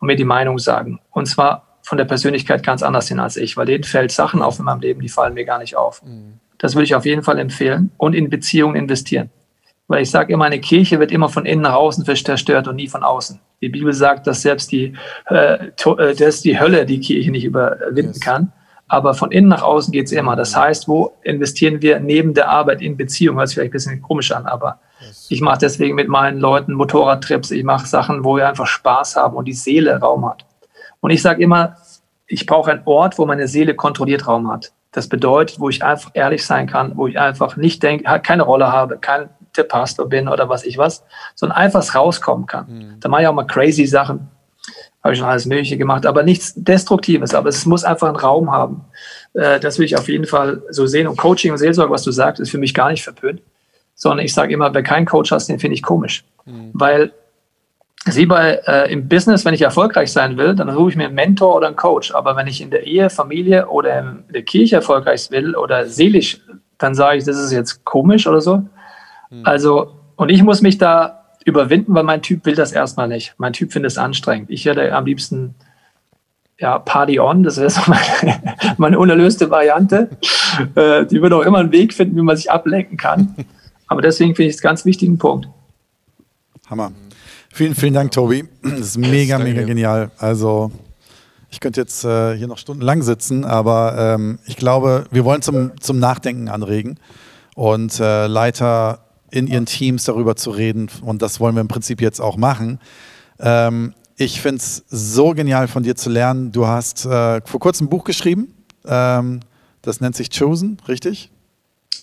und 0.00 0.06
mir 0.06 0.16
die 0.16 0.24
Meinung 0.24 0.58
sagen. 0.58 0.98
Und 1.10 1.26
zwar 1.26 1.69
von 1.90 1.98
der 1.98 2.04
Persönlichkeit 2.04 2.62
ganz 2.62 2.84
anders 2.84 3.08
hin 3.08 3.18
als 3.18 3.36
ich, 3.36 3.56
weil 3.56 3.66
denen 3.66 3.82
fällt 3.82 4.12
Sachen 4.12 4.42
auf 4.42 4.60
in 4.60 4.64
meinem 4.64 4.80
Leben, 4.80 5.00
die 5.00 5.08
fallen 5.08 5.34
mir 5.34 5.44
gar 5.44 5.58
nicht 5.58 5.74
auf. 5.74 6.04
Mhm. 6.04 6.34
Das 6.56 6.76
würde 6.76 6.84
ich 6.84 6.94
auf 6.94 7.04
jeden 7.04 7.24
Fall 7.24 7.36
empfehlen 7.36 7.90
und 7.96 8.14
in 8.14 8.30
Beziehungen 8.30 8.76
investieren. 8.76 9.28
Weil 9.88 10.02
ich 10.02 10.10
sage 10.12 10.32
immer, 10.32 10.44
eine 10.44 10.60
Kirche 10.60 11.00
wird 11.00 11.10
immer 11.10 11.28
von 11.28 11.46
innen 11.46 11.62
nach 11.62 11.72
außen 11.72 12.04
zerstört 12.04 12.68
und 12.68 12.76
nie 12.76 12.86
von 12.86 13.02
außen. 13.02 13.40
Die 13.60 13.70
Bibel 13.70 13.92
sagt, 13.92 14.28
dass 14.28 14.42
selbst 14.42 14.70
die, 14.70 14.94
äh, 15.30 15.66
äh 15.66 16.14
dass 16.14 16.42
die 16.42 16.60
Hölle 16.60 16.86
die 16.86 17.00
Kirche 17.00 17.32
nicht 17.32 17.44
überwinden 17.44 18.12
yes. 18.12 18.20
kann. 18.20 18.52
Aber 18.86 19.14
von 19.14 19.32
innen 19.32 19.48
nach 19.48 19.62
außen 19.62 19.90
geht 19.90 20.06
es 20.06 20.12
immer. 20.12 20.36
Das 20.36 20.54
heißt, 20.54 20.86
wo 20.86 21.14
investieren 21.22 21.82
wir 21.82 21.98
neben 21.98 22.34
der 22.34 22.50
Arbeit 22.50 22.82
in 22.82 22.96
Beziehungen? 22.96 23.38
Hört 23.38 23.48
sich 23.48 23.56
vielleicht 23.56 23.70
ein 23.70 23.72
bisschen 23.72 24.02
komisch 24.02 24.30
an, 24.30 24.46
aber 24.46 24.78
yes. 25.00 25.26
ich 25.28 25.40
mache 25.40 25.58
deswegen 25.58 25.96
mit 25.96 26.06
meinen 26.06 26.38
Leuten 26.38 26.74
Motorradtrips. 26.74 27.50
Ich 27.50 27.64
mache 27.64 27.88
Sachen, 27.88 28.22
wo 28.22 28.36
wir 28.36 28.48
einfach 28.48 28.68
Spaß 28.68 29.16
haben 29.16 29.34
und 29.34 29.46
die 29.46 29.54
Seele 29.54 29.98
Raum 29.98 30.24
hat. 30.30 30.44
Und 31.00 31.10
ich 31.10 31.22
sage 31.22 31.42
immer, 31.42 31.76
ich 32.26 32.46
brauche 32.46 32.70
einen 32.70 32.82
Ort, 32.84 33.18
wo 33.18 33.26
meine 33.26 33.48
Seele 33.48 33.74
kontrolliert 33.74 34.26
Raum 34.26 34.50
hat. 34.50 34.72
Das 34.92 35.08
bedeutet, 35.08 35.60
wo 35.60 35.68
ich 35.68 35.84
einfach 35.84 36.10
ehrlich 36.14 36.44
sein 36.44 36.66
kann, 36.66 36.96
wo 36.96 37.06
ich 37.06 37.18
einfach 37.18 37.56
nicht 37.56 37.82
denke, 37.82 38.04
keine 38.22 38.42
Rolle 38.42 38.72
habe, 38.72 38.98
kein 38.98 39.30
der 39.56 39.64
Pastor 39.64 40.08
bin 40.08 40.28
oder 40.28 40.48
was 40.48 40.64
ich 40.64 40.78
was, 40.78 41.04
sondern 41.34 41.58
einfach 41.58 41.94
rauskommen 41.94 42.46
kann. 42.46 42.66
Mhm. 42.68 43.00
Da 43.00 43.08
mache 43.08 43.22
ich 43.22 43.28
auch 43.28 43.34
mal 43.34 43.44
crazy 43.44 43.86
Sachen, 43.86 44.28
habe 45.02 45.14
ich 45.14 45.18
schon 45.18 45.28
alles 45.28 45.46
Mögliche 45.46 45.78
gemacht, 45.78 46.06
aber 46.06 46.22
nichts 46.22 46.52
Destruktives, 46.56 47.34
aber 47.34 47.48
es 47.48 47.66
muss 47.66 47.84
einfach 47.84 48.08
einen 48.08 48.16
Raum 48.16 48.52
haben. 48.52 48.84
Äh, 49.34 49.60
das 49.60 49.78
will 49.78 49.86
ich 49.86 49.96
auf 49.96 50.08
jeden 50.08 50.26
Fall 50.26 50.62
so 50.70 50.86
sehen. 50.86 51.06
Und 51.08 51.16
Coaching 51.16 51.52
und 51.52 51.58
Seelsorge, 51.58 51.92
was 51.92 52.02
du 52.02 52.10
sagst, 52.10 52.40
ist 52.40 52.50
für 52.50 52.58
mich 52.58 52.74
gar 52.74 52.90
nicht 52.90 53.02
verpönt, 53.02 53.40
sondern 53.94 54.24
ich 54.24 54.34
sage 54.34 54.52
immer, 54.52 54.72
wer 54.72 54.82
keinen 54.82 55.06
Coach 55.06 55.32
hast, 55.32 55.48
den 55.48 55.58
finde 55.58 55.74
ich 55.74 55.82
komisch, 55.82 56.24
mhm. 56.44 56.70
weil 56.72 57.12
Sie 58.06 58.24
bei 58.24 58.60
äh, 58.66 58.90
im 58.90 59.08
Business, 59.08 59.44
wenn 59.44 59.52
ich 59.52 59.62
erfolgreich 59.62 60.10
sein 60.10 60.38
will, 60.38 60.54
dann 60.54 60.72
suche 60.72 60.90
ich 60.90 60.96
mir 60.96 61.06
einen 61.06 61.14
Mentor 61.14 61.56
oder 61.56 61.66
einen 61.66 61.76
Coach. 61.76 62.14
Aber 62.14 62.34
wenn 62.34 62.46
ich 62.46 62.62
in 62.62 62.70
der 62.70 62.86
Ehe, 62.86 63.10
Familie 63.10 63.68
oder 63.68 63.98
in 63.98 64.24
der 64.32 64.42
Kirche 64.42 64.76
erfolgreich 64.76 65.30
will 65.30 65.54
oder 65.54 65.86
seelisch, 65.86 66.40
dann 66.78 66.94
sage 66.94 67.18
ich, 67.18 67.24
das 67.24 67.36
ist 67.36 67.52
jetzt 67.52 67.84
komisch 67.84 68.26
oder 68.26 68.40
so. 68.40 68.62
Mhm. 69.28 69.44
Also, 69.44 69.92
und 70.16 70.30
ich 70.30 70.42
muss 70.42 70.62
mich 70.62 70.78
da 70.78 71.24
überwinden, 71.44 71.94
weil 71.94 72.04
mein 72.04 72.22
Typ 72.22 72.46
will 72.46 72.54
das 72.54 72.72
erstmal 72.72 73.08
nicht. 73.08 73.34
Mein 73.36 73.52
Typ 73.52 73.72
findet 73.72 73.92
es 73.92 73.98
anstrengend. 73.98 74.50
Ich 74.50 74.64
hätte 74.64 74.94
am 74.94 75.04
liebsten 75.04 75.54
ja, 76.58 76.78
Party 76.78 77.18
on, 77.18 77.42
das 77.42 77.58
wäre 77.58 77.70
so 77.70 77.80
meine, 77.86 78.42
meine 78.76 78.98
unerlöste 78.98 79.50
Variante. 79.50 80.10
Äh, 80.74 81.06
die 81.06 81.20
wird 81.20 81.32
auch 81.32 81.42
immer 81.42 81.58
einen 81.58 81.72
Weg 81.72 81.94
finden, 81.94 82.16
wie 82.16 82.22
man 82.22 82.36
sich 82.36 82.50
ablenken 82.50 82.96
kann. 82.96 83.34
Aber 83.86 84.02
deswegen 84.02 84.34
finde 84.34 84.50
ich 84.50 84.56
es 84.56 84.62
einen 84.62 84.70
ganz 84.70 84.84
wichtigen 84.84 85.18
Punkt. 85.18 85.48
Hammer. 86.68 86.92
Vielen, 87.52 87.74
vielen 87.74 87.94
Dank, 87.94 88.12
Tobi. 88.12 88.48
Das 88.62 88.80
ist 88.80 88.98
mega, 88.98 89.38
mega 89.38 89.62
genial. 89.62 90.10
Also, 90.18 90.70
ich 91.50 91.58
könnte 91.58 91.80
jetzt 91.80 92.04
äh, 92.04 92.36
hier 92.36 92.46
noch 92.46 92.58
stundenlang 92.58 93.02
sitzen, 93.02 93.44
aber 93.44 93.96
ähm, 93.98 94.38
ich 94.46 94.56
glaube, 94.56 95.06
wir 95.10 95.24
wollen 95.24 95.42
zum, 95.42 95.72
zum 95.80 95.98
Nachdenken 95.98 96.48
anregen 96.48 96.98
und 97.56 97.98
äh, 97.98 98.28
Leiter 98.28 99.00
in 99.30 99.48
ihren 99.48 99.66
Teams 99.66 100.04
darüber 100.04 100.36
zu 100.36 100.50
reden. 100.50 100.88
Und 101.02 101.22
das 101.22 101.40
wollen 101.40 101.56
wir 101.56 101.60
im 101.60 101.68
Prinzip 101.68 102.00
jetzt 102.00 102.20
auch 102.20 102.36
machen. 102.36 102.78
Ähm, 103.40 103.94
ich 104.16 104.40
finde 104.40 104.58
es 104.58 104.84
so 104.88 105.30
genial 105.32 105.66
von 105.66 105.82
dir 105.82 105.96
zu 105.96 106.08
lernen. 106.08 106.52
Du 106.52 106.66
hast 106.66 107.04
äh, 107.04 107.40
vor 107.44 107.60
kurzem 107.60 107.86
ein 107.86 107.90
Buch 107.90 108.04
geschrieben. 108.04 108.54
Ähm, 108.86 109.40
das 109.82 110.00
nennt 110.00 110.14
sich 110.14 110.30
Chosen, 110.30 110.78
richtig? 110.86 111.30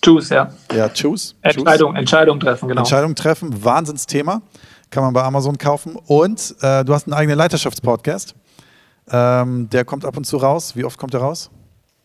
Choose, 0.04 0.34
ja. 0.34 0.52
Ja, 0.74 0.88
Choose. 0.88 1.34
Entscheidung, 1.42 1.88
choose. 1.90 1.98
Entscheidung 1.98 2.40
treffen, 2.40 2.68
genau. 2.68 2.80
Entscheidung 2.82 3.14
treffen, 3.14 3.64
Wahnsinnsthema 3.64 4.42
kann 4.90 5.02
man 5.02 5.12
bei 5.12 5.22
Amazon 5.22 5.58
kaufen. 5.58 5.96
Und 5.96 6.54
äh, 6.60 6.84
du 6.84 6.94
hast 6.94 7.06
einen 7.06 7.14
eigenen 7.14 7.38
Leiterschaftspodcast. 7.38 8.34
Ähm, 9.10 9.68
der 9.70 9.84
kommt 9.84 10.04
ab 10.04 10.16
und 10.16 10.24
zu 10.24 10.36
raus. 10.36 10.76
Wie 10.76 10.84
oft 10.84 10.98
kommt 10.98 11.14
der 11.14 11.20
raus? 11.20 11.50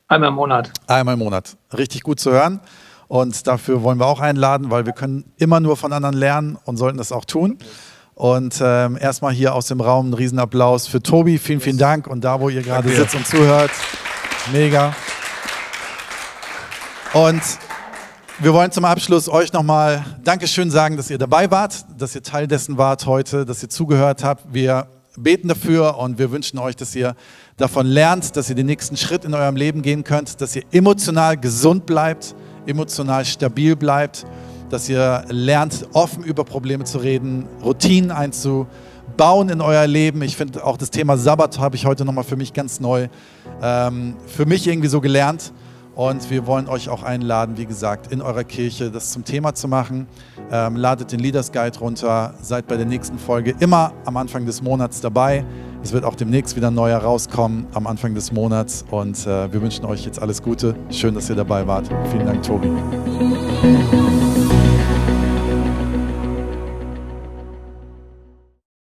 Einmal 0.08 0.30
im 0.30 0.36
Monat. 0.36 0.72
Einmal 0.88 1.13
im 1.13 1.19
Monat. 1.19 1.58
Richtig 1.78 2.04
gut 2.04 2.19
zu 2.19 2.32
hören. 2.32 2.60
Und 3.08 3.48
dafür 3.48 3.84
wollen 3.84 4.00
wir 4.00 4.08
auch 4.08 4.19
einladen, 4.19 4.72
weil 4.72 4.86
wir 4.86 4.93
können 4.93 5.26
immer 5.38 5.60
nur 5.60 5.78
von 5.78 5.93
anderen 5.93 6.15
lernen 6.15 6.58
und 6.65 6.78
sollten 6.78 6.98
das 6.98 7.12
auch 7.12 7.26
tun. 7.26 7.58
Und 8.15 8.62
ähm, 8.63 8.98
erstmal 9.00 9.34
hier 9.34 9.56
aus 9.56 9.67
dem 9.67 9.82
Raum 9.82 10.06
einen 10.06 10.13
Riesenapplaus 10.13 10.88
für 10.88 11.02
Tobi. 11.02 11.38
Vielen, 11.38 11.60
vielen 11.60 11.78
Dank. 11.78 12.08
Und 12.08 12.24
da, 12.24 12.39
wo 12.39 12.50
ihr 12.50 12.62
gerade 12.62 12.89
sitzt 12.89 13.15
und 13.15 13.26
zuhört, 13.26 13.72
mega. 14.52 14.93
Und 17.13 17.41
wir 18.39 18.54
wollen 18.54 18.72
zum 18.72 18.84
Abschluss 18.86 19.30
euch 19.30 19.54
nochmal 19.54 20.04
Dankeschön 20.24 20.72
sagen, 20.72 20.98
dass 20.98 21.10
ihr 21.10 21.17
dabei 21.17 21.52
wart, 21.52 21.86
dass 21.98 22.15
ihr 22.15 22.24
Teil 22.24 22.48
dessen 22.48 22.78
wart 22.78 23.06
heute, 23.06 23.46
dass 23.46 23.62
ihr 23.62 23.69
zugehört 23.69 24.24
habt. 24.24 24.52
Wir 24.52 24.88
beten 25.15 25.48
dafür 25.48 25.98
und 26.00 26.17
wir 26.17 26.32
wünschen 26.32 26.58
euch, 26.58 26.76
dass 26.76 26.96
ihr 26.96 27.15
davon 27.58 27.86
lernt, 27.86 28.36
dass 28.36 28.50
ihr 28.50 28.56
den 28.56 28.65
nächsten 28.65 28.98
Schritt 28.98 29.24
in 29.26 29.34
eurem 29.36 29.56
Leben 29.56 29.84
gehen 29.84 30.04
könnt, 30.04 30.41
dass 30.41 30.56
ihr 30.56 30.63
emotional 30.72 31.38
gesund 31.38 31.86
bleibt, 31.86 32.36
emotional 32.65 33.24
stabil 33.24 33.76
bleibt, 33.76 34.26
dass 34.69 34.89
ihr 34.89 35.26
lernt, 35.30 35.88
offen 35.93 36.24
über 36.24 36.43
Probleme 36.43 36.86
zu 36.86 36.98
reden, 36.98 37.48
Routinen 37.63 38.10
einzubauen 38.10 39.50
in 39.50 39.62
euer 39.62 39.86
Leben. 39.86 40.24
Ich 40.24 40.36
finde 40.36 40.65
auch 40.65 40.78
das 40.78 40.89
Thema 40.89 41.17
Sabbat 41.17 41.60
habe 41.60 41.76
ich 41.76 41.86
heute 41.86 42.04
nochmal 42.04 42.24
für 42.24 42.36
mich 42.36 42.54
ganz 42.54 42.80
neu, 42.80 43.10
ähm, 43.62 44.15
für 44.26 44.48
mich 44.48 44.67
irgendwie 44.67 44.89
so 44.89 45.02
gelernt 45.02 45.54
und 45.96 46.30
wir 46.30 46.48
wollen 46.48 46.68
euch 46.68 46.90
auch 46.90 47.04
einladen, 47.04 47.58
wie 47.58 47.66
gesagt, 47.66 48.12
in 48.12 48.22
eurer 48.22 48.44
Kirche 48.44 48.90
das 48.92 49.12
zum 49.12 49.24
Thema 49.24 49.54
zu 49.54 49.68
machen. 49.68 50.08
Ähm, 50.52 50.76
ladet 50.76 51.12
den 51.12 51.20
Leaders 51.20 51.52
Guide 51.52 51.78
runter, 51.80 52.34
seid 52.42 52.68
bei 52.68 52.78
der 52.78 52.86
nächsten 52.86 53.18
Folge 53.20 53.56
immer 53.60 53.94
am 54.06 54.18
Anfang 54.18 54.46
des 54.46 54.62
Monats 54.62 55.02
dabei. 55.02 55.46
Es 55.84 55.92
wird 55.92 56.06
auch 56.06 56.16
demnächst 56.16 56.56
wieder 56.56 56.70
ein 56.70 56.76
neuer 56.76 57.00
rauskommen 57.00 57.68
am 57.74 57.88
Anfang 57.88 58.16
des 58.16 58.32
Monats. 58.32 58.86
Und 58.90 59.28
äh, 59.28 59.52
wir 59.52 59.62
wünschen 59.62 59.86
euch 59.86 60.06
jetzt 60.06 60.20
alles 60.22 60.42
Gute. 60.42 60.76
Schön, 60.90 61.14
dass 61.14 61.30
ihr 61.30 61.36
dabei 61.36 61.68
wart. 61.68 61.90
Vielen 62.10 62.26
Dank, 62.26 62.42
Tobi. 62.42 62.70